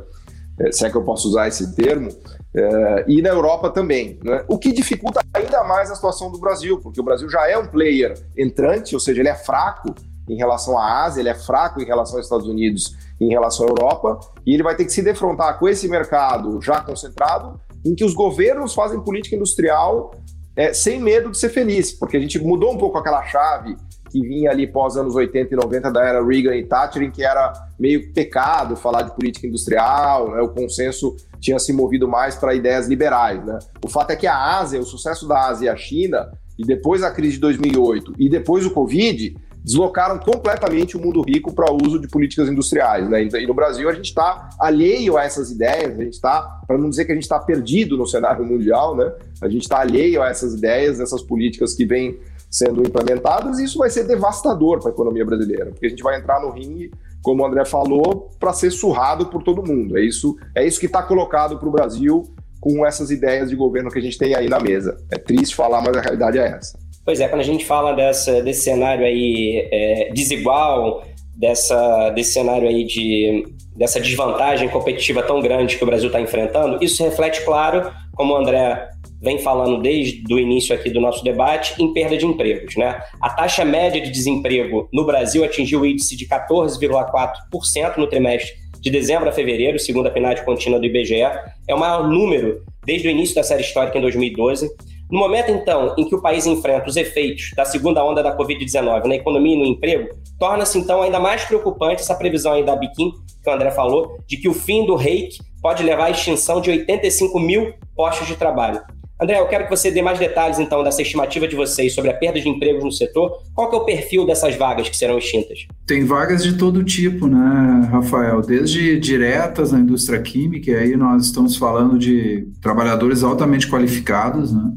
É, 0.59 0.71
se 0.71 0.87
é 0.87 0.91
que 0.91 0.97
eu 0.97 1.03
posso 1.03 1.29
usar 1.29 1.49
esse 1.49 1.75
termo, 1.75 2.11
é, 2.55 3.05
e 3.09 3.23
na 3.23 3.31
Europa 3.31 3.71
também. 3.71 4.19
Né? 4.23 4.45
O 4.49 4.59
que 4.59 4.73
dificulta 4.73 5.21
ainda 5.33 5.65
mais 5.65 5.91
a 5.91 5.95
situação 5.95 6.31
do 6.31 6.39
Brasil, 6.39 6.79
porque 6.81 7.01
o 7.01 7.05
Brasil 7.05 7.29
já 7.29 7.49
é 7.49 7.57
um 7.57 7.67
player 7.67 8.15
entrante, 8.37 8.95
ou 8.95 9.01
seja, 9.01 9.21
ele 9.21 9.29
é 9.29 9.35
fraco 9.35 9.95
em 10.29 10.37
relação 10.37 10.79
à 10.79 11.05
Ásia, 11.05 11.21
ele 11.21 11.29
é 11.29 11.35
fraco 11.35 11.81
em 11.81 11.85
relação 11.85 12.17
aos 12.17 12.27
Estados 12.27 12.47
Unidos, 12.47 12.97
em 13.21 13.29
relação 13.29 13.67
à 13.67 13.71
Europa, 13.71 14.21
e 14.47 14.55
ele 14.55 14.63
vai 14.63 14.77
ter 14.77 14.85
que 14.85 14.93
se 14.93 15.03
defrontar 15.03 15.59
com 15.59 15.69
esse 15.69 15.89
mercado 15.89 16.61
já 16.61 16.81
concentrado 16.81 17.61
em 17.85 17.95
que 17.95 18.05
os 18.05 18.15
governos 18.15 18.75
fazem 18.75 19.01
política 19.01 19.35
industrial 19.35 20.13
é, 20.55 20.73
sem 20.73 21.01
medo 21.01 21.31
de 21.31 21.39
ser 21.39 21.49
feliz, 21.49 21.93
porque 21.93 22.17
a 22.17 22.21
gente 22.21 22.39
mudou 22.39 22.73
um 22.73 22.79
pouco 22.79 22.99
aquela 22.99 23.25
chave 23.25 23.77
que 24.13 24.21
vinha 24.21 24.51
ali 24.51 24.67
pós 24.67 24.97
anos 24.97 25.15
80 25.15 25.55
e 25.55 25.57
90 25.57 25.91
da 25.91 26.05
era 26.05 26.25
Reagan 26.25 26.55
e 26.55 26.65
Thatcher, 26.65 27.03
em 27.03 27.11
que 27.11 27.25
era 27.25 27.51
meio 27.79 28.13
pecado 28.13 28.77
falar 28.77 29.03
de 29.03 29.15
política 29.17 29.47
industrial, 29.47 30.31
né? 30.33 30.43
o 30.43 30.51
consenso 30.51 31.17
tinha 31.41 31.59
se 31.59 31.73
movido 31.73 32.07
mais 32.07 32.37
para 32.37 32.55
ideias 32.55 32.87
liberais. 32.87 33.43
Né? 33.45 33.59
O 33.83 33.89
fato 33.89 34.11
é 34.11 34.17
que 34.17 34.27
a 34.27 34.59
Ásia, 34.59 34.79
o 34.79 34.85
sucesso 34.85 35.27
da 35.27 35.49
Ásia 35.49 35.67
e 35.67 35.69
a 35.71 35.77
China, 35.77 36.31
e 36.59 36.65
depois 36.65 37.03
a 37.03 37.11
crise 37.11 37.35
de 37.35 37.41
2008 37.41 38.15
e 38.19 38.29
depois 38.29 38.67
o 38.67 38.71
Covid, 38.71 39.35
deslocaram 39.65 40.19
completamente 40.19 40.97
o 40.97 41.01
mundo 41.01 41.23
rico 41.23 41.53
para 41.55 41.73
o 41.73 41.79
uso 41.83 41.99
de 41.99 42.09
políticas 42.09 42.49
industriais. 42.49 43.09
Né? 43.09 43.25
E 43.25 43.47
no 43.47 43.55
Brasil 43.55 43.89
a 43.89 43.95
gente 43.95 44.07
está 44.07 44.51
alheio 44.59 45.17
a 45.17 45.25
essas 45.25 45.51
ideias, 45.51 45.99
a 45.99 46.03
gente 46.03 46.15
está, 46.15 46.43
para 46.67 46.77
não 46.77 46.91
dizer 46.91 47.05
que 47.05 47.13
a 47.13 47.15
gente 47.15 47.25
está 47.25 47.39
perdido 47.39 47.97
no 47.97 48.07
cenário 48.07 48.45
mundial, 48.47 48.97
né? 48.97 49.11
a 49.41 49.49
gente 49.49 49.63
está 49.63 49.81
alheio 49.81 50.23
a 50.23 50.29
essas 50.29 50.55
ideias, 50.55 51.01
essas 51.01 51.23
políticas 51.23 51.75
que 51.75 51.85
vêm 51.85 52.19
sendo 52.53 52.87
implementadas, 52.87 53.59
e 53.59 53.65
isso 53.65 53.79
vai 53.79 53.89
ser 53.89 54.05
devastador 54.05 54.79
para 54.79 54.91
a 54.91 54.93
economia 54.93 55.25
brasileira, 55.25 55.71
porque 55.71 55.87
a 55.87 55.89
gente 55.89 56.03
vai 56.03 56.19
entrar 56.19 56.39
no 56.39 56.51
ringue, 56.51 56.93
como 57.23 57.43
o 57.43 57.47
André 57.47 57.65
falou, 57.65 58.29
para 58.39 58.53
ser 58.53 58.71
surrado 58.71 59.27
por 59.27 59.43
todo 59.43 59.67
mundo. 59.67 59.97
É 59.97 60.05
isso, 60.05 60.37
é 60.55 60.67
isso 60.67 60.79
que 60.79 60.85
está 60.85 61.03
colocado 61.03 61.59
para 61.59 61.67
o 61.67 61.73
Brasil 61.73 62.25
com 62.61 62.85
essas 62.85 63.11
ideias 63.11 63.49
de 63.49 63.57
governo 63.57 63.91
que 63.91 63.99
a 63.99 64.03
gente 64.03 64.19
tem 64.19 64.35
aí 64.35 64.49
na 64.49 64.61
mesa. 64.61 64.97
É 65.11 65.17
triste 65.17 65.57
falar, 65.57 65.81
mas 65.81 65.97
a 65.97 66.01
realidade 66.03 66.39
é 66.39 66.47
essa. 66.47 66.79
Pois 67.05 67.21
é, 67.21 67.27
quando 67.27 67.41
a 67.41 67.45
gente 67.45 67.65
fala 67.65 67.95
dessa, 67.95 68.43
desse 68.43 68.63
cenário 68.63 69.05
aí 69.05 69.69
é, 69.73 70.13
desigual, 70.13 71.03
dessa, 71.35 72.11
desse 72.11 72.35
cenário 72.35 72.69
aí 72.69 72.85
de 72.85 73.47
dessa 73.75 73.99
desvantagem 73.99 74.69
competitiva 74.69 75.23
tão 75.23 75.41
grande 75.41 75.79
que 75.79 75.83
o 75.83 75.87
Brasil 75.87 76.09
está 76.09 76.21
enfrentando, 76.21 76.85
isso 76.85 77.03
reflete, 77.03 77.43
claro, 77.43 77.91
como 78.15 78.35
o 78.35 78.37
André 78.37 78.91
vem 79.23 79.39
falando 79.39 79.81
desde 79.81 80.35
o 80.35 80.39
início 80.39 80.75
aqui 80.75 80.91
do 80.91 81.01
nosso 81.01 81.23
debate, 81.23 81.81
em 81.81 81.93
perda 81.93 82.17
de 82.17 82.27
empregos. 82.27 82.77
Né? 82.77 83.01
A 83.21 83.31
taxa 83.31 83.65
média 83.65 84.01
de 84.01 84.11
desemprego 84.11 84.89
no 84.93 85.07
Brasil 85.07 85.45
atingiu 85.45 85.83
o 85.83 85.87
índice 85.87 86.17
de 86.17 86.27
14,4% 86.27 87.97
no 87.97 88.09
trimestre 88.09 88.53
de 88.81 88.91
dezembro 88.91 89.29
a 89.29 89.33
fevereiro, 89.33 89.79
segundo 89.79 90.09
a 90.09 90.11
PNAD 90.11 90.45
contínua 90.45 90.81
do 90.81 90.87
IBGE. 90.87 91.23
É 91.69 91.75
o 91.75 91.79
maior 91.79 92.09
número 92.09 92.65
desde 92.85 93.07
o 93.07 93.11
início 93.11 93.35
da 93.37 93.45
série 93.45 93.63
histórica 93.63 93.97
em 93.97 94.01
2012. 94.01 94.69
No 95.09 95.21
momento, 95.21 95.53
então, 95.53 95.95
em 95.97 96.09
que 96.09 96.15
o 96.15 96.21
país 96.21 96.47
enfrenta 96.47 96.89
os 96.89 96.97
efeitos 96.97 97.51
da 97.55 97.65
segunda 97.65 98.05
onda 98.05 98.23
da 98.23 98.37
Covid-19 98.37 99.05
na 99.05 99.15
economia 99.15 99.55
e 99.55 99.59
no 99.59 99.67
emprego, 99.67 100.09
torna-se, 100.39 100.79
então, 100.79 101.03
ainda 101.03 101.21
mais 101.21 101.45
preocupante 101.45 102.01
essa 102.01 102.15
previsão 102.15 102.55
aí 102.55 102.65
da 102.65 102.75
Biquim, 102.75 103.13
que 103.45 103.51
o 103.51 103.53
André 103.53 103.71
falou, 103.71 104.17
de 104.27 104.37
que 104.39 104.49
o 104.49 104.55
fim 104.55 104.85
do 104.85 104.97
reiki 104.97 105.39
pode 105.61 105.83
levar 105.85 106.07
à 106.07 106.11
extinção 106.11 106.61
de 106.61 106.71
85 106.71 107.39
mil 107.39 107.73
postos 107.95 108.27
de 108.27 108.35
trabalho. 108.35 108.81
André, 109.23 109.39
eu 109.39 109.47
quero 109.47 109.65
que 109.65 109.71
você 109.71 109.89
dê 109.89 110.03
mais 110.03 110.19
detalhes, 110.19 110.59
então, 110.59 110.83
dessa 110.83 111.01
estimativa 111.01 111.47
de 111.47 111.55
vocês 111.55 111.95
sobre 111.95 112.11
a 112.11 112.15
perda 112.15 112.41
de 112.41 112.49
empregos 112.49 112.83
no 112.83 112.91
setor. 112.91 113.41
Qual 113.55 113.71
que 113.71 113.77
é 113.77 113.79
o 113.79 113.85
perfil 113.85 114.27
dessas 114.27 114.57
vagas 114.57 114.89
que 114.89 114.97
serão 114.97 115.17
extintas? 115.17 115.61
Tem 115.87 116.05
vagas 116.05 116.43
de 116.43 116.55
todo 116.55 116.83
tipo, 116.83 117.29
né, 117.29 117.89
Rafael? 117.89 118.43
Desde 118.43 118.99
diretas 118.99 119.71
na 119.71 119.79
indústria 119.79 120.21
química, 120.21 120.73
e 120.73 120.75
aí 120.75 120.97
nós 120.97 121.27
estamos 121.27 121.57
falando 121.57 122.01
de 122.01 122.49
trabalhadores 122.61 123.23
altamente 123.23 123.69
qualificados, 123.69 124.53
né? 124.53 124.73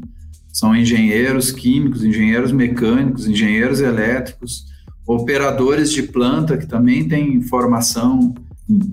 São 0.52 0.76
engenheiros 0.76 1.50
químicos, 1.50 2.04
engenheiros 2.04 2.52
mecânicos, 2.52 3.26
engenheiros 3.26 3.80
elétricos, 3.80 4.64
operadores 5.04 5.90
de 5.90 6.04
planta 6.04 6.56
que 6.56 6.66
também 6.66 7.08
têm 7.08 7.42
formação, 7.42 8.32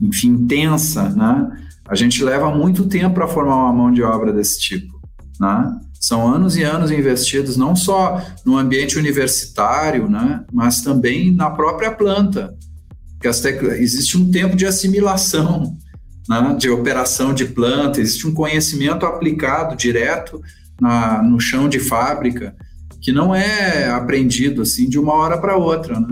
enfim, 0.01 0.29
intensa, 0.29 1.09
né? 1.09 1.47
A 1.87 1.93
gente 1.93 2.23
leva 2.23 2.49
muito 2.49 2.87
tempo 2.87 3.13
para 3.13 3.27
formar 3.27 3.55
uma 3.55 3.73
mão 3.73 3.91
de 3.91 4.01
obra 4.01 4.33
desse 4.33 4.59
tipo, 4.59 4.92
né? 5.43 5.77
São 5.99 6.25
anos 6.25 6.55
e 6.55 6.63
anos 6.63 6.89
investidos 6.89 7.57
não 7.57 7.75
só 7.75 8.21
no 8.45 8.57
ambiente 8.57 8.97
universitário, 8.97 10.09
né, 10.09 10.43
mas 10.51 10.81
também 10.81 11.31
na 11.31 11.49
própria 11.49 11.91
planta. 11.91 12.53
Porque 13.19 13.27
existe 13.77 14.17
um 14.17 14.29
tempo 14.29 14.55
de 14.55 14.65
assimilação, 14.65 15.77
né, 16.27 16.55
de 16.59 16.69
operação 16.69 17.33
de 17.33 17.45
planta, 17.45 18.01
existe 18.01 18.27
um 18.27 18.33
conhecimento 18.33 19.05
aplicado 19.05 19.77
direto 19.77 20.41
na, 20.79 21.23
no 21.23 21.39
chão 21.39 21.69
de 21.69 21.79
fábrica, 21.79 22.53
que 23.01 23.13
não 23.13 23.33
é 23.33 23.89
aprendido 23.89 24.61
assim 24.61 24.89
de 24.89 24.99
uma 24.99 25.13
hora 25.13 25.37
para 25.37 25.55
outra. 25.55 25.99
Né? 25.99 26.07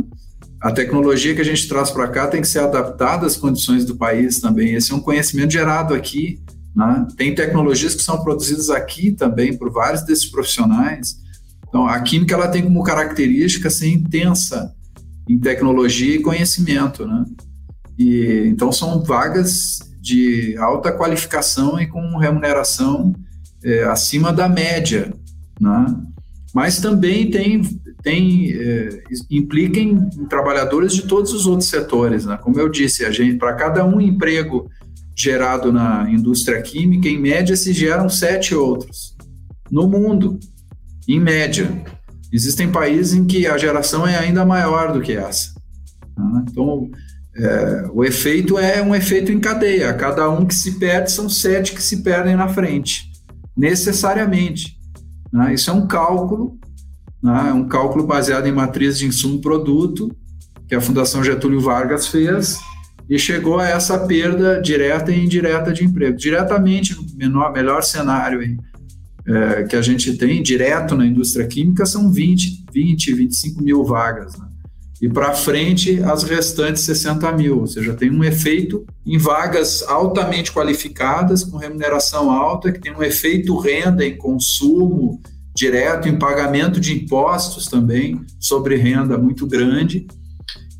A 0.61 0.71
tecnologia 0.71 1.35
que 1.35 1.41
a 1.41 1.45
gente 1.45 1.67
traz 1.67 1.91
para 1.91 2.07
cá 2.07 2.27
tem 2.27 2.41
que 2.41 2.47
ser 2.47 2.59
adaptada 2.59 3.25
às 3.25 3.35
condições 3.35 3.83
do 3.83 3.97
país 3.97 4.39
também. 4.39 4.73
Esse 4.73 4.93
é 4.93 4.95
um 4.95 5.01
conhecimento 5.01 5.51
gerado 5.51 5.93
aqui. 5.93 6.39
Né? 6.75 7.07
Tem 7.17 7.35
tecnologias 7.35 7.95
que 7.95 8.03
são 8.03 8.23
produzidas 8.23 8.69
aqui 8.69 9.11
também 9.11 9.57
por 9.57 9.71
vários 9.71 10.03
desses 10.03 10.25
profissionais. 10.25 11.19
Então, 11.67 11.85
a 11.85 11.99
química 12.01 12.35
ela 12.35 12.47
tem 12.47 12.63
como 12.63 12.83
característica 12.83 13.69
ser 13.69 13.89
intensa 13.89 14.73
em 15.29 15.39
tecnologia 15.39 16.15
e 16.15 16.21
conhecimento, 16.21 17.05
né? 17.05 17.25
E 17.97 18.47
então 18.47 18.71
são 18.71 19.03
vagas 19.03 19.79
de 20.01 20.57
alta 20.57 20.91
qualificação 20.91 21.79
e 21.79 21.87
com 21.87 22.17
remuneração 22.17 23.13
é, 23.63 23.83
acima 23.83 24.33
da 24.33 24.49
média, 24.49 25.13
né? 25.59 25.95
mas 26.53 26.79
também 26.79 27.29
tem, 27.29 27.61
tem 28.01 28.51
é, 28.51 29.03
implica 29.29 29.79
em, 29.79 30.09
em, 30.17 30.25
trabalhadores 30.25 30.93
de 30.93 31.03
todos 31.03 31.31
os 31.33 31.45
outros 31.45 31.69
setores. 31.69 32.25
Né? 32.25 32.37
Como 32.41 32.59
eu 32.59 32.67
disse, 32.67 33.05
para 33.37 33.53
cada 33.53 33.85
um 33.85 34.01
emprego 34.01 34.69
gerado 35.15 35.71
na 35.71 36.09
indústria 36.09 36.61
química, 36.61 37.07
em 37.07 37.19
média 37.19 37.55
se 37.55 37.73
geram 37.73 38.09
sete 38.09 38.55
outros 38.55 39.15
no 39.69 39.87
mundo, 39.87 40.39
em 41.07 41.19
média. 41.19 41.69
Existem 42.31 42.71
países 42.71 43.13
em 43.13 43.25
que 43.25 43.47
a 43.47 43.57
geração 43.57 44.07
é 44.07 44.17
ainda 44.17 44.45
maior 44.45 44.93
do 44.93 45.01
que 45.01 45.13
essa. 45.13 45.53
Né? 46.17 46.45
Então, 46.49 46.89
é, 47.35 47.89
o 47.93 48.03
efeito 48.03 48.57
é 48.57 48.81
um 48.81 48.93
efeito 48.93 49.31
em 49.31 49.39
cadeia. 49.39 49.93
Cada 49.93 50.29
um 50.29 50.45
que 50.45 50.55
se 50.55 50.79
perde 50.79 51.11
são 51.11 51.29
sete 51.29 51.73
que 51.73 51.81
se 51.81 52.03
perdem 52.03 52.35
na 52.35 52.47
frente 52.47 53.11
necessariamente. 53.55 54.77
Né? 55.31 55.53
Isso 55.53 55.69
é 55.69 55.73
um 55.73 55.87
cálculo, 55.87 56.57
né? 57.21 57.49
é 57.49 57.53
um 57.53 57.67
cálculo 57.67 58.05
baseado 58.05 58.47
em 58.47 58.51
matriz 58.51 58.97
de 58.97 59.05
insumo-produto, 59.05 60.09
que 60.67 60.75
a 60.75 60.81
Fundação 60.81 61.23
Getúlio 61.23 61.59
Vargas 61.59 62.07
fez, 62.07 62.59
e 63.11 63.19
chegou 63.19 63.59
a 63.59 63.67
essa 63.67 64.07
perda 64.07 64.61
direta 64.61 65.11
e 65.11 65.25
indireta 65.25 65.73
de 65.73 65.83
emprego. 65.83 66.17
Diretamente, 66.17 66.95
no 66.95 67.05
menor, 67.13 67.51
melhor 67.51 67.83
cenário 67.83 68.41
é, 69.27 69.63
que 69.63 69.75
a 69.75 69.81
gente 69.81 70.13
tem, 70.13 70.41
direto 70.41 70.95
na 70.95 71.05
indústria 71.05 71.45
química, 71.45 71.85
são 71.85 72.09
20, 72.09 72.63
20 72.71 73.13
25 73.13 73.61
mil 73.61 73.83
vagas. 73.83 74.39
Né? 74.39 74.47
e 75.01 75.09
para 75.09 75.33
frente 75.33 75.99
as 76.03 76.23
restantes 76.23 76.83
60 76.83 77.31
mil, 77.31 77.59
ou 77.59 77.67
seja, 77.67 77.93
tem 77.95 78.11
um 78.11 78.23
efeito 78.23 78.85
em 79.05 79.17
vagas 79.17 79.83
altamente 79.83 80.51
qualificadas, 80.51 81.43
com 81.43 81.57
remuneração 81.57 82.29
alta, 82.29 82.71
que 82.71 82.79
tem 82.79 82.95
um 82.95 83.01
efeito 83.01 83.57
renda 83.57 84.05
em 84.05 84.15
consumo 84.15 85.19
direto, 85.55 86.07
em 86.07 86.19
pagamento 86.19 86.79
de 86.79 86.93
impostos 86.93 87.65
também, 87.65 88.21
sobre 88.39 88.75
renda 88.75 89.17
muito 89.17 89.47
grande, 89.47 90.05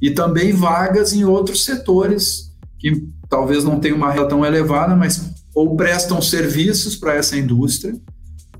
e 0.02 0.10
também 0.10 0.52
vagas 0.52 1.14
em 1.14 1.24
outros 1.24 1.64
setores 1.64 2.52
que 2.80 3.08
talvez 3.30 3.64
não 3.64 3.80
tenham 3.80 3.98
uma 3.98 4.12
renda 4.12 4.28
tão 4.28 4.44
elevada, 4.44 4.96
mas 4.96 5.32
ou 5.54 5.76
prestam 5.76 6.22
serviços 6.22 6.96
para 6.96 7.16
essa 7.16 7.38
indústria, 7.38 7.94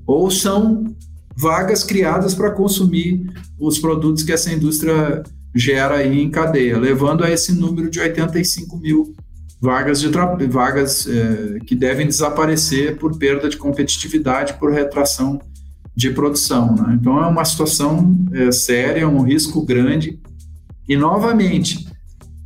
ou 0.06 0.30
são 0.30 0.94
vagas 1.36 1.82
criadas 1.82 2.34
para 2.34 2.50
consumir 2.50 3.32
os 3.58 3.78
produtos 3.78 4.22
que 4.22 4.32
essa 4.32 4.52
indústria 4.52 5.22
gera 5.54 5.96
aí 5.96 6.22
em 6.22 6.30
cadeia, 6.30 6.78
levando 6.78 7.24
a 7.24 7.30
esse 7.30 7.52
número 7.52 7.90
de 7.90 7.98
85 7.98 8.76
mil 8.76 9.14
vagas, 9.60 10.00
de 10.00 10.08
vagas 10.48 11.06
é, 11.06 11.58
que 11.66 11.74
devem 11.74 12.06
desaparecer 12.06 12.96
por 12.96 13.16
perda 13.16 13.48
de 13.48 13.56
competitividade, 13.56 14.54
por 14.54 14.72
retração 14.72 15.40
de 15.94 16.10
produção. 16.10 16.74
Né? 16.74 16.98
Então 17.00 17.22
é 17.22 17.26
uma 17.26 17.44
situação 17.44 18.16
é, 18.32 18.50
séria, 18.50 19.08
um 19.08 19.22
risco 19.22 19.64
grande 19.64 20.18
e, 20.92 20.96
novamente, 20.96 21.86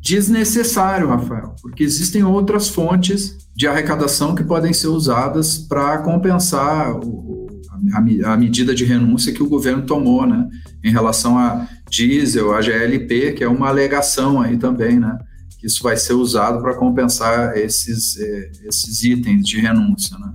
desnecessário, 0.01 1.09
Rafael, 1.09 1.57
porque 1.61 1.83
existem 1.83 2.23
outras 2.23 2.69
fontes 2.69 3.37
de 3.57 3.67
arrecadação 3.67 4.37
que 4.37 4.45
podem 4.45 4.73
ser 4.73 4.87
usadas 4.87 5.59
para 5.59 5.99
compensar 5.99 6.93
o, 6.93 7.49
a, 7.93 7.99
a, 8.33 8.37
medida 8.37 8.73
de 8.73 8.85
renúncia 8.85 9.33
que 9.33 9.43
o 9.43 9.49
governo 9.49 9.85
tomou, 9.85 10.25
né, 10.25 10.49
em 10.85 10.93
relação 10.93 11.37
a 11.37 11.67
diesel, 11.91 12.55
a 12.55 12.61
GLP, 12.61 13.33
que 13.33 13.43
é 13.43 13.49
uma 13.49 13.67
alegação 13.67 14.41
aí 14.41 14.57
também, 14.57 15.01
né, 15.01 15.19
que 15.59 15.67
isso 15.67 15.83
vai 15.83 15.97
ser 15.97 16.13
usado 16.13 16.63
para 16.63 16.75
compensar 16.75 17.57
esses, 17.59 18.17
eh, 18.17 18.53
esses 18.69 19.03
itens 19.03 19.45
de 19.45 19.59
renúncia, 19.59 20.17
né. 20.19 20.33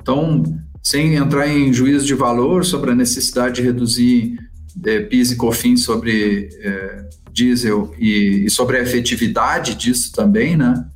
Então, 0.00 0.40
sem 0.80 1.16
entrar 1.16 1.48
em 1.48 1.72
juízo 1.72 2.06
de 2.06 2.14
valor 2.14 2.64
sobre 2.64 2.92
a 2.92 2.94
necessidade 2.94 3.56
de 3.56 3.62
reduzir 3.62 4.38
eh, 4.84 5.00
PIS 5.00 5.32
e 5.32 5.36
COFINS 5.36 5.82
sobre 5.82 6.48
eh, 6.62 7.04
diesel 7.34 7.92
e, 7.98 8.44
e, 8.46 8.50
sobre 8.50 8.78
a 8.78 8.82
efetividade 8.82 9.74
disso 9.74 10.12
também, 10.12 10.56
né, 10.56 10.86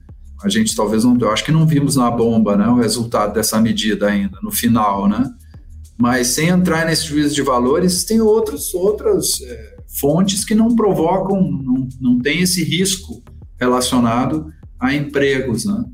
a 0.43 0.49
gente 0.49 0.75
talvez 0.75 1.03
não, 1.03 1.19
eu 1.19 1.33
acho 1.33 1.45
que 1.45 1.51
não 1.51 1.67
vimos 1.67 1.97
na 1.97 2.09
bomba, 2.11 2.57
né, 2.57 2.69
o 2.69 2.77
resultado 2.77 3.35
dessa 3.35 3.61
medida 3.61 4.07
ainda, 4.07 4.39
no 4.41 4.53
final, 4.53 5.09
né, 5.09 5.29
mas 5.99 6.29
sem 6.29 6.49
entrar 6.49 6.87
nesse 6.87 7.07
juízo 7.07 7.35
de 7.35 7.43
valores, 7.43 8.05
tem 8.05 8.21
outros, 8.21 8.73
outras 8.73 9.43
é, 9.43 9.77
fontes 10.01 10.45
que 10.45 10.55
não 10.55 10.77
provocam, 10.77 11.43
não, 11.43 11.89
não 12.01 12.19
tem 12.21 12.41
esse 12.41 12.63
risco 12.63 13.21
relacionado 13.59 14.47
a 14.79 14.95
empregos, 14.95 15.65
né? 15.65 15.85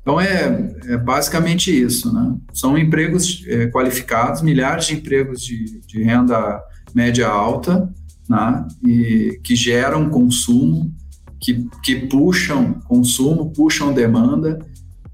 Então 0.00 0.20
é, 0.20 0.74
é 0.86 0.96
basicamente 0.96 1.70
isso, 1.70 2.12
né? 2.12 2.34
São 2.54 2.76
empregos 2.78 3.42
é, 3.46 3.66
qualificados, 3.66 4.40
milhares 4.40 4.86
de 4.86 4.94
empregos 4.94 5.42
de, 5.42 5.80
de 5.80 6.02
renda 6.02 6.62
média 6.94 7.28
alta, 7.28 7.92
né? 8.28 8.66
E 8.86 9.40
que 9.42 9.54
geram 9.54 10.08
consumo, 10.08 10.90
que, 11.40 11.66
que 11.82 11.96
puxam 12.06 12.80
consumo, 12.86 13.52
puxam 13.52 13.92
demanda 13.92 14.58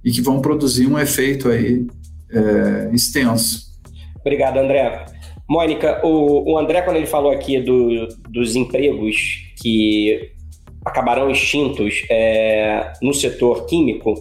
e 0.04 0.10
que 0.10 0.20
vão 0.20 0.40
produzir 0.40 0.86
um 0.86 0.98
efeito 0.98 1.48
aí 1.48 1.86
é, 2.32 2.90
extenso. 2.92 3.70
Obrigado, 4.20 4.58
André. 4.58 5.06
Mônica, 5.48 6.00
o, 6.06 6.52
o 6.52 6.58
André, 6.58 6.82
quando 6.82 6.96
ele 6.96 7.06
falou 7.06 7.32
aqui 7.32 7.60
do, 7.60 8.06
dos 8.28 8.54
empregos 8.54 9.16
que 9.60 10.30
acabarão 10.84 11.30
extintos 11.30 12.04
é, 12.08 12.92
no 13.02 13.12
setor 13.12 13.66
químico, 13.66 14.14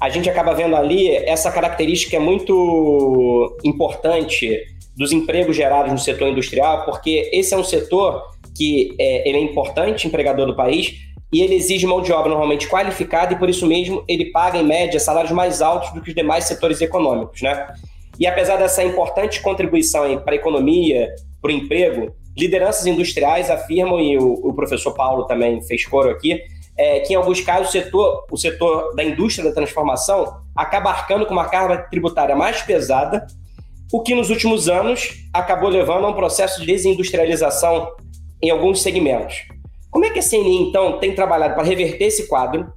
a 0.00 0.08
gente 0.08 0.30
acaba 0.30 0.54
vendo 0.54 0.76
ali 0.76 1.08
essa 1.08 1.50
característica 1.50 2.16
é 2.16 2.20
muito 2.20 3.58
importante 3.64 4.64
dos 4.96 5.12
empregos 5.12 5.56
gerados 5.56 5.92
no 5.92 5.98
setor 5.98 6.28
industrial, 6.28 6.84
porque 6.84 7.30
esse 7.32 7.54
é 7.54 7.56
um 7.56 7.64
setor 7.64 8.22
que 8.56 8.94
é, 8.98 9.28
ele 9.28 9.38
é 9.38 9.40
importante, 9.40 10.06
empregador 10.06 10.46
do 10.46 10.56
país, 10.56 11.10
e 11.32 11.40
ele 11.40 11.54
exige 11.54 11.86
mão 11.86 12.02
de 12.02 12.12
obra 12.12 12.28
normalmente 12.28 12.68
qualificada 12.68 13.32
e 13.32 13.38
por 13.38 13.48
isso 13.48 13.66
mesmo 13.66 14.04
ele 14.08 14.26
paga 14.32 14.58
em 14.58 14.64
média 14.64 14.98
salários 14.98 15.32
mais 15.32 15.62
altos 15.62 15.92
do 15.92 16.00
que 16.00 16.10
os 16.10 16.14
demais 16.14 16.44
setores 16.44 16.80
econômicos, 16.80 17.40
né? 17.40 17.68
E 18.18 18.26
apesar 18.26 18.56
dessa 18.56 18.82
importante 18.82 19.40
contribuição 19.40 20.18
para 20.18 20.32
a 20.32 20.36
economia, 20.36 21.08
para 21.40 21.50
o 21.50 21.54
emprego, 21.54 22.14
lideranças 22.36 22.86
industriais 22.86 23.50
afirmam, 23.50 24.00
e 24.00 24.18
o, 24.18 24.48
o 24.48 24.52
professor 24.52 24.92
Paulo 24.92 25.24
também 25.24 25.62
fez 25.62 25.86
coro 25.86 26.10
aqui, 26.10 26.42
é, 26.76 27.00
que 27.00 27.12
em 27.12 27.16
alguns 27.16 27.40
casos 27.40 27.68
o 27.68 27.72
setor, 27.72 28.26
o 28.30 28.36
setor 28.36 28.94
da 28.94 29.04
indústria 29.04 29.48
da 29.48 29.54
transformação 29.54 30.40
acaba 30.56 30.90
arcando 30.90 31.26
com 31.26 31.32
uma 31.32 31.48
carga 31.48 31.78
tributária 31.90 32.34
mais 32.34 32.62
pesada, 32.62 33.26
o 33.92 34.00
que 34.02 34.14
nos 34.14 34.30
últimos 34.30 34.68
anos 34.68 35.26
acabou 35.32 35.68
levando 35.68 36.04
a 36.04 36.08
um 36.08 36.14
processo 36.14 36.60
de 36.60 36.66
desindustrialização 36.66 37.88
em 38.42 38.50
alguns 38.50 38.82
segmentos. 38.82 39.42
Como 39.90 40.04
é 40.04 40.10
que 40.10 40.20
a 40.20 40.22
CNI, 40.22 40.68
então, 40.68 40.98
tem 40.98 41.14
trabalhado 41.14 41.54
para 41.54 41.64
reverter 41.64 42.04
esse 42.04 42.28
quadro 42.28 42.72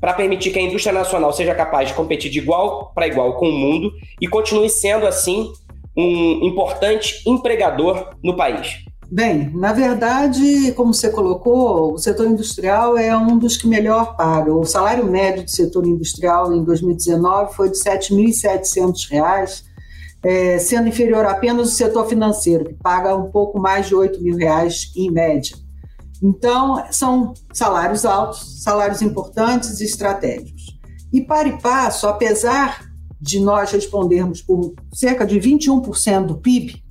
para 0.00 0.14
permitir 0.14 0.50
que 0.50 0.58
a 0.58 0.62
indústria 0.62 0.94
nacional 0.94 1.30
seja 1.32 1.54
capaz 1.54 1.88
de 1.88 1.94
competir 1.94 2.30
de 2.30 2.38
igual 2.38 2.90
para 2.94 3.06
igual 3.06 3.34
com 3.36 3.46
o 3.46 3.52
mundo 3.52 3.92
e 4.18 4.26
continue 4.26 4.70
sendo, 4.70 5.06
assim, 5.06 5.52
um 5.94 6.46
importante 6.46 7.22
empregador 7.26 8.14
no 8.22 8.34
país? 8.34 8.78
Bem, 9.12 9.50
na 9.52 9.72
verdade, 9.72 10.72
como 10.72 10.94
você 10.94 11.10
colocou, 11.10 11.94
o 11.94 11.98
setor 11.98 12.28
industrial 12.28 12.96
é 12.96 13.14
um 13.14 13.36
dos 13.36 13.56
que 13.56 13.66
melhor 13.66 14.16
paga. 14.16 14.54
O 14.54 14.64
salário 14.64 15.04
médio 15.04 15.42
do 15.42 15.50
setor 15.50 15.84
industrial 15.84 16.54
em 16.54 16.62
2019 16.62 17.52
foi 17.52 17.70
de 17.70 17.78
R$ 17.78 17.98
7.700, 17.98 19.64
é, 20.22 20.58
sendo 20.58 20.88
inferior 20.88 21.24
apenas 21.24 21.68
o 21.68 21.74
setor 21.74 22.06
financeiro, 22.08 22.64
que 22.64 22.74
paga 22.74 23.16
um 23.16 23.30
pouco 23.30 23.58
mais 23.58 23.88
de 23.88 23.94
8 23.94 24.22
mil 24.22 24.36
reais 24.36 24.92
em 24.94 25.10
média. 25.10 25.56
Então, 26.22 26.84
são 26.90 27.32
salários 27.52 28.04
altos, 28.04 28.62
salários 28.62 29.00
importantes 29.00 29.80
e 29.80 29.84
estratégicos. 29.84 30.78
E 31.12 31.20
para 31.22 31.48
e 31.48 31.58
passo, 31.58 32.06
apesar 32.06 32.90
de 33.20 33.40
nós 33.40 33.72
respondermos 33.72 34.42
por 34.42 34.74
cerca 34.92 35.26
de 35.26 35.40
21% 35.40 36.26
do 36.26 36.38
PIB, 36.38 36.82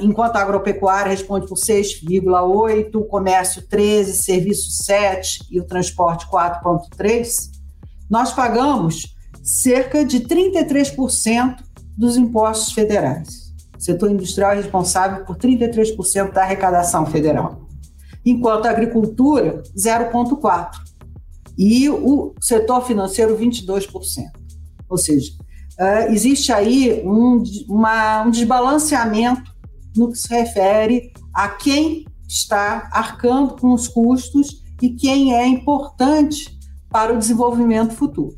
enquanto 0.00 0.36
a 0.36 0.42
agropecuária 0.42 1.10
responde 1.10 1.46
por 1.46 1.56
6,8%, 1.56 2.94
o 2.94 3.04
comércio 3.04 3.62
13%, 3.62 4.04
serviço 4.12 4.84
7% 4.84 5.46
e 5.50 5.58
o 5.58 5.66
transporte 5.66 6.26
4,3%, 6.26 7.50
nós 8.08 8.32
pagamos 8.32 9.14
cerca 9.42 10.04
de 10.04 10.20
33% 10.20 11.69
dos 12.00 12.16
impostos 12.16 12.72
federais. 12.72 13.52
O 13.78 13.80
setor 13.80 14.10
industrial 14.10 14.52
é 14.52 14.56
responsável 14.56 15.24
por 15.24 15.36
33% 15.36 16.32
da 16.32 16.42
arrecadação 16.42 17.06
federal 17.06 17.70
enquanto 18.24 18.66
a 18.66 18.70
agricultura 18.70 19.62
0,4%. 19.76 20.70
E 21.58 21.90
o 21.90 22.34
setor 22.40 22.82
financeiro 22.86 23.36
22%. 23.36 23.90
Ou 24.88 24.96
seja, 24.96 25.32
uh, 25.78 26.12
existe 26.12 26.52
aí 26.52 27.02
um, 27.04 27.42
uma, 27.68 28.22
um 28.22 28.30
desbalanceamento 28.30 29.50
no 29.94 30.10
que 30.10 30.18
se 30.18 30.28
refere 30.28 31.12
a 31.34 31.48
quem 31.48 32.06
está 32.26 32.88
arcando 32.92 33.56
com 33.56 33.72
os 33.72 33.88
custos 33.88 34.62
e 34.80 34.90
quem 34.90 35.34
é 35.34 35.46
importante 35.46 36.58
para 36.88 37.12
o 37.12 37.18
desenvolvimento 37.18 37.94
futuro. 37.94 38.36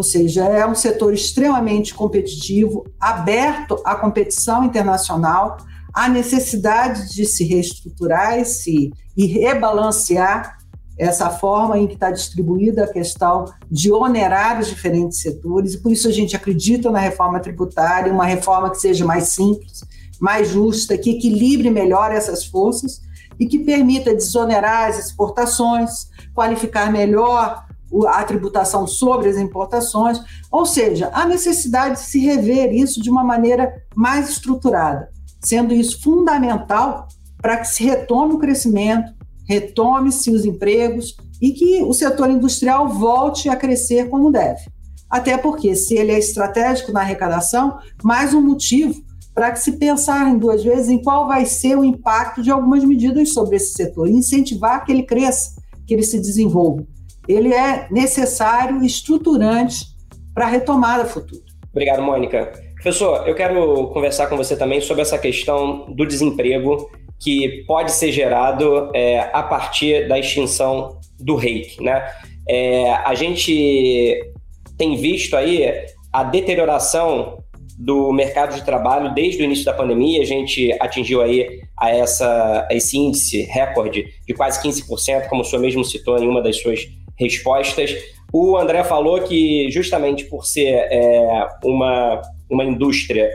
Ou 0.00 0.04
seja, 0.04 0.46
é 0.46 0.66
um 0.66 0.74
setor 0.74 1.12
extremamente 1.12 1.92
competitivo, 1.92 2.86
aberto 2.98 3.78
à 3.84 3.94
competição 3.94 4.64
internacional, 4.64 5.58
a 5.92 6.08
necessidade 6.08 7.12
de 7.12 7.26
se 7.26 7.44
reestruturar 7.44 8.38
esse, 8.38 8.90
e 9.14 9.26
rebalancear 9.26 10.56
essa 10.96 11.28
forma 11.28 11.78
em 11.78 11.86
que 11.86 11.92
está 11.92 12.10
distribuída 12.10 12.84
a 12.84 12.90
questão 12.90 13.44
de 13.70 13.92
onerar 13.92 14.58
os 14.58 14.68
diferentes 14.68 15.20
setores, 15.20 15.74
e 15.74 15.82
por 15.82 15.92
isso 15.92 16.08
a 16.08 16.12
gente 16.12 16.34
acredita 16.34 16.90
na 16.90 17.00
reforma 17.00 17.38
tributária, 17.38 18.10
uma 18.10 18.24
reforma 18.24 18.70
que 18.70 18.80
seja 18.80 19.04
mais 19.04 19.24
simples, 19.24 19.84
mais 20.18 20.48
justa, 20.48 20.96
que 20.96 21.10
equilibre 21.10 21.68
melhor 21.68 22.10
essas 22.10 22.46
forças 22.46 23.02
e 23.38 23.44
que 23.46 23.58
permita 23.58 24.14
desonerar 24.14 24.88
as 24.88 24.98
exportações, 24.98 26.08
qualificar 26.34 26.90
melhor 26.90 27.68
a 28.06 28.22
tributação 28.24 28.86
sobre 28.86 29.28
as 29.28 29.36
importações, 29.36 30.20
ou 30.50 30.64
seja, 30.64 31.10
a 31.12 31.26
necessidade 31.26 31.96
de 31.96 32.06
se 32.06 32.20
rever 32.20 32.72
isso 32.72 33.02
de 33.02 33.10
uma 33.10 33.24
maneira 33.24 33.72
mais 33.94 34.28
estruturada 34.28 35.08
sendo 35.40 35.72
isso 35.72 36.00
fundamental 36.02 37.08
para 37.40 37.56
que 37.56 37.68
se 37.68 37.82
retome 37.82 38.34
o 38.34 38.38
crescimento, 38.38 39.12
retome-se 39.48 40.30
os 40.30 40.44
empregos 40.44 41.16
e 41.40 41.52
que 41.52 41.82
o 41.82 41.92
setor 41.92 42.30
industrial 42.30 42.88
volte 42.88 43.48
a 43.48 43.56
crescer 43.56 44.08
como 44.10 44.30
deve. 44.30 44.60
Até 45.08 45.36
porque, 45.36 45.74
se 45.74 45.94
ele 45.94 46.12
é 46.12 46.18
estratégico 46.18 46.92
na 46.92 47.00
arrecadação, 47.00 47.78
mais 48.04 48.32
um 48.34 48.40
motivo 48.40 48.94
para 49.34 49.50
que 49.50 49.60
se 49.60 49.72
pensar 49.72 50.28
em 50.28 50.38
duas 50.38 50.62
vezes 50.62 50.88
em 50.88 51.02
qual 51.02 51.26
vai 51.26 51.46
ser 51.46 51.76
o 51.76 51.84
impacto 51.84 52.42
de 52.42 52.50
algumas 52.50 52.84
medidas 52.84 53.32
sobre 53.32 53.56
esse 53.56 53.72
setor 53.72 54.08
incentivar 54.08 54.84
que 54.84 54.92
ele 54.92 55.02
cresça, 55.02 55.60
que 55.86 55.94
ele 55.94 56.02
se 56.02 56.20
desenvolva. 56.20 56.84
Ele 57.28 57.52
é 57.54 57.86
necessário 57.90 58.82
e 58.82 58.86
estruturante 58.86 59.86
para 60.34 60.46
a 60.46 60.48
retomada 60.48 61.04
futura. 61.04 61.42
Obrigado, 61.70 62.02
Mônica. 62.02 62.52
Professor, 62.74 63.28
eu 63.28 63.34
quero 63.34 63.88
conversar 63.88 64.26
com 64.26 64.36
você 64.36 64.56
também 64.56 64.80
sobre 64.80 65.02
essa 65.02 65.18
questão 65.18 65.86
do 65.94 66.06
desemprego 66.06 66.90
que 67.18 67.64
pode 67.66 67.92
ser 67.92 68.10
gerado 68.10 68.90
é, 68.94 69.28
a 69.32 69.42
partir 69.42 70.08
da 70.08 70.18
extinção 70.18 70.98
do 71.18 71.36
reiki, 71.36 71.82
né? 71.82 72.10
É, 72.48 72.90
a 73.04 73.14
gente 73.14 74.32
tem 74.78 74.96
visto 74.96 75.36
aí 75.36 75.70
a 76.10 76.24
deterioração 76.24 77.44
do 77.78 78.12
mercado 78.12 78.54
de 78.54 78.64
trabalho 78.64 79.14
desde 79.14 79.42
o 79.42 79.44
início 79.44 79.64
da 79.64 79.72
pandemia. 79.72 80.20
A 80.20 80.24
gente 80.24 80.70
atingiu 80.80 81.22
aí 81.22 81.60
a, 81.76 81.90
essa, 81.90 82.66
a 82.70 82.74
esse 82.74 82.96
índice 82.96 83.42
recorde 83.42 84.06
de 84.26 84.34
quase 84.34 84.62
15%, 84.62 85.28
como 85.28 85.42
o 85.42 85.44
senhor 85.44 85.62
mesmo 85.62 85.84
citou 85.84 86.18
em 86.18 86.28
uma 86.28 86.42
das 86.42 86.60
suas 86.60 86.80
respostas. 87.20 87.94
O 88.32 88.56
André 88.56 88.82
falou 88.82 89.20
que, 89.22 89.70
justamente 89.70 90.24
por 90.24 90.46
ser 90.46 90.74
é, 90.90 91.48
uma, 91.64 92.22
uma 92.48 92.64
indústria 92.64 93.30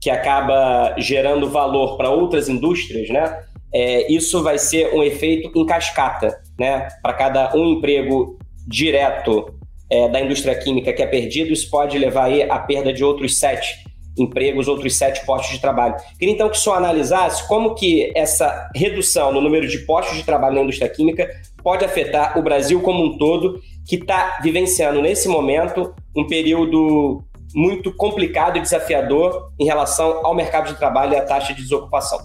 que 0.00 0.10
acaba 0.10 0.94
gerando 0.98 1.48
valor 1.48 1.96
para 1.96 2.10
outras 2.10 2.48
indústrias, 2.48 3.08
né? 3.08 3.42
É, 3.72 4.10
isso 4.10 4.42
vai 4.42 4.58
ser 4.58 4.94
um 4.94 5.02
efeito 5.02 5.50
em 5.54 5.66
cascata, 5.66 6.40
né? 6.58 6.88
Para 7.02 7.12
cada 7.12 7.56
um 7.56 7.74
emprego 7.74 8.38
direto 8.66 9.54
é, 9.90 10.08
da 10.08 10.20
indústria 10.20 10.54
química 10.54 10.92
que 10.92 11.02
é 11.02 11.06
perdido, 11.06 11.52
isso 11.52 11.70
pode 11.70 11.98
levar 11.98 12.24
aí 12.24 12.42
à 12.42 12.58
perda 12.58 12.92
de 12.92 13.04
outros 13.04 13.38
sete 13.38 13.87
empregos, 14.18 14.68
outros 14.68 14.96
sete 14.96 15.24
postos 15.24 15.52
de 15.52 15.60
trabalho. 15.60 15.94
Queria 16.18 16.34
então 16.34 16.48
que 16.48 16.58
senhor 16.58 16.76
analisasse 16.76 17.46
como 17.46 17.74
que 17.74 18.12
essa 18.14 18.68
redução 18.74 19.32
no 19.32 19.40
número 19.40 19.66
de 19.66 19.78
postos 19.78 20.16
de 20.16 20.24
trabalho 20.24 20.56
na 20.56 20.62
indústria 20.62 20.88
química 20.88 21.28
pode 21.62 21.84
afetar 21.84 22.38
o 22.38 22.42
Brasil 22.42 22.80
como 22.80 23.04
um 23.04 23.18
todo, 23.18 23.60
que 23.86 23.96
está 23.96 24.38
vivenciando 24.42 25.00
nesse 25.00 25.28
momento 25.28 25.94
um 26.14 26.26
período 26.26 27.22
muito 27.54 27.92
complicado 27.92 28.58
e 28.58 28.60
desafiador 28.60 29.50
em 29.58 29.64
relação 29.64 30.24
ao 30.26 30.34
mercado 30.34 30.68
de 30.68 30.78
trabalho 30.78 31.14
e 31.14 31.16
à 31.16 31.24
taxa 31.24 31.54
de 31.54 31.62
desocupação. 31.62 32.18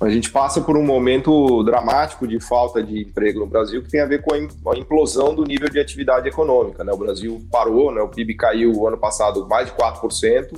A 0.00 0.08
gente 0.08 0.30
passa 0.30 0.60
por 0.60 0.76
um 0.76 0.84
momento 0.84 1.62
dramático 1.64 2.26
de 2.26 2.38
falta 2.38 2.80
de 2.80 3.02
emprego 3.02 3.40
no 3.40 3.46
Brasil 3.46 3.82
que 3.82 3.90
tem 3.90 4.00
a 4.00 4.06
ver 4.06 4.22
com 4.22 4.32
a 4.70 4.78
implosão 4.78 5.34
do 5.34 5.44
nível 5.44 5.68
de 5.68 5.80
atividade 5.80 6.28
econômica. 6.28 6.84
Né? 6.84 6.92
O 6.92 6.96
Brasil 6.96 7.44
parou, 7.50 7.92
né? 7.92 8.00
o 8.00 8.08
PIB 8.08 8.34
caiu 8.34 8.86
ano 8.86 8.96
passado 8.96 9.48
mais 9.48 9.66
de 9.66 9.72
4%. 9.72 10.56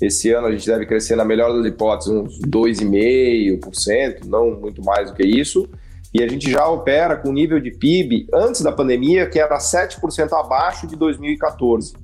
Esse 0.00 0.30
ano 0.32 0.46
a 0.46 0.52
gente 0.52 0.66
deve 0.66 0.86
crescer, 0.86 1.14
na 1.14 1.24
melhor 1.24 1.52
das 1.54 1.66
hipóteses, 1.66 2.12
uns 2.12 2.40
2,5%, 2.40 4.24
não 4.26 4.58
muito 4.58 4.82
mais 4.82 5.10
do 5.10 5.16
que 5.16 5.22
isso. 5.22 5.68
E 6.12 6.22
a 6.22 6.28
gente 6.28 6.50
já 6.50 6.66
opera 6.66 7.16
com 7.16 7.32
nível 7.32 7.60
de 7.60 7.70
PIB 7.70 8.26
antes 8.34 8.62
da 8.62 8.72
pandemia 8.72 9.28
que 9.28 9.38
era 9.38 9.58
7% 9.58 10.32
abaixo 10.32 10.86
de 10.86 10.96
2014. 10.96 11.94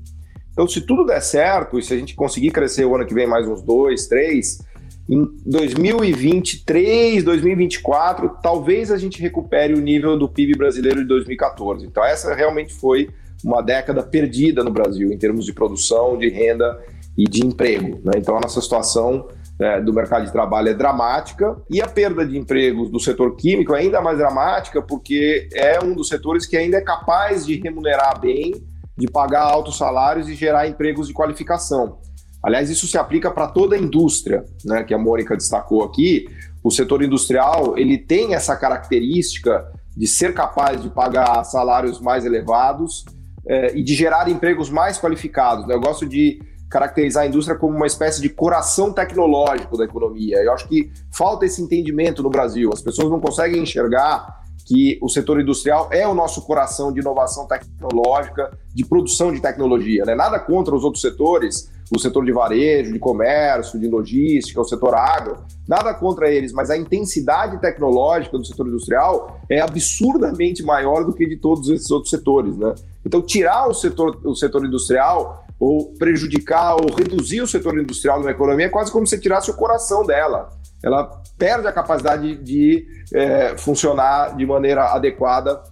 Então, 0.53 0.66
se 0.66 0.80
tudo 0.80 1.05
der 1.05 1.20
certo, 1.20 1.78
e 1.78 1.82
se 1.82 1.92
a 1.92 1.97
gente 1.99 2.14
conseguir 2.14 2.51
crescer 2.51 2.84
o 2.84 2.94
ano 2.94 3.05
que 3.05 3.12
vem 3.12 3.26
mais 3.26 3.47
uns 3.47 3.62
2, 3.62 4.07
3, 4.07 4.59
em 5.09 5.28
2023, 5.44 7.22
2024, 7.22 8.38
talvez 8.42 8.90
a 8.90 8.97
gente 8.97 9.20
recupere 9.20 9.74
o 9.74 9.80
nível 9.80 10.18
do 10.18 10.28
PIB 10.28 10.57
brasileiro 10.57 11.01
de 11.01 11.07
2014. 11.07 11.86
Então, 11.86 12.05
essa 12.05 12.34
realmente 12.34 12.72
foi 12.72 13.11
uma 13.44 13.62
década 13.62 14.03
perdida 14.03 14.64
no 14.64 14.70
Brasil 14.70 15.12
em 15.12 15.18
termos 15.18 15.44
de 15.44 15.53
produção, 15.53 16.16
de 16.16 16.28
renda 16.28 16.82
e 17.17 17.25
de 17.25 17.45
emprego. 17.45 18.01
Né? 18.05 18.12
Então, 18.17 18.37
a 18.37 18.41
nossa 18.41 18.61
situação 18.61 19.29
é, 19.59 19.81
do 19.81 19.93
mercado 19.93 20.27
de 20.27 20.33
trabalho 20.33 20.69
é 20.69 20.75
dramática 20.75 21.57
e 21.71 21.81
a 21.81 21.89
perda 21.89 22.27
de 22.27 22.37
empregos 22.37 22.91
do 22.91 23.01
setor 23.01 23.37
químico 23.37 23.75
é 23.75 23.81
ainda 23.81 24.03
mais 24.03 24.19
dramática 24.19 24.83
porque 24.83 25.49
é 25.55 25.83
um 25.83 25.95
dos 25.95 26.09
setores 26.09 26.47
que 26.47 26.57
ainda 26.57 26.77
é 26.77 26.83
capaz 26.83 27.47
de 27.47 27.59
remunerar 27.59 28.21
bem, 28.21 28.55
de 28.97 29.09
pagar 29.09 29.43
altos 29.43 29.79
salários 29.79 30.29
e 30.29 30.35
gerar 30.35 30.69
empregos 30.69 31.09
de 31.09 31.14
qualificação. 31.14 31.99
Aliás, 32.43 32.71
isso 32.71 32.87
se 32.87 32.99
aplica 32.99 33.31
para 33.31 33.49
toda 33.49 33.77
a 33.77 33.79
indústria, 33.79 34.45
né, 34.64 34.85
que 34.85 34.95
a 34.95 34.99
Mônica 34.99 35.37
destacou 35.37 35.83
aqui. 35.83 36.27
O 36.62 36.71
setor 36.71 37.03
industrial 37.03 37.77
ele 37.77 37.99
tem 37.99 38.35
essa 38.35 38.55
característica 38.55 39.67
de 39.97 40.07
ser 40.07 40.35
capaz 40.35 40.83
de 40.83 40.91
pagar 40.91 41.43
salários 41.45 41.99
mais 42.01 42.27
elevados 42.27 43.05
eh, 43.49 43.73
e 43.77 43.83
de 43.83 43.95
gerar 43.95 44.29
empregos 44.29 44.69
mais 44.69 44.99
qualificados. 44.99 45.67
Né? 45.67 45.75
Eu 45.75 45.81
gosto 45.81 46.07
de 46.07 46.39
caracterizar 46.77 47.24
a 47.24 47.27
indústria 47.27 47.57
como 47.57 47.74
uma 47.74 47.87
espécie 47.87 48.20
de 48.20 48.29
coração 48.29 48.93
tecnológico 48.93 49.79
da 49.79 49.85
economia. 49.85 50.37
Eu 50.43 50.53
acho 50.53 50.68
que 50.68 50.93
falta 51.11 51.47
esse 51.47 51.62
entendimento 51.62 52.22
no 52.22 52.29
Brasil. 52.29 52.68
As 52.70 52.83
pessoas 52.83 53.11
não 53.11 53.18
conseguem 53.18 53.62
enxergar 53.62 54.45
que 54.66 54.99
o 55.01 55.09
setor 55.09 55.41
industrial 55.41 55.89
é 55.91 56.07
o 56.07 56.14
nosso 56.14 56.43
coração 56.43 56.93
de 56.93 57.01
inovação 57.01 57.47
tecnológica, 57.47 58.51
de 58.74 58.85
produção 58.85 59.33
de 59.33 59.41
tecnologia. 59.41 60.05
Né? 60.05 60.14
Nada 60.14 60.39
contra 60.39 60.74
os 60.74 60.85
outros 60.85 61.01
setores, 61.01 61.70
o 61.91 61.99
setor 61.99 62.27
de 62.27 62.33
varejo, 62.33 62.93
de 62.93 62.99
comércio, 62.99 63.81
de 63.81 63.89
logística, 63.89 64.61
o 64.61 64.64
setor 64.64 64.95
agro, 64.95 65.39
nada 65.66 65.95
contra 65.95 66.29
eles, 66.31 66.53
mas 66.53 66.68
a 66.68 66.77
intensidade 66.77 67.59
tecnológica 67.59 68.37
do 68.37 68.45
setor 68.45 68.66
industrial 68.66 69.41
é 69.49 69.61
absurdamente 69.61 70.62
maior 70.62 71.05
do 71.05 71.12
que 71.14 71.27
de 71.27 71.37
todos 71.37 71.70
esses 71.70 71.91
outros 71.91 72.11
setores. 72.11 72.55
Né? 72.59 72.74
Então, 73.05 73.22
tirar 73.22 73.68
o 73.68 73.72
setor, 73.72 74.20
o 74.24 74.35
setor 74.35 74.66
industrial 74.66 75.45
ou 75.59 75.94
prejudicar 75.94 76.74
ou 76.74 76.94
reduzir 76.94 77.40
o 77.40 77.46
setor 77.46 77.78
industrial 77.78 78.18
numa 78.18 78.30
economia 78.30 78.66
é 78.66 78.68
quase 78.68 78.92
como 78.92 79.07
se 79.07 79.18
tirasse 79.18 79.50
o 79.50 79.54
coração 79.54 80.04
dela. 80.04 80.50
Ela 80.84 81.11
perde 81.38 81.66
a 81.66 81.72
capacidade 81.72 82.36
de 82.36 82.86
é, 83.12 83.57
funcionar 83.57 84.36
de 84.36 84.44
maneira 84.44 84.92
adequada 84.92 85.62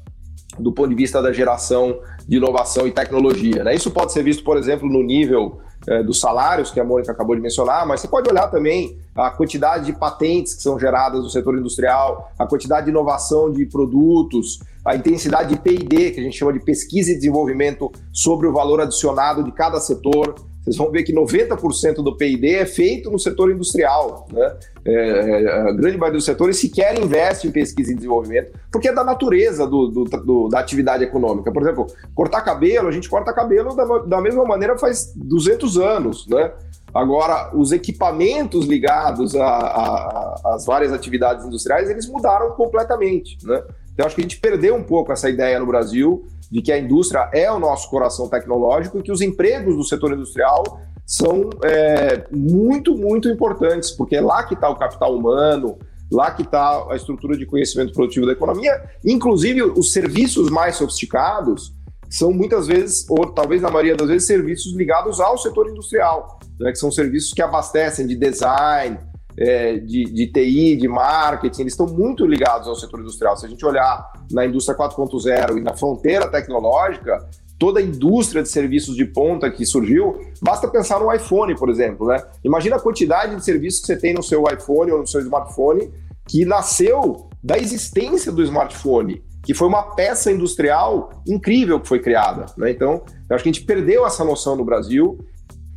do 0.59 0.73
ponto 0.73 0.89
de 0.89 0.95
vista 0.95 1.21
da 1.21 1.33
geração 1.33 1.99
de 2.27 2.37
inovação 2.37 2.87
e 2.87 2.93
tecnologia. 2.93 3.65
Né? 3.65 3.75
Isso 3.75 3.91
pode 3.91 4.13
ser 4.13 4.23
visto, 4.23 4.43
por 4.45 4.57
exemplo, 4.57 4.89
no 4.89 5.03
nível 5.03 5.61
é, 5.87 6.03
dos 6.03 6.21
salários 6.21 6.71
que 6.71 6.81
a 6.81 6.85
Mônica 6.85 7.13
acabou 7.13 7.37
de 7.37 7.43
mencionar, 7.43 7.87
mas 7.87 8.01
você 8.01 8.09
pode 8.09 8.29
olhar 8.31 8.49
também 8.49 8.99
a 9.15 9.31
quantidade 9.31 9.87
de 9.87 9.93
patentes 9.93 10.55
que 10.55 10.63
são 10.63 10.79
geradas 10.79 11.23
no 11.23 11.31
setor 11.31 11.57
industrial, 11.59 12.33
a 12.39 12.47
quantidade 12.47 12.87
de 12.87 12.91
inovação 12.91 13.51
de 13.51 13.65
produtos, 13.67 14.61
a 14.85 14.95
intensidade 14.97 15.55
de 15.55 15.61
P&D, 15.61 16.11
que 16.11 16.21
a 16.21 16.23
gente 16.23 16.37
chama 16.37 16.53
de 16.53 16.61
pesquisa 16.61 17.11
e 17.11 17.15
desenvolvimento 17.15 17.91
sobre 18.13 18.47
o 18.47 18.53
valor 18.53 18.81
adicionado 18.81 19.43
de 19.43 19.53
cada 19.53 19.81
setor. 19.81 20.35
Vocês 20.65 20.79
vão 20.79 20.91
ver 20.91 21.03
que 21.03 21.13
90% 21.13 21.97
do 21.97 22.17
P&D 22.17 22.55
é 22.55 22.65
feito 22.65 23.11
no 23.11 23.19
setor 23.19 23.51
industrial. 23.51 24.27
Né? 24.33 24.57
É, 24.87 24.93
é, 24.95 25.69
a 25.69 25.73
grande 25.73 25.99
maioria 25.99 26.19
dos 26.19 26.25
setores 26.25 26.57
sequer 26.59 26.99
investe 26.99 27.47
em 27.47 27.51
pesquisa 27.51 27.93
e 27.93 27.95
desenvolvimento, 27.95 28.59
porque 28.73 28.89
é 28.89 28.95
da 28.95 29.05
natureza 29.05 29.67
do, 29.67 29.89
do, 29.89 30.05
do, 30.05 30.49
da 30.49 30.61
atividade 30.61 31.05
econômica. 31.05 31.53
Por 31.53 31.63
exemplo, 31.63 31.87
cortar 32.15 32.41
cabelo, 32.41 32.89
a 32.89 32.93
gente 32.93 33.11
corta 33.11 33.33
cabelo 33.35 33.77
da, 33.77 33.85
da 33.99 34.21
mesma 34.23 34.45
maneira 34.45 34.79
faz 34.79 35.13
200 35.15 35.77
anos. 35.77 36.27
Né? 36.27 36.51
Agora, 36.95 37.51
os 37.55 37.71
equipamentos 37.71 38.67
ligados 38.67 39.35
às 39.37 40.65
várias 40.65 40.93
atividades 40.93 41.45
industriais, 41.45 41.91
eles 41.91 42.09
mudaram 42.09 42.53
completamente. 42.53 43.37
Né? 43.45 43.63
Então, 43.95 44.05
acho 44.05 44.15
que 44.15 44.21
a 44.21 44.25
gente 44.25 44.39
perdeu 44.41 44.75
um 44.75 44.83
pouco 44.83 45.13
essa 45.13 45.31
ideia 45.31 45.59
no 45.59 45.67
Brasil 45.67 46.27
de 46.51 46.61
que 46.61 46.71
a 46.71 46.79
indústria 46.79 47.31
é 47.33 47.51
o 47.51 47.59
nosso 47.59 47.89
coração 47.89 48.29
tecnológico 48.29 48.99
e 48.99 49.03
que 49.03 49.13
os 49.13 49.21
empregos 49.21 49.77
do 49.77 49.85
setor 49.85 50.13
industrial 50.13 50.63
são 51.07 51.49
é, 51.63 52.27
muito, 52.31 52.97
muito 52.97 53.29
importantes, 53.29 53.91
porque 53.91 54.17
é 54.17 54.21
lá 54.21 54.43
que 54.43 54.55
está 54.55 54.69
o 54.69 54.77
capital 54.77 55.15
humano, 55.17 55.79
lá 56.11 56.31
que 56.31 56.43
está 56.43 56.87
a 56.91 56.97
estrutura 56.97 57.37
de 57.37 57.47
conhecimento 57.47 57.93
produtivo 57.93 58.27
da 58.27 58.33
economia, 58.33 58.83
inclusive 59.05 59.63
os 59.63 59.93
serviços 59.93 60.51
mais 60.51 60.77
sofisticados 60.77 61.73
são 62.11 62.33
muitas 62.33 62.67
vezes, 62.67 63.07
ou 63.09 63.27
talvez 63.27 63.61
na 63.61 63.71
maioria 63.71 63.97
das 63.97 64.09
vezes, 64.09 64.27
serviços 64.27 64.75
ligados 64.77 65.21
ao 65.21 65.37
setor 65.37 65.69
industrial, 65.69 66.39
né, 66.61 66.71
que 66.71 66.79
são 66.79 66.91
serviços 66.91 67.33
que 67.33 67.43
abastecem 67.43 68.07
de 68.07 68.15
design, 68.15 68.99
é, 69.37 69.79
de, 69.79 70.05
de, 70.05 70.27
TI, 70.29 70.77
de 70.77 70.89
marketing, 70.89 71.63
eles 71.63 71.73
estão 71.73 71.87
muito 71.87 72.27
ligados 72.27 72.69
ao 72.69 72.75
setor 72.75 73.01
industrial. 73.01 73.37
Se 73.37 73.47
a 73.47 73.49
gente 73.49 73.65
olhar 73.65 74.13
na 74.31 74.47
indústria 74.47 74.77
4.0 74.77 75.59
e 75.59 75.61
na 75.61 75.75
fronteira 75.75 76.29
tecnológica, 76.29 77.27
toda 77.59 77.81
a 77.81 77.83
indústria 77.83 78.43
de 78.43 78.49
serviços 78.49 78.97
de 78.97 79.05
ponta 79.05 79.51
que 79.51 79.65
surgiu, 79.65 80.21
basta 80.41 80.69
pensar 80.69 81.01
no 81.01 81.13
iPhone, 81.13 81.55
por 81.57 81.69
exemplo. 81.69 82.07
Né? 82.07 82.23
Imagina 82.45 82.77
a 82.77 82.81
quantidade 82.81 83.37
de 83.37 83.45
serviços 83.45 83.81
que 83.81 83.87
você 83.87 83.97
tem 83.97 84.15
no 84.15 84.23
seu 84.23 84.45
iPhone 84.45 84.93
ou 84.93 85.01
no 85.01 85.07
seu 85.07 85.21
smartphone 85.21 85.91
que 86.27 86.45
nasceu 86.45 87.29
da 87.43 87.59
existência 87.59 88.33
do 88.33 88.43
smartphone, 88.43 89.23
que 89.43 89.53
foi 89.53 89.69
uma 89.69 89.95
peça 89.95 90.33
industrial 90.33 91.11
incrível 91.27 91.79
que 91.79 91.87
foi 91.87 92.01
criada. 92.01 92.47
Né? 92.57 92.71
Então, 92.71 93.03
eu 93.29 93.35
acho 93.35 93.43
que 93.43 93.51
a 93.51 93.53
gente 93.53 93.65
perdeu 93.65 94.07
essa 94.07 94.25
noção 94.25 94.57
no 94.57 94.65
Brasil 94.65 95.19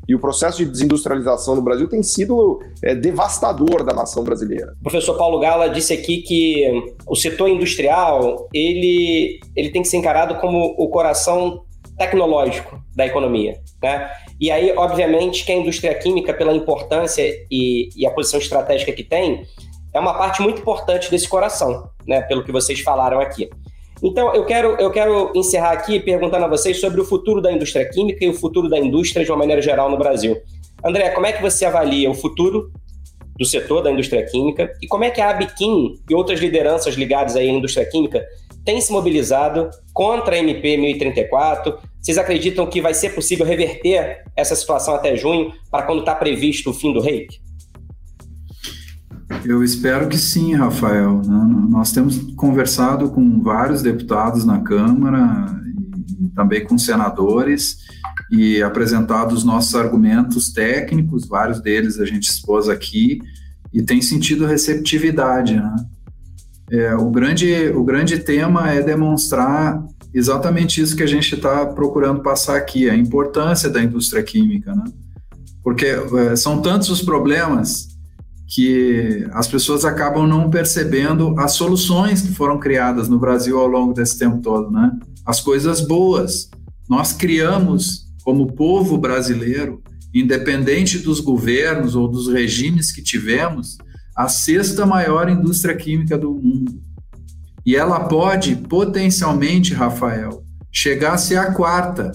e 0.08 0.16
o 0.16 0.20
processo 0.20 0.58
de 0.58 0.66
desindustrialização 0.66 1.56
no 1.56 1.62
Brasil 1.62 1.88
tem 1.90 2.02
sido 2.02 2.60
é, 2.84 2.96
devastador 2.96 3.84
da 3.84 3.94
nação 3.94 4.24
brasileira. 4.24 4.74
O 4.80 4.84
professor 4.84 5.18
Paulo 5.18 5.40
Gala 5.40 5.70
disse 5.70 5.94
aqui 5.94 6.22
que 6.22 6.66
o 7.06 7.16
setor 7.16 7.50
industrial 7.50 8.48
ele, 8.54 9.40
ele 9.56 9.70
tem 9.70 9.82
que 9.82 9.88
ser 9.88 9.98
encarado 9.98 10.36
como 10.36 10.76
o 10.78 10.88
coração 10.90 11.62
tecnológico 11.98 12.80
da 12.96 13.06
economia. 13.06 13.60
Né? 13.82 14.10
E 14.40 14.52
aí, 14.52 14.72
obviamente, 14.78 15.44
que 15.44 15.52
a 15.52 15.56
indústria 15.56 15.94
química, 15.96 16.34
pela 16.34 16.54
importância 16.54 17.24
e, 17.52 17.90
e 17.96 18.06
a 18.06 18.12
posição 18.12 18.40
estratégica 18.40 18.92
que 18.92 19.04
tem, 19.04 19.46
é 19.94 20.00
uma 20.00 20.14
parte 20.14 20.42
muito 20.42 20.62
importante 20.62 21.10
desse 21.10 21.28
coração, 21.28 21.90
né? 22.06 22.22
Pelo 22.22 22.44
que 22.44 22.52
vocês 22.52 22.80
falaram 22.82 23.20
aqui. 23.20 23.50
Então, 24.04 24.34
eu 24.34 24.46
quero, 24.46 24.76
eu 24.80 24.92
quero 24.92 25.32
encerrar 25.36 25.72
aqui 25.72 26.00
perguntando 26.00 26.46
a 26.46 26.48
vocês 26.48 26.80
sobre 26.80 27.02
o 27.02 27.06
futuro 27.06 27.42
da 27.42 27.52
indústria 27.52 27.90
química 27.90 28.24
e 28.24 28.30
o 28.30 28.34
futuro 28.34 28.70
da 28.70 28.78
indústria 28.78 29.26
de 29.26 29.32
uma 29.32 29.38
maneira 29.38 29.62
geral 29.62 29.90
no 29.90 29.98
Brasil. 29.98 30.38
André, 30.86 31.10
como 31.10 31.26
é 31.26 31.32
que 31.32 31.42
você 31.42 31.66
avalia 31.66 32.10
o 32.10 32.14
futuro 32.14 32.72
do 33.38 33.46
setor 33.46 33.82
da 33.82 33.92
indústria 33.92 34.26
química 34.26 34.72
e 34.82 34.88
como 34.88 35.04
é 35.04 35.10
que 35.10 35.22
a 35.22 35.30
Abiquim 35.30 36.00
e 36.10 36.14
outras 36.14 36.40
lideranças 36.40 36.96
ligadas 36.96 37.36
à 37.36 37.44
indústria 37.44 37.86
química 37.86 38.26
têm 38.64 38.82
se 38.82 38.92
mobilizado 38.92 39.70
contra 39.94 40.36
a 40.36 40.40
MP 40.40 40.78
1034? 40.78 41.78
Vocês 42.00 42.18
acreditam 42.18 42.68
que 42.68 42.82
vai 42.82 42.94
ser 42.94 43.10
possível 43.10 43.46
reverter 43.46 44.24
essa 44.36 44.56
situação 44.56 44.94
até 44.94 45.16
junho 45.16 45.52
para 45.72 45.86
quando 45.86 46.00
está 46.00 46.14
previsto 46.14 46.70
o 46.70 46.74
fim 46.74 46.94
do 46.94 47.02
reiki? 47.02 47.47
Eu 49.44 49.64
espero 49.64 50.08
que 50.08 50.18
sim, 50.18 50.56
Rafael. 50.56 51.22
Né? 51.26 51.68
Nós 51.70 51.92
temos 51.92 52.18
conversado 52.36 53.10
com 53.10 53.42
vários 53.42 53.82
deputados 53.82 54.46
na 54.46 54.60
Câmara 54.60 55.56
e 56.20 56.30
também 56.30 56.66
com 56.66 56.78
senadores 56.78 57.78
e 58.32 58.62
apresentado 58.62 59.34
os 59.34 59.44
nossos 59.44 59.76
argumentos 59.76 60.52
técnicos, 60.52 61.28
vários 61.28 61.62
deles 61.62 62.00
a 62.00 62.06
gente 62.06 62.30
expôs 62.30 62.68
aqui, 62.68 63.22
e 63.74 63.82
tem 63.82 64.02
sentido 64.02 64.46
receptividade. 64.46 65.56
Né? 65.56 65.76
É, 66.72 66.96
o, 66.96 67.10
grande, 67.10 67.70
o 67.76 67.84
grande 67.84 68.18
tema 68.20 68.72
é 68.72 68.82
demonstrar 68.82 69.82
exatamente 70.14 70.82
isso 70.82 70.96
que 70.96 71.04
a 71.04 71.08
gente 71.08 71.36
está 71.36 71.66
procurando 71.66 72.22
passar 72.22 72.58
aqui, 72.58 72.90
a 72.90 72.96
importância 72.96 73.70
da 73.70 73.82
indústria 73.82 74.24
química. 74.24 74.74
Né? 74.74 74.86
Porque 75.64 75.86
é, 75.86 76.36
são 76.36 76.62
tantos 76.62 76.90
os 76.90 77.02
problemas 77.02 77.97
que 78.48 79.28
as 79.34 79.48
pessoas 79.48 79.84
acabam 79.84 80.26
não 80.26 80.50
percebendo 80.50 81.38
as 81.38 81.52
soluções 81.52 82.22
que 82.22 82.34
foram 82.34 82.58
criadas 82.58 83.10
no 83.10 83.20
Brasil 83.20 83.60
ao 83.60 83.68
longo 83.68 83.94
desse 83.94 84.18
tempo 84.18 84.42
todo, 84.42 84.72
né? 84.72 84.92
As 85.26 85.42
coisas 85.42 85.82
boas. 85.82 86.50
Nós 86.90 87.12
criamos, 87.12 88.06
como 88.24 88.54
povo 88.54 88.98
brasileiro, 88.98 89.84
independente 90.14 90.98
dos 91.00 91.20
governos 91.20 91.96
ou 91.96 92.08
dos 92.08 92.30
regimes 92.30 92.92
que 92.94 93.04
tivemos, 93.04 93.78
a 94.16 94.30
sexta 94.30 94.86
maior 94.86 95.30
indústria 95.30 95.76
química 95.76 96.18
do 96.18 96.34
mundo. 96.34 96.82
E 97.66 97.76
ela 97.76 98.06
pode, 98.06 98.56
potencialmente, 98.56 99.74
Rafael, 99.74 100.42
chegar 100.72 101.16
a 101.16 101.18
ser 101.18 101.38
a 101.38 101.52
quarta, 101.52 102.14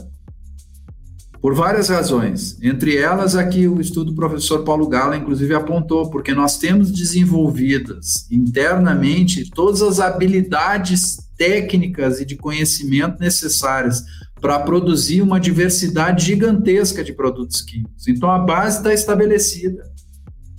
por 1.42 1.56
várias 1.56 1.88
razões. 1.88 2.56
Entre 2.62 2.96
elas, 2.96 3.34
aqui 3.34 3.66
o 3.66 3.80
estudo 3.80 4.12
do 4.12 4.14
professor 4.14 4.62
Paulo 4.62 4.86
Gala, 4.88 5.16
inclusive, 5.16 5.52
apontou, 5.52 6.08
porque 6.08 6.32
nós 6.32 6.56
temos 6.56 6.92
desenvolvidas 6.92 8.28
internamente 8.30 9.50
todas 9.50 9.82
as 9.82 9.98
habilidades 9.98 11.16
técnicas 11.36 12.20
e 12.20 12.24
de 12.24 12.36
conhecimento 12.36 13.18
necessárias 13.18 14.04
para 14.40 14.60
produzir 14.60 15.20
uma 15.20 15.40
diversidade 15.40 16.26
gigantesca 16.26 17.02
de 17.02 17.12
produtos 17.12 17.60
químicos. 17.60 18.06
Então, 18.06 18.30
a 18.30 18.38
base 18.38 18.76
está 18.76 18.94
estabelecida. 18.94 19.82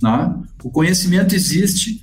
Né? 0.02 0.36
O 0.62 0.70
conhecimento 0.70 1.34
existe, 1.34 2.02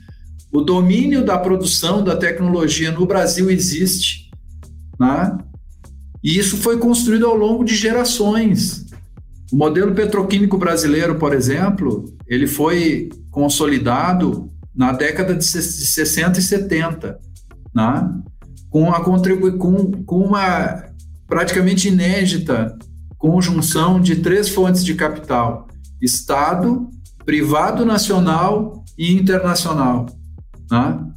o 0.51 0.61
domínio 0.61 1.23
da 1.23 1.37
produção 1.37 2.03
da 2.03 2.15
tecnologia 2.15 2.91
no 2.91 3.05
Brasil 3.05 3.51
existe. 3.51 4.31
Né? 4.99 5.37
E 6.23 6.37
isso 6.37 6.57
foi 6.57 6.77
construído 6.77 7.25
ao 7.25 7.35
longo 7.35 7.63
de 7.63 7.75
gerações. 7.75 8.85
O 9.51 9.57
modelo 9.57 9.93
petroquímico 9.93 10.57
brasileiro, 10.57 11.15
por 11.15 11.33
exemplo, 11.33 12.05
ele 12.27 12.47
foi 12.47 13.09
consolidado 13.29 14.49
na 14.73 14.91
década 14.91 15.35
de 15.35 15.43
60 15.43 16.39
e 16.39 16.41
70, 16.41 17.19
né? 17.73 18.09
com, 18.69 18.93
a 18.93 19.03
contribu 19.03 19.51
com, 19.57 19.91
com 20.03 20.19
uma 20.19 20.85
praticamente 21.27 21.89
inédita 21.89 22.77
conjunção 23.17 24.01
de 24.01 24.15
três 24.17 24.49
fontes 24.49 24.83
de 24.83 24.95
capital: 24.95 25.67
Estado, 26.01 26.89
privado 27.25 27.85
nacional 27.85 28.83
e 28.97 29.13
internacional. 29.13 30.07
Né? 30.69 31.10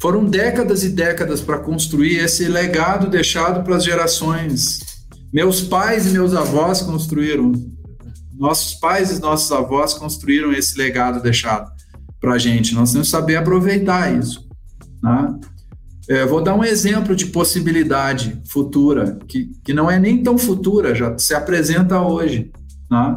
Foram 0.00 0.24
décadas 0.24 0.84
e 0.84 0.90
décadas 0.90 1.40
para 1.40 1.58
construir 1.58 2.18
esse 2.18 2.46
legado 2.46 3.08
deixado 3.08 3.64
para 3.64 3.76
as 3.76 3.84
gerações. 3.84 4.80
Meus 5.32 5.60
pais 5.60 6.06
e 6.06 6.10
meus 6.10 6.34
avós 6.34 6.80
construíram, 6.82 7.52
nossos 8.38 8.74
pais 8.74 9.10
e 9.10 9.20
nossos 9.20 9.50
avós 9.50 9.94
construíram 9.94 10.52
esse 10.52 10.78
legado 10.78 11.20
deixado 11.20 11.70
para 12.20 12.34
a 12.34 12.38
gente. 12.38 12.74
Nós 12.74 12.92
temos 12.92 13.08
que 13.08 13.10
saber 13.10 13.36
aproveitar 13.36 14.16
isso. 14.16 14.48
Né? 15.02 15.40
É, 16.08 16.24
vou 16.24 16.42
dar 16.42 16.54
um 16.54 16.64
exemplo 16.64 17.14
de 17.14 17.26
possibilidade 17.26 18.40
futura, 18.48 19.18
que, 19.26 19.50
que 19.64 19.74
não 19.74 19.90
é 19.90 19.98
nem 19.98 20.22
tão 20.22 20.38
futura, 20.38 20.94
já 20.94 21.18
se 21.18 21.34
apresenta 21.34 22.00
hoje. 22.00 22.50
Né? 22.90 23.16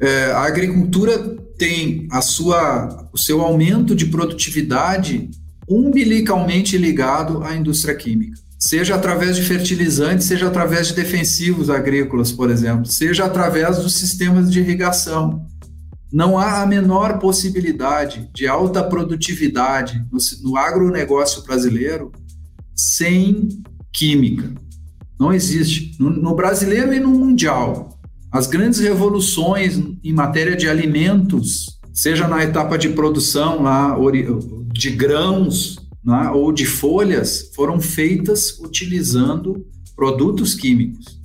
É, 0.00 0.32
a 0.32 0.42
agricultura 0.42 1.36
tem 1.58 2.06
a 2.10 2.20
sua, 2.20 3.08
o 3.12 3.18
seu 3.18 3.40
aumento 3.40 3.94
de 3.94 4.06
produtividade 4.06 5.30
umbilicalmente 5.68 6.76
ligado 6.76 7.42
à 7.42 7.56
indústria 7.56 7.94
química. 7.94 8.38
Seja 8.58 8.94
através 8.94 9.36
de 9.36 9.42
fertilizantes, 9.42 10.26
seja 10.26 10.46
através 10.46 10.88
de 10.88 10.94
defensivos 10.94 11.68
agrícolas, 11.68 12.32
por 12.32 12.50
exemplo, 12.50 12.86
seja 12.86 13.24
através 13.24 13.78
dos 13.78 13.94
sistemas 13.94 14.50
de 14.50 14.60
irrigação. 14.60 15.46
Não 16.12 16.38
há 16.38 16.62
a 16.62 16.66
menor 16.66 17.18
possibilidade 17.18 18.30
de 18.32 18.46
alta 18.46 18.82
produtividade 18.82 20.02
no, 20.10 20.18
no 20.48 20.56
agronegócio 20.56 21.42
brasileiro 21.42 22.12
sem 22.74 23.48
química. 23.92 24.52
Não 25.18 25.32
existe. 25.32 25.96
No, 26.00 26.10
no 26.10 26.34
brasileiro 26.34 26.92
e 26.92 27.00
no 27.00 27.10
mundial. 27.10 27.93
As 28.34 28.48
grandes 28.48 28.80
revoluções 28.80 29.80
em 30.02 30.12
matéria 30.12 30.56
de 30.56 30.68
alimentos, 30.68 31.78
seja 31.92 32.26
na 32.26 32.42
etapa 32.42 32.76
de 32.76 32.88
produção 32.88 33.62
lá, 33.62 33.96
de 34.72 34.90
grãos 34.90 35.76
né, 36.04 36.30
ou 36.34 36.50
de 36.50 36.66
folhas, 36.66 37.52
foram 37.54 37.80
feitas 37.80 38.58
utilizando 38.58 39.64
produtos 39.94 40.56
químicos. 40.56 41.16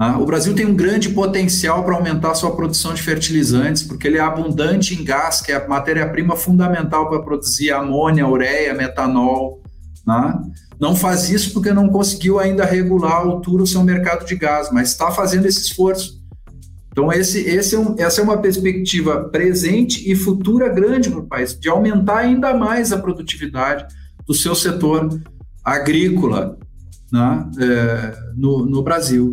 Né. 0.00 0.16
O 0.18 0.24
Brasil 0.24 0.54
tem 0.54 0.64
um 0.64 0.74
grande 0.74 1.10
potencial 1.10 1.84
para 1.84 1.96
aumentar 1.96 2.34
sua 2.34 2.56
produção 2.56 2.94
de 2.94 3.02
fertilizantes, 3.02 3.82
porque 3.82 4.08
ele 4.08 4.16
é 4.16 4.22
abundante 4.22 4.94
em 4.94 5.04
gás, 5.04 5.42
que 5.42 5.52
é 5.52 5.56
a 5.56 5.68
matéria-prima 5.68 6.34
fundamental 6.34 7.10
para 7.10 7.20
produzir 7.20 7.72
amônia, 7.72 8.26
ureia, 8.26 8.72
metanol. 8.72 9.60
Né? 10.06 10.42
Não 10.80 10.96
faz 10.96 11.28
isso 11.28 11.52
porque 11.52 11.74
não 11.74 11.90
conseguiu 11.90 12.38
ainda 12.38 12.64
regular 12.64 13.12
a 13.12 13.26
altura 13.26 13.64
o 13.64 13.66
seu 13.66 13.84
mercado 13.84 14.24
de 14.24 14.34
gás, 14.34 14.70
mas 14.72 14.88
está 14.88 15.10
fazendo 15.10 15.44
esse 15.44 15.60
esforço. 15.60 16.21
Então, 16.92 17.10
esse, 17.10 17.40
esse 17.40 17.74
é 17.74 17.78
um, 17.78 17.94
essa 17.98 18.20
é 18.20 18.24
uma 18.24 18.36
perspectiva 18.36 19.24
presente 19.30 20.10
e 20.10 20.14
futura 20.14 20.68
grande 20.68 21.08
para 21.08 21.20
o 21.20 21.26
país, 21.26 21.58
de 21.58 21.68
aumentar 21.68 22.18
ainda 22.18 22.54
mais 22.54 22.92
a 22.92 22.98
produtividade 22.98 23.86
do 24.26 24.34
seu 24.34 24.54
setor 24.54 25.08
agrícola 25.64 26.58
né, 27.10 27.50
é, 27.58 28.14
no, 28.36 28.66
no 28.66 28.82
Brasil. 28.82 29.32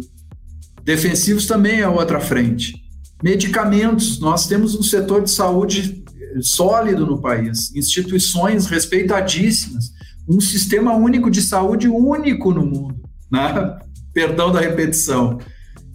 Defensivos 0.83 1.45
também 1.45 1.81
é 1.81 1.87
outra 1.87 2.21
frente. 2.21 2.81
Medicamentos, 3.21 4.21
nós 4.21 4.47
temos 4.47 4.73
um 4.73 4.81
setor 4.81 5.23
de 5.23 5.29
saúde 5.29 6.01
sólido 6.41 7.05
no 7.05 7.19
país, 7.19 7.75
instituições 7.75 8.67
respeitadíssimas, 8.67 9.91
um 10.27 10.39
sistema 10.39 10.95
único 10.95 11.29
de 11.29 11.41
saúde 11.41 11.89
único 11.89 12.53
no 12.53 12.65
mundo, 12.65 12.95
né? 13.29 13.77
perdão 14.13 14.51
da 14.51 14.61
repetição, 14.61 15.39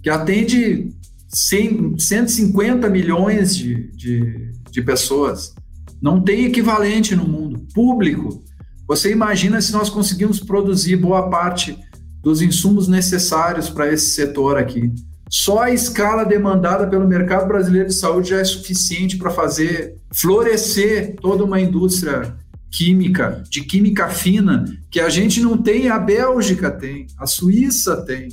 que 0.02 0.10
atende 0.10 0.90
100, 1.34 1.98
150 1.98 2.88
milhões 2.88 3.56
de, 3.56 3.90
de, 3.92 4.52
de 4.70 4.82
pessoas. 4.82 5.52
Não 6.00 6.20
tem 6.20 6.44
equivalente 6.44 7.16
no 7.16 7.26
mundo. 7.26 7.66
Público. 7.74 8.44
Você 8.86 9.10
imagina 9.10 9.60
se 9.60 9.72
nós 9.72 9.90
conseguimos 9.90 10.38
produzir 10.38 10.96
boa 10.96 11.28
parte 11.28 11.76
dos 12.22 12.40
insumos 12.40 12.86
necessários 12.86 13.68
para 13.68 13.92
esse 13.92 14.10
setor 14.10 14.56
aqui. 14.56 14.92
Só 15.28 15.62
a 15.62 15.70
escala 15.70 16.24
demandada 16.24 16.86
pelo 16.86 17.08
mercado 17.08 17.48
brasileiro 17.48 17.88
de 17.88 17.94
saúde 17.94 18.30
já 18.30 18.38
é 18.38 18.44
suficiente 18.44 19.16
para 19.16 19.30
fazer 19.30 19.96
florescer 20.14 21.16
toda 21.20 21.44
uma 21.44 21.60
indústria 21.60 22.36
química, 22.70 23.42
de 23.48 23.62
química 23.62 24.08
fina, 24.08 24.64
que 24.90 25.00
a 25.00 25.08
gente 25.08 25.40
não 25.40 25.56
tem, 25.56 25.88
a 25.88 25.98
Bélgica 25.98 26.70
tem, 26.70 27.06
a 27.18 27.26
Suíça 27.26 28.04
tem, 28.04 28.28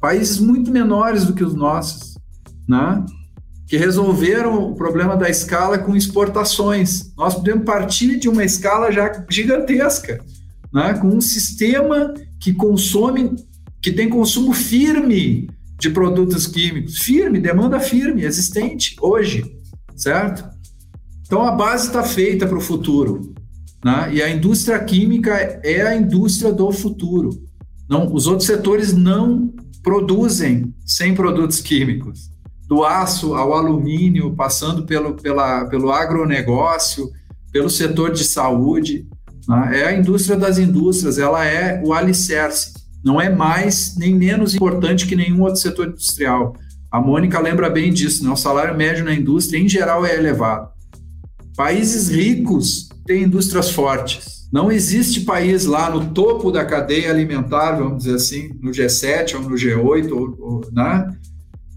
países 0.00 0.38
muito 0.38 0.70
menores 0.70 1.24
do 1.24 1.32
que 1.32 1.44
os 1.44 1.54
nossos 1.54 2.17
né? 2.68 3.04
que 3.66 3.76
resolveram 3.76 4.70
o 4.70 4.74
problema 4.74 5.16
da 5.16 5.28
escala 5.28 5.78
com 5.78 5.94
exportações. 5.94 7.12
Nós 7.16 7.34
podemos 7.34 7.64
partir 7.64 8.18
de 8.18 8.28
uma 8.28 8.44
escala 8.44 8.90
já 8.90 9.24
gigantesca, 9.30 10.24
né? 10.72 10.94
com 10.94 11.08
um 11.08 11.20
sistema 11.20 12.14
que 12.40 12.52
consome, 12.52 13.36
que 13.80 13.92
tem 13.92 14.08
consumo 14.08 14.52
firme 14.52 15.48
de 15.78 15.90
produtos 15.90 16.46
químicos. 16.46 16.98
Firme, 16.98 17.40
demanda 17.40 17.78
firme, 17.78 18.24
existente 18.24 18.96
hoje, 19.00 19.44
certo? 19.96 20.48
Então 21.26 21.42
a 21.42 21.52
base 21.52 21.88
está 21.88 22.02
feita 22.02 22.46
para 22.46 22.56
o 22.56 22.60
futuro. 22.60 23.34
Né? 23.84 24.14
E 24.14 24.22
a 24.22 24.30
indústria 24.30 24.78
química 24.82 25.60
é 25.62 25.82
a 25.82 25.94
indústria 25.94 26.52
do 26.52 26.72
futuro. 26.72 27.30
Não, 27.88 28.12
os 28.12 28.26
outros 28.26 28.46
setores 28.46 28.92
não 28.92 29.52
produzem 29.82 30.74
sem 30.84 31.14
produtos 31.14 31.60
químicos. 31.60 32.30
Do 32.68 32.84
aço 32.84 33.34
ao 33.34 33.54
alumínio, 33.54 34.34
passando 34.34 34.84
pelo, 34.84 35.14
pela, 35.14 35.64
pelo 35.64 35.90
agronegócio, 35.90 37.10
pelo 37.50 37.70
setor 37.70 38.12
de 38.12 38.24
saúde. 38.24 39.06
Né? 39.48 39.80
É 39.80 39.86
a 39.86 39.96
indústria 39.96 40.36
das 40.36 40.58
indústrias, 40.58 41.18
ela 41.18 41.44
é 41.44 41.82
o 41.82 41.94
alicerce. 41.94 42.74
Não 43.02 43.20
é 43.20 43.30
mais 43.30 43.96
nem 43.96 44.14
menos 44.14 44.54
importante 44.54 45.06
que 45.06 45.16
nenhum 45.16 45.42
outro 45.42 45.60
setor 45.60 45.88
industrial. 45.88 46.54
A 46.90 47.00
Mônica 47.00 47.40
lembra 47.40 47.70
bem 47.70 47.92
disso, 47.92 48.24
né? 48.24 48.30
o 48.30 48.36
salário 48.36 48.76
médio 48.76 49.04
na 49.04 49.14
indústria, 49.14 49.58
em 49.58 49.68
geral, 49.68 50.04
é 50.04 50.14
elevado. 50.14 50.68
Países 51.56 52.08
ricos 52.08 52.88
têm 53.06 53.24
indústrias 53.24 53.70
fortes. 53.70 54.38
Não 54.52 54.72
existe 54.72 55.22
país 55.22 55.66
lá 55.66 55.90
no 55.90 56.12
topo 56.12 56.50
da 56.50 56.64
cadeia 56.64 57.10
alimentar, 57.10 57.72
vamos 57.72 58.04
dizer 58.04 58.14
assim, 58.14 58.50
no 58.62 58.70
G7 58.70 59.34
ou 59.34 59.42
no 59.42 59.56
G8, 59.56 60.10
ou, 60.10 60.36
ou, 60.40 60.72
né? 60.72 61.10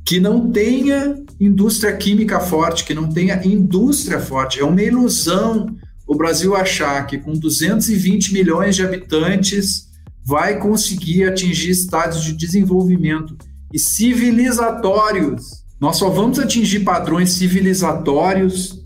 Que 0.06 0.20
não 0.20 0.52
tenha 0.52 1.16
indústria 1.40 1.96
química 1.96 2.40
forte, 2.40 2.84
que 2.84 2.94
não 2.94 3.10
tenha 3.10 3.46
indústria 3.46 4.20
forte. 4.20 4.60
É 4.60 4.66
uma 4.66 4.82
ilusão 4.82 5.76
o 6.08 6.16
Brasil 6.16 6.56
achar 6.56 7.08
que 7.08 7.18
com 7.18 7.32
220 7.32 8.34
milhões 8.34 8.76
de 8.76 8.84
habitantes 8.84 9.88
vai 10.26 10.60
conseguir 10.60 11.24
atingir 11.24 11.70
estados 11.70 12.24
de 12.24 12.34
desenvolvimento 12.34 13.38
e 13.74 13.80
civilizatórios. 13.80 15.64
Nós 15.80 15.96
só 15.96 16.10
vamos 16.10 16.38
atingir 16.38 16.82
padrões 16.82 17.32
civilizatórios 17.32 18.84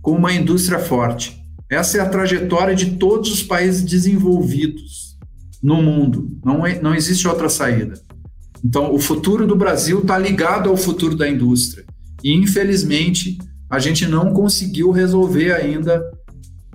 com 0.00 0.12
uma 0.12 0.32
indústria 0.32 0.78
forte. 0.78 1.40
Essa 1.70 1.98
é 1.98 2.00
a 2.00 2.08
trajetória 2.08 2.74
de 2.74 2.92
todos 2.96 3.30
os 3.30 3.42
países 3.42 3.82
desenvolvidos 3.82 5.18
no 5.62 5.82
mundo. 5.82 6.38
Não, 6.44 6.66
é, 6.66 6.80
não 6.80 6.94
existe 6.94 7.28
outra 7.28 7.48
saída. 7.48 8.00
Então, 8.64 8.94
o 8.94 8.98
futuro 8.98 9.46
do 9.46 9.56
Brasil 9.56 10.00
está 10.00 10.16
ligado 10.16 10.70
ao 10.70 10.76
futuro 10.76 11.16
da 11.16 11.28
indústria. 11.28 11.84
E, 12.22 12.32
infelizmente, 12.32 13.38
a 13.68 13.78
gente 13.78 14.06
não 14.06 14.32
conseguiu 14.32 14.90
resolver 14.90 15.52
ainda 15.52 16.02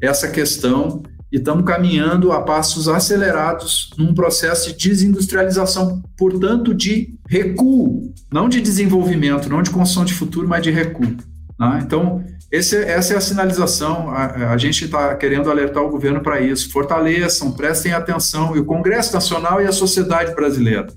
essa 0.01 0.27
questão 0.27 1.01
e 1.31 1.37
estamos 1.37 1.65
caminhando 1.65 2.31
a 2.31 2.41
passos 2.41 2.87
acelerados 2.87 3.89
num 3.97 4.13
processo 4.13 4.69
de 4.69 4.89
desindustrialização, 4.89 6.01
portanto, 6.17 6.73
de 6.73 7.15
recuo, 7.27 8.13
não 8.31 8.47
de 8.47 8.61
desenvolvimento, 8.61 9.49
não 9.49 9.61
de 9.61 9.69
construção 9.69 10.05
de 10.05 10.13
futuro, 10.13 10.47
mas 10.47 10.63
de 10.63 10.71
recuo. 10.71 11.17
Né? 11.59 11.81
Então, 11.83 12.23
esse, 12.51 12.77
essa 12.77 13.13
é 13.13 13.17
a 13.17 13.21
sinalização. 13.21 14.09
A, 14.09 14.51
a 14.53 14.57
gente 14.57 14.85
está 14.85 15.13
querendo 15.15 15.51
alertar 15.51 15.83
o 15.83 15.89
governo 15.89 16.21
para 16.21 16.39
isso. 16.39 16.71
Fortaleçam, 16.71 17.51
prestem 17.51 17.91
atenção, 17.91 18.55
e 18.55 18.59
o 18.59 18.65
Congresso 18.65 19.13
Nacional 19.13 19.61
e 19.61 19.65
a 19.65 19.71
sociedade 19.71 20.33
brasileira. 20.33 20.87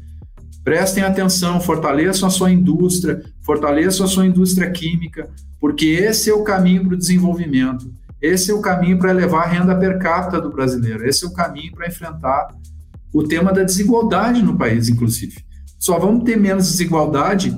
Prestem 0.63 1.03
atenção, 1.03 1.61
fortaleçam 1.61 2.29
a 2.29 2.31
sua 2.31 2.51
indústria, 2.51 3.23
fortaleçam 3.45 4.05
a 4.05 4.09
sua 4.09 4.27
indústria 4.27 4.71
química, 4.71 5.29
porque 5.59 5.87
esse 5.87 6.31
é 6.31 6.35
o 6.35 6.45
caminho 6.45 6.85
para 6.85 6.95
o 6.95 6.99
desenvolvimento. 6.99 7.91
Esse 8.21 8.51
é 8.51 8.55
o 8.55 8.61
caminho 8.61 8.99
para 8.99 9.11
elevar 9.11 9.45
a 9.45 9.49
renda 9.49 9.75
per 9.75 9.99
capita 9.99 10.41
do 10.41 10.51
brasileiro. 10.51 11.07
Esse 11.09 11.25
é 11.25 11.29
o 11.29 11.33
caminho 11.33 11.73
para 11.73 11.89
enfrentar 11.89 12.49
o 13.13 13.23
tema 13.23 13.53
da 13.53 13.63
desigualdade 13.63 14.43
no 14.43 14.59
país, 14.59 14.89
inclusive. 14.89 15.43
Só 15.79 15.99
vamos 15.99 16.25
ter 16.25 16.37
menos 16.37 16.71
desigualdade 16.71 17.51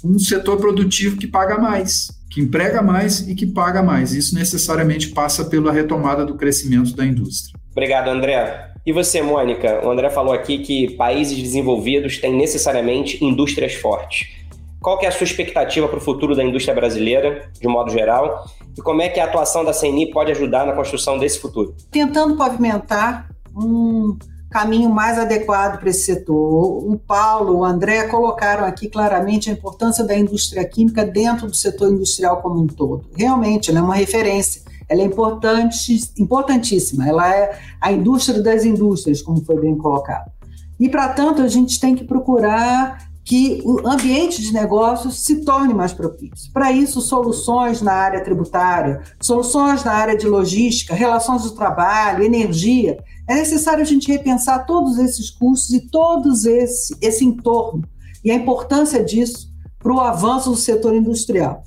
com 0.00 0.08
um 0.08 0.18
setor 0.18 0.56
produtivo 0.56 1.18
que 1.18 1.26
paga 1.26 1.58
mais, 1.58 2.08
que 2.30 2.40
emprega 2.40 2.80
mais 2.80 3.20
e 3.28 3.34
que 3.34 3.46
paga 3.46 3.82
mais. 3.82 4.12
Isso 4.14 4.34
necessariamente 4.34 5.08
passa 5.08 5.44
pela 5.44 5.70
retomada 5.70 6.24
do 6.24 6.34
crescimento 6.34 6.96
da 6.96 7.04
indústria. 7.04 7.58
Obrigado, 7.72 8.08
André. 8.08 8.72
E 8.88 8.92
você, 8.92 9.20
Mônica? 9.20 9.86
O 9.86 9.90
André 9.90 10.08
falou 10.08 10.32
aqui 10.32 10.60
que 10.60 10.96
países 10.96 11.36
desenvolvidos 11.36 12.16
têm 12.16 12.34
necessariamente 12.34 13.22
indústrias 13.22 13.74
fortes. 13.74 14.30
Qual 14.80 14.96
que 14.96 15.04
é 15.04 15.10
a 15.10 15.12
sua 15.12 15.24
expectativa 15.24 15.86
para 15.86 15.98
o 15.98 16.00
futuro 16.00 16.34
da 16.34 16.42
indústria 16.42 16.74
brasileira, 16.74 17.50
de 17.60 17.68
modo 17.68 17.90
geral? 17.90 18.46
E 18.74 18.80
como 18.80 19.02
é 19.02 19.10
que 19.10 19.20
a 19.20 19.26
atuação 19.26 19.62
da 19.62 19.74
CNI 19.74 20.10
pode 20.10 20.32
ajudar 20.32 20.64
na 20.64 20.72
construção 20.72 21.18
desse 21.18 21.38
futuro? 21.38 21.74
Tentando 21.90 22.34
pavimentar 22.34 23.28
um 23.54 24.16
caminho 24.50 24.88
mais 24.88 25.18
adequado 25.18 25.78
para 25.78 25.90
esse 25.90 26.06
setor. 26.06 26.90
O 26.90 26.98
Paulo, 26.98 27.58
o 27.58 27.64
André 27.66 28.08
colocaram 28.08 28.64
aqui 28.64 28.88
claramente 28.88 29.50
a 29.50 29.52
importância 29.52 30.02
da 30.02 30.16
indústria 30.16 30.64
química 30.64 31.04
dentro 31.04 31.46
do 31.46 31.54
setor 31.54 31.92
industrial 31.92 32.40
como 32.40 32.62
um 32.62 32.66
todo. 32.66 33.04
Realmente, 33.14 33.68
ela 33.68 33.80
é 33.80 33.82
uma 33.82 33.96
referência. 33.96 34.62
Ela 34.88 35.02
é 35.02 35.04
importante, 35.04 36.00
importantíssima. 36.18 37.06
Ela 37.06 37.34
é 37.34 37.58
a 37.80 37.92
indústria 37.92 38.42
das 38.42 38.64
indústrias, 38.64 39.22
como 39.22 39.44
foi 39.44 39.60
bem 39.60 39.76
colocado. 39.76 40.30
E, 40.80 40.88
para 40.88 41.08
tanto, 41.08 41.42
a 41.42 41.48
gente 41.48 41.80
tem 41.80 41.94
que 41.94 42.04
procurar 42.04 43.08
que 43.28 43.60
o 43.62 43.86
ambiente 43.86 44.40
de 44.40 44.54
negócios 44.54 45.22
se 45.22 45.44
torne 45.44 45.74
mais 45.74 45.92
propício. 45.92 46.50
Para 46.50 46.72
isso, 46.72 46.98
soluções 47.02 47.82
na 47.82 47.92
área 47.92 48.24
tributária, 48.24 49.02
soluções 49.20 49.84
na 49.84 49.92
área 49.92 50.16
de 50.16 50.26
logística, 50.26 50.94
relações 50.94 51.42
do 51.42 51.50
trabalho, 51.50 52.24
energia. 52.24 52.96
É 53.28 53.34
necessário 53.34 53.82
a 53.82 53.86
gente 53.86 54.10
repensar 54.10 54.64
todos 54.64 54.98
esses 54.98 55.28
custos 55.28 55.74
e 55.74 55.80
todos 55.90 56.46
esse, 56.46 56.96
esse 57.02 57.22
entorno 57.22 57.84
e 58.24 58.30
a 58.30 58.34
importância 58.34 59.04
disso 59.04 59.52
para 59.78 59.92
o 59.92 60.00
avanço 60.00 60.48
do 60.50 60.56
setor 60.56 60.94
industrial. 60.94 61.62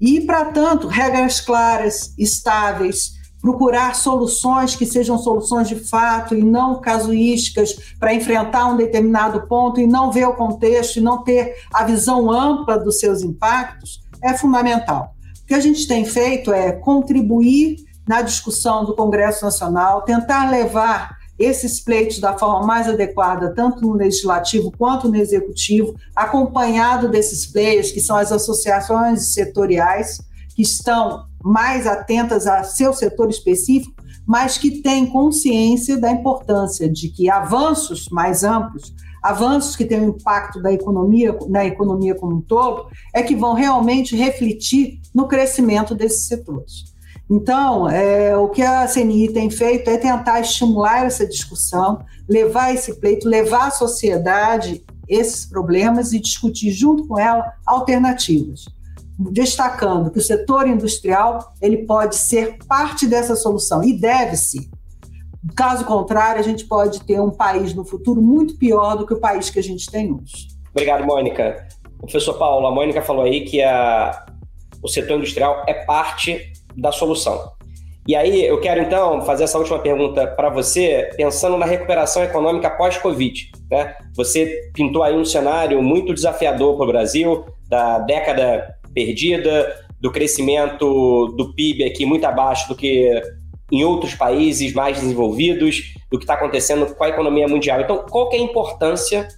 E, 0.00 0.20
para 0.22 0.46
tanto, 0.46 0.86
regras 0.86 1.40
claras, 1.40 2.14
estáveis, 2.16 3.12
procurar 3.40 3.94
soluções 3.94 4.76
que 4.76 4.86
sejam 4.86 5.18
soluções 5.18 5.68
de 5.68 5.76
fato 5.76 6.34
e 6.34 6.42
não 6.42 6.80
casuísticas 6.80 7.94
para 7.98 8.14
enfrentar 8.14 8.66
um 8.66 8.76
determinado 8.76 9.46
ponto 9.46 9.80
e 9.80 9.86
não 9.86 10.12
ver 10.12 10.26
o 10.26 10.34
contexto 10.34 10.96
e 10.96 11.00
não 11.00 11.22
ter 11.22 11.54
a 11.72 11.84
visão 11.84 12.30
ampla 12.30 12.78
dos 12.78 12.98
seus 12.98 13.22
impactos 13.22 14.02
é 14.22 14.34
fundamental. 14.34 15.14
O 15.42 15.46
que 15.46 15.54
a 15.54 15.60
gente 15.60 15.86
tem 15.86 16.04
feito 16.04 16.52
é 16.52 16.72
contribuir 16.72 17.76
na 18.06 18.22
discussão 18.22 18.84
do 18.84 18.94
Congresso 18.94 19.44
Nacional, 19.44 20.02
tentar 20.02 20.50
levar 20.50 21.19
esses 21.40 21.80
pleitos 21.80 22.20
da 22.20 22.36
forma 22.36 22.66
mais 22.66 22.86
adequada, 22.86 23.54
tanto 23.54 23.80
no 23.80 23.94
legislativo 23.94 24.70
quanto 24.76 25.08
no 25.08 25.16
executivo, 25.16 25.94
acompanhado 26.14 27.08
desses 27.08 27.46
players, 27.46 27.90
que 27.90 28.00
são 28.00 28.16
as 28.16 28.30
associações 28.30 29.32
setoriais, 29.32 30.20
que 30.54 30.60
estão 30.60 31.24
mais 31.42 31.86
atentas 31.86 32.46
a 32.46 32.62
seu 32.62 32.92
setor 32.92 33.30
específico, 33.30 33.94
mas 34.26 34.58
que 34.58 34.82
têm 34.82 35.06
consciência 35.06 35.96
da 35.96 36.10
importância 36.10 36.86
de 36.86 37.08
que 37.08 37.30
avanços 37.30 38.08
mais 38.10 38.44
amplos, 38.44 38.94
avanços 39.22 39.74
que 39.74 39.86
têm 39.86 40.02
um 40.02 40.10
impacto 40.10 40.60
da 40.60 40.70
economia, 40.70 41.36
na 41.48 41.64
economia 41.64 42.14
como 42.14 42.36
um 42.36 42.40
todo, 42.42 42.86
é 43.14 43.22
que 43.22 43.34
vão 43.34 43.54
realmente 43.54 44.14
refletir 44.14 45.00
no 45.14 45.26
crescimento 45.26 45.94
desses 45.94 46.28
setores. 46.28 46.89
Então, 47.30 47.88
é, 47.88 48.36
o 48.36 48.48
que 48.48 48.60
a 48.60 48.86
CNI 48.88 49.32
tem 49.32 49.48
feito 49.50 49.88
é 49.88 49.96
tentar 49.96 50.40
estimular 50.40 51.06
essa 51.06 51.26
discussão, 51.26 52.04
levar 52.28 52.74
esse 52.74 52.98
pleito, 52.98 53.28
levar 53.28 53.68
à 53.68 53.70
sociedade 53.70 54.84
esses 55.08 55.46
problemas 55.46 56.12
e 56.12 56.18
discutir 56.18 56.72
junto 56.72 57.06
com 57.06 57.18
ela 57.18 57.52
alternativas 57.64 58.64
destacando 59.28 60.10
que 60.10 60.18
o 60.18 60.22
setor 60.22 60.66
industrial 60.66 61.52
ele 61.60 61.84
pode 61.84 62.16
ser 62.16 62.56
parte 62.66 63.06
dessa 63.06 63.36
solução 63.36 63.84
e 63.84 63.92
deve 63.92 64.36
ser. 64.36 64.66
Caso 65.54 65.84
contrário, 65.84 66.40
a 66.40 66.44
gente 66.44 66.64
pode 66.64 67.02
ter 67.04 67.20
um 67.20 67.30
país 67.30 67.74
no 67.74 67.84
futuro 67.84 68.22
muito 68.22 68.56
pior 68.56 68.96
do 68.96 69.06
que 69.06 69.12
o 69.12 69.20
país 69.20 69.50
que 69.50 69.58
a 69.58 69.62
gente 69.62 69.90
tem 69.90 70.12
hoje. 70.12 70.48
Obrigado, 70.70 71.04
Mônica. 71.04 71.68
Professor 71.98 72.34
Paulo, 72.38 72.66
a 72.66 72.70
Mônica 72.70 73.02
falou 73.02 73.24
aí 73.24 73.44
que 73.44 73.62
a, 73.62 74.24
o 74.82 74.88
setor 74.88 75.18
industrial 75.18 75.64
é 75.66 75.84
parte 75.84 76.49
da 76.76 76.92
solução. 76.92 77.52
E 78.06 78.16
aí, 78.16 78.44
eu 78.44 78.60
quero 78.60 78.80
então 78.80 79.22
fazer 79.22 79.44
essa 79.44 79.58
última 79.58 79.78
pergunta 79.78 80.26
para 80.26 80.48
você, 80.48 81.10
pensando 81.16 81.56
na 81.56 81.66
recuperação 81.66 82.24
econômica 82.24 82.70
pós-Covid. 82.70 83.50
Né? 83.70 83.94
Você 84.16 84.70
pintou 84.74 85.02
aí 85.02 85.14
um 85.14 85.24
cenário 85.24 85.82
muito 85.82 86.14
desafiador 86.14 86.76
para 86.76 86.84
o 86.84 86.88
Brasil, 86.88 87.44
da 87.68 87.98
década 88.00 88.74
perdida, 88.94 89.76
do 90.00 90.10
crescimento 90.10 91.28
do 91.36 91.54
PIB 91.54 91.84
aqui 91.84 92.06
muito 92.06 92.24
abaixo 92.24 92.66
do 92.68 92.74
que 92.74 93.20
em 93.70 93.84
outros 93.84 94.14
países 94.14 94.72
mais 94.72 94.98
desenvolvidos, 94.98 95.94
do 96.10 96.18
que 96.18 96.24
está 96.24 96.34
acontecendo 96.34 96.92
com 96.94 97.04
a 97.04 97.08
economia 97.08 97.46
mundial. 97.46 97.80
Então, 97.80 98.04
qual 98.10 98.28
que 98.28 98.36
é 98.36 98.40
a 98.40 98.42
importância 98.42 99.28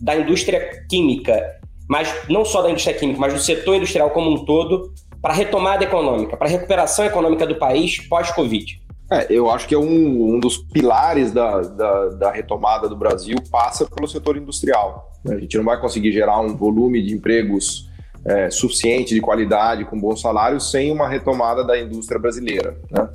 da 0.00 0.16
indústria 0.16 0.84
química, 0.88 1.60
mas 1.88 2.12
não 2.28 2.44
só 2.44 2.62
da 2.62 2.70
indústria 2.70 2.96
química, 2.96 3.20
mas 3.20 3.34
do 3.34 3.38
setor 3.38 3.76
industrial 3.76 4.10
como 4.10 4.30
um 4.30 4.44
todo, 4.44 4.92
para 5.22 5.32
a 5.32 5.36
retomada 5.36 5.84
econômica, 5.84 6.36
para 6.36 6.48
a 6.48 6.50
recuperação 6.50 7.04
econômica 7.04 7.46
do 7.46 7.54
país 7.54 8.00
pós-Covid? 8.08 8.82
É, 9.10 9.26
eu 9.30 9.50
acho 9.50 9.68
que 9.68 9.74
é 9.74 9.78
um, 9.78 10.34
um 10.34 10.40
dos 10.40 10.58
pilares 10.58 11.30
da, 11.32 11.60
da, 11.60 12.08
da, 12.08 12.30
retomada 12.32 12.88
do 12.88 12.96
Brasil 12.96 13.36
passa 13.50 13.86
pelo 13.86 14.08
setor 14.08 14.36
industrial. 14.36 15.12
A 15.28 15.38
gente 15.38 15.56
não 15.56 15.64
vai 15.64 15.80
conseguir 15.80 16.12
gerar 16.12 16.40
um 16.40 16.56
volume 16.56 17.00
de 17.02 17.14
empregos 17.14 17.90
é, 18.24 18.50
suficiente, 18.50 19.14
de 19.14 19.20
qualidade, 19.20 19.84
com 19.84 20.00
bons 20.00 20.20
salários, 20.20 20.70
sem 20.70 20.90
uma 20.90 21.08
retomada 21.08 21.62
da 21.62 21.78
indústria 21.78 22.18
brasileira. 22.18 22.76
Né? 22.90 23.08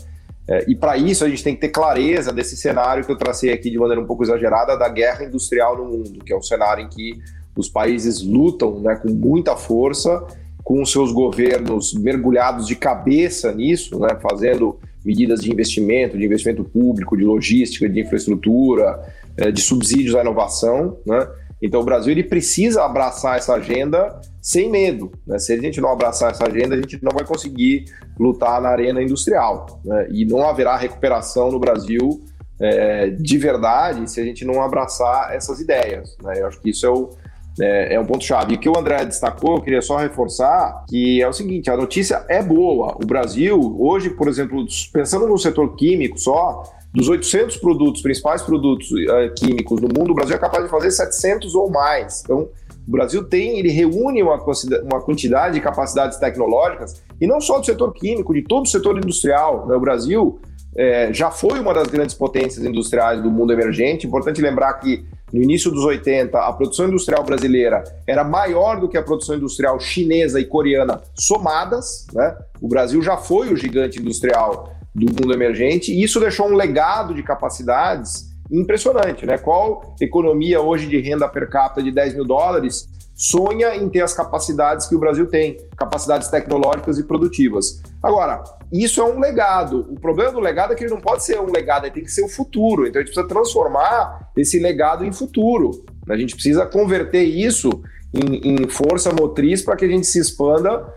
É, 0.48 0.66
e 0.70 0.76
para 0.76 0.96
isso 0.98 1.26
a 1.26 1.30
gente 1.30 1.44
tem 1.44 1.56
que 1.56 1.62
ter 1.62 1.70
clareza 1.70 2.32
desse 2.32 2.56
cenário 2.56 3.04
que 3.04 3.12
eu 3.12 3.18
tracei 3.18 3.52
aqui 3.52 3.70
de 3.70 3.78
maneira 3.78 4.00
um 4.00 4.06
pouco 4.06 4.24
exagerada 4.24 4.78
da 4.78 4.88
guerra 4.88 5.26
industrial 5.26 5.76
no 5.76 5.86
mundo, 5.86 6.24
que 6.24 6.32
é 6.32 6.38
um 6.38 6.42
cenário 6.42 6.86
em 6.86 6.88
que 6.88 7.20
os 7.56 7.68
países 7.68 8.22
lutam 8.22 8.80
né, 8.80 8.96
com 8.96 9.10
muita 9.10 9.58
força, 9.58 10.26
com 10.68 10.84
seus 10.84 11.14
governos 11.14 11.94
mergulhados 11.94 12.68
de 12.68 12.76
cabeça 12.76 13.54
nisso, 13.54 13.98
né, 14.02 14.20
fazendo 14.22 14.78
medidas 15.06 15.40
de 15.40 15.50
investimento, 15.50 16.18
de 16.18 16.26
investimento 16.26 16.62
público, 16.62 17.16
de 17.16 17.24
logística, 17.24 17.88
de 17.88 18.02
infraestrutura, 18.02 19.00
é, 19.38 19.50
de 19.50 19.62
subsídios 19.62 20.14
à 20.14 20.20
inovação. 20.20 20.98
Né? 21.06 21.26
Então 21.62 21.80
o 21.80 21.86
Brasil 21.86 22.12
ele 22.12 22.26
precisa 22.26 22.84
abraçar 22.84 23.38
essa 23.38 23.54
agenda 23.54 24.20
sem 24.42 24.70
medo. 24.70 25.10
Né? 25.26 25.40
Se 25.40 25.54
a 25.54 25.58
gente 25.58 25.80
não 25.80 25.90
abraçar 25.90 26.32
essa 26.32 26.46
agenda, 26.46 26.76
a 26.76 26.78
gente 26.78 27.02
não 27.02 27.14
vai 27.14 27.26
conseguir 27.26 27.86
lutar 28.20 28.62
na 28.62 28.68
arena 28.68 29.02
industrial. 29.02 29.80
Né? 29.86 30.10
E 30.12 30.26
não 30.26 30.46
haverá 30.50 30.76
recuperação 30.76 31.50
no 31.50 31.60
Brasil 31.60 32.26
é, 32.60 33.10
de 33.12 33.38
verdade 33.38 34.12
se 34.12 34.20
a 34.20 34.26
gente 34.26 34.44
não 34.44 34.62
abraçar 34.62 35.34
essas 35.34 35.62
ideias. 35.62 36.18
Né? 36.22 36.42
Eu 36.42 36.48
acho 36.48 36.60
que 36.60 36.72
isso 36.72 36.86
é 36.86 36.90
o, 36.90 37.12
é, 37.60 37.96
é 37.96 38.00
um 38.00 38.06
ponto-chave. 38.06 38.54
E 38.54 38.58
que 38.58 38.70
o 38.70 38.78
André 38.78 39.06
destacou, 39.06 39.56
eu 39.56 39.62
queria 39.62 39.82
só 39.82 39.98
reforçar, 39.98 40.86
que 40.88 41.22
é 41.22 41.28
o 41.28 41.34
seguinte, 41.34 41.70
a 41.70 41.78
notícia 41.78 42.26
é 42.30 42.42
boa. 42.42 42.96
O 43.02 43.06
Brasil, 43.06 43.76
hoje, 43.80 44.10
por 44.10 44.28
exemplo, 44.28 44.66
pensando 44.92 45.28
no 45.28 45.38
setor 45.38 45.76
químico 45.76 46.20
só, 46.20 46.64
dos 46.94 47.10
800 47.10 47.58
produtos, 47.58 48.02
principais 48.02 48.42
produtos 48.42 48.90
uh, 48.92 49.34
químicos 49.36 49.80
do 49.82 49.88
mundo, 49.88 50.12
o 50.12 50.16
Brasil 50.16 50.36
é 50.36 50.40
capaz 50.40 50.64
de 50.64 50.70
fazer 50.70 50.92
700 50.92 51.54
ou 51.54 51.70
mais. 51.70 52.22
Então, 52.24 52.50
o 52.88 52.92
Brasil 52.92 53.24
tem, 53.24 53.60
ele 53.60 53.70
reúne 53.70 54.24
uma, 54.24 54.42
uma 54.84 55.02
quantidade 55.02 55.56
de 55.56 55.62
capacidades 55.62 56.18
tecnológicas, 56.18 57.02
e 57.20 57.28
não 57.28 57.42
só 57.42 57.60
do 57.60 57.66
setor 57.66 57.94
químico, 57.94 58.34
de 58.34 58.42
todo 58.44 58.66
o 58.66 58.68
setor 58.68 58.98
industrial. 58.98 59.68
Né? 59.68 59.76
O 59.76 59.80
Brasil 59.80 60.40
é, 60.76 61.12
já 61.12 61.30
foi 61.30 61.60
uma 61.60 61.74
das 61.74 61.88
grandes 61.88 62.16
potências 62.16 62.64
industriais 62.66 63.22
do 63.22 63.30
mundo 63.30 63.52
emergente. 63.52 64.08
Importante 64.08 64.42
lembrar 64.42 64.74
que 64.76 65.06
no 65.32 65.42
início 65.42 65.70
dos 65.70 65.84
80, 65.84 66.40
a 66.40 66.54
produção 66.54 66.88
industrial 66.88 67.24
brasileira 67.24 67.84
era 68.08 68.24
maior 68.24 68.80
do 68.80 68.88
que 68.88 68.98
a 68.98 69.04
produção 69.04 69.36
industrial 69.36 69.80
chinesa 69.80 70.40
e 70.40 70.46
coreana 70.46 71.02
somadas. 71.14 72.08
Né? 72.14 72.36
O 72.62 72.68
Brasil 72.68 73.02
já 73.02 73.18
foi 73.18 73.52
o 73.52 73.58
gigante 73.58 74.00
industrial 74.00 74.74
do 74.96 75.06
mundo 75.06 75.34
emergente 75.34 75.92
e 75.92 76.02
isso 76.02 76.20
deixou 76.20 76.48
um 76.48 76.56
legado 76.56 77.14
de 77.14 77.22
capacidades 77.24 78.28
impressionante. 78.50 79.26
Né? 79.26 79.38
Qual 79.38 79.96
economia 80.00 80.62
hoje 80.62 80.88
de 80.88 81.00
renda 81.00 81.28
per 81.28 81.50
capita 81.50 81.84
de 81.84 81.92
10 81.92 82.16
mil 82.16 82.26
dólares 82.26 82.88
sonha 83.18 83.76
em 83.76 83.90
ter 83.90 84.02
as 84.02 84.14
capacidades 84.14 84.86
que 84.86 84.96
o 84.96 85.00
Brasil 85.00 85.26
tem, 85.26 85.58
capacidades 85.76 86.28
tecnológicas 86.28 87.00
e 87.00 87.04
produtivas. 87.04 87.82
Agora, 88.02 88.44
isso 88.72 89.02
é 89.02 89.04
um 89.04 89.20
legado. 89.20 89.88
O 89.90 90.00
problema 90.00 90.32
do 90.32 90.40
legado 90.40 90.74
é 90.74 90.76
que 90.76 90.84
ele 90.84 90.94
não 90.94 91.02
pode 91.02 91.24
ser 91.24 91.40
um 91.40 91.52
legado, 91.52 91.86
ele 91.86 91.94
tem 91.94 92.04
que 92.04 92.12
ser 92.12 92.24
o 92.24 92.30
futuro. 92.30 92.86
Então 92.86 93.02
a 93.02 93.06
gente 93.06 93.14
precisa 93.14 93.28
transformar 93.28 94.30
esse 94.36 94.60
legado 94.60 95.04
em 95.04 95.12
futuro. 95.12 95.72
A 96.08 96.16
gente 96.16 96.36
precisa 96.36 96.66
converter 96.66 97.24
isso 97.24 97.70
em, 98.14 98.64
em 98.64 98.68
força 98.70 99.12
motriz 99.12 99.62
para 99.62 99.76
que 99.76 99.86
a 99.86 99.88
gente 99.88 100.06
se 100.06 100.20
expanda 100.20 100.94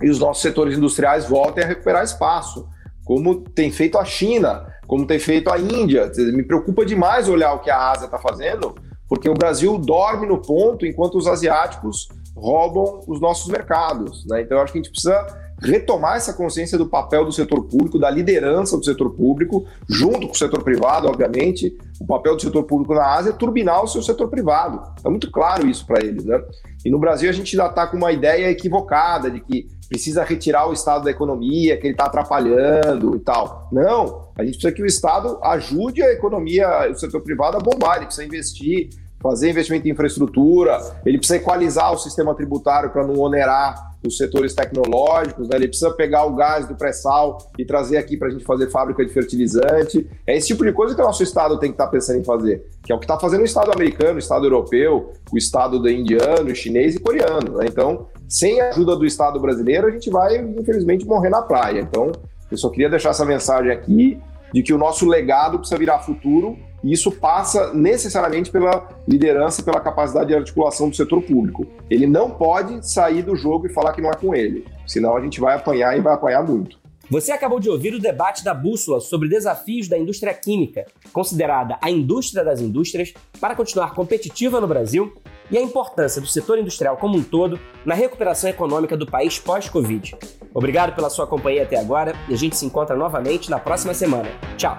e 0.00 0.10
os 0.10 0.18
nossos 0.18 0.42
setores 0.42 0.76
industriais 0.76 1.26
voltem 1.26 1.62
a 1.62 1.66
recuperar 1.66 2.02
espaço, 2.02 2.66
como 3.04 3.40
tem 3.40 3.70
feito 3.70 3.98
a 3.98 4.04
China, 4.04 4.66
como 4.86 5.06
tem 5.06 5.18
feito 5.18 5.50
a 5.50 5.58
Índia. 5.58 6.10
Me 6.16 6.42
preocupa 6.42 6.84
demais 6.84 7.28
olhar 7.28 7.52
o 7.52 7.60
que 7.60 7.70
a 7.70 7.90
Ásia 7.90 8.06
está 8.06 8.18
fazendo, 8.18 8.74
porque 9.08 9.28
o 9.28 9.34
Brasil 9.34 9.78
dorme 9.78 10.26
no 10.26 10.40
ponto 10.40 10.86
enquanto 10.86 11.16
os 11.16 11.26
asiáticos 11.26 12.08
roubam 12.42 13.00
os 13.06 13.20
nossos 13.20 13.50
mercados. 13.50 14.26
Né? 14.26 14.42
Então, 14.42 14.58
eu 14.58 14.64
acho 14.64 14.72
que 14.72 14.78
a 14.78 14.82
gente 14.82 14.90
precisa 14.90 15.24
retomar 15.62 16.16
essa 16.16 16.32
consciência 16.32 16.76
do 16.76 16.88
papel 16.88 17.24
do 17.24 17.30
setor 17.30 17.62
público, 17.64 17.96
da 17.96 18.10
liderança 18.10 18.76
do 18.76 18.84
setor 18.84 19.10
público, 19.10 19.64
junto 19.88 20.26
com 20.26 20.32
o 20.32 20.36
setor 20.36 20.62
privado, 20.64 21.06
obviamente. 21.06 21.76
O 22.00 22.06
papel 22.06 22.34
do 22.34 22.42
setor 22.42 22.64
público 22.64 22.94
na 22.94 23.14
Ásia 23.14 23.30
é 23.30 23.32
turbinar 23.32 23.84
o 23.84 23.86
seu 23.86 24.02
setor 24.02 24.28
privado. 24.28 24.82
É 25.04 25.08
muito 25.08 25.30
claro 25.30 25.68
isso 25.68 25.86
para 25.86 26.04
eles. 26.04 26.24
Né? 26.24 26.42
E 26.84 26.90
no 26.90 26.98
Brasil, 26.98 27.30
a 27.30 27.32
gente 27.32 27.56
ainda 27.56 27.70
está 27.70 27.86
com 27.86 27.96
uma 27.96 28.10
ideia 28.10 28.50
equivocada 28.50 29.30
de 29.30 29.40
que 29.40 29.68
precisa 29.88 30.24
retirar 30.24 30.68
o 30.68 30.72
Estado 30.72 31.04
da 31.04 31.10
economia, 31.10 31.76
que 31.76 31.86
ele 31.86 31.94
está 31.94 32.06
atrapalhando 32.06 33.14
e 33.14 33.20
tal. 33.20 33.68
Não, 33.70 34.30
a 34.36 34.42
gente 34.42 34.54
precisa 34.54 34.72
que 34.72 34.82
o 34.82 34.86
Estado 34.86 35.38
ajude 35.44 36.02
a 36.02 36.10
economia, 36.10 36.90
o 36.90 36.94
setor 36.96 37.20
privado 37.20 37.56
a 37.56 37.60
bombar, 37.60 37.98
ele 37.98 38.06
precisa 38.06 38.26
investir, 38.26 38.88
fazer 39.22 39.50
investimento 39.50 39.86
em 39.86 39.92
infraestrutura, 39.92 40.80
ele 41.06 41.18
precisa 41.18 41.36
equalizar 41.36 41.92
o 41.92 41.98
sistema 41.98 42.34
tributário 42.34 42.90
para 42.90 43.06
não 43.06 43.18
onerar 43.18 43.92
os 44.04 44.16
setores 44.16 44.52
tecnológicos, 44.52 45.48
né? 45.48 45.56
ele 45.56 45.68
precisa 45.68 45.92
pegar 45.92 46.24
o 46.24 46.34
gás 46.34 46.66
do 46.66 46.74
pré-sal 46.74 47.38
e 47.56 47.64
trazer 47.64 47.98
aqui 47.98 48.16
para 48.16 48.28
a 48.28 48.30
gente 48.32 48.44
fazer 48.44 48.68
fábrica 48.68 49.04
de 49.04 49.12
fertilizante. 49.12 50.10
É 50.26 50.36
esse 50.36 50.48
tipo 50.48 50.64
de 50.64 50.72
coisa 50.72 50.94
que 50.94 51.00
o 51.00 51.04
nosso 51.04 51.22
Estado 51.22 51.58
tem 51.58 51.70
que 51.70 51.74
estar 51.74 51.86
tá 51.86 51.90
pensando 51.90 52.18
em 52.18 52.24
fazer, 52.24 52.66
que 52.82 52.90
é 52.90 52.94
o 52.94 52.98
que 52.98 53.04
está 53.04 53.18
fazendo 53.18 53.42
o 53.42 53.44
Estado 53.44 53.70
americano, 53.72 54.16
o 54.16 54.18
Estado 54.18 54.44
europeu, 54.44 55.12
o 55.32 55.38
Estado 55.38 55.78
do 55.78 55.88
indiano, 55.88 56.52
chinês 56.54 56.96
e 56.96 56.98
coreano. 56.98 57.58
Né? 57.58 57.66
Então, 57.68 58.08
sem 58.28 58.60
a 58.60 58.70
ajuda 58.70 58.96
do 58.96 59.06
Estado 59.06 59.38
brasileiro, 59.38 59.86
a 59.86 59.90
gente 59.90 60.10
vai, 60.10 60.36
infelizmente, 60.36 61.06
morrer 61.06 61.30
na 61.30 61.42
praia. 61.42 61.80
Então, 61.80 62.10
eu 62.50 62.56
só 62.56 62.68
queria 62.68 62.90
deixar 62.90 63.10
essa 63.10 63.24
mensagem 63.24 63.70
aqui 63.70 64.20
de 64.52 64.62
que 64.62 64.72
o 64.72 64.78
nosso 64.78 65.06
legado 65.06 65.58
precisa 65.58 65.78
virar 65.78 66.00
futuro 66.00 66.58
e 66.84 66.92
isso 66.92 67.12
passa 67.12 67.72
necessariamente 67.72 68.50
pela 68.50 68.88
liderança, 69.06 69.62
pela 69.62 69.80
capacidade 69.80 70.28
de 70.28 70.34
articulação 70.34 70.88
do 70.88 70.96
setor 70.96 71.22
público. 71.22 71.66
Ele 71.88 72.06
não 72.06 72.30
pode 72.30 72.86
sair 72.86 73.22
do 73.22 73.36
jogo 73.36 73.66
e 73.66 73.72
falar 73.72 73.92
que 73.92 74.00
não 74.00 74.10
é 74.10 74.14
com 74.14 74.34
ele, 74.34 74.66
senão 74.86 75.16
a 75.16 75.20
gente 75.20 75.40
vai 75.40 75.54
apanhar 75.54 75.96
e 75.96 76.00
vai 76.00 76.14
apanhar 76.14 76.42
muito. 76.42 76.82
Você 77.10 77.30
acabou 77.30 77.60
de 77.60 77.68
ouvir 77.68 77.94
o 77.94 78.00
debate 78.00 78.42
da 78.42 78.54
Bússola 78.54 78.98
sobre 78.98 79.28
desafios 79.28 79.86
da 79.86 79.98
indústria 79.98 80.32
química, 80.32 80.86
considerada 81.12 81.76
a 81.82 81.90
indústria 81.90 82.42
das 82.42 82.60
indústrias, 82.60 83.12
para 83.38 83.54
continuar 83.54 83.94
competitiva 83.94 84.60
no 84.60 84.66
Brasil, 84.66 85.12
e 85.50 85.58
a 85.58 85.60
importância 85.60 86.22
do 86.22 86.26
setor 86.26 86.58
industrial 86.58 86.96
como 86.96 87.18
um 87.18 87.22
todo 87.22 87.60
na 87.84 87.94
recuperação 87.94 88.48
econômica 88.48 88.96
do 88.96 89.04
país 89.04 89.38
pós-Covid. 89.38 90.16
Obrigado 90.54 90.94
pela 90.94 91.10
sua 91.10 91.26
companhia 91.26 91.62
até 91.62 91.78
agora 91.78 92.14
e 92.28 92.34
a 92.34 92.36
gente 92.36 92.56
se 92.56 92.66
encontra 92.66 92.96
novamente 92.96 93.50
na 93.50 93.58
próxima 93.58 93.94
semana. 93.94 94.28
Tchau! 94.56 94.78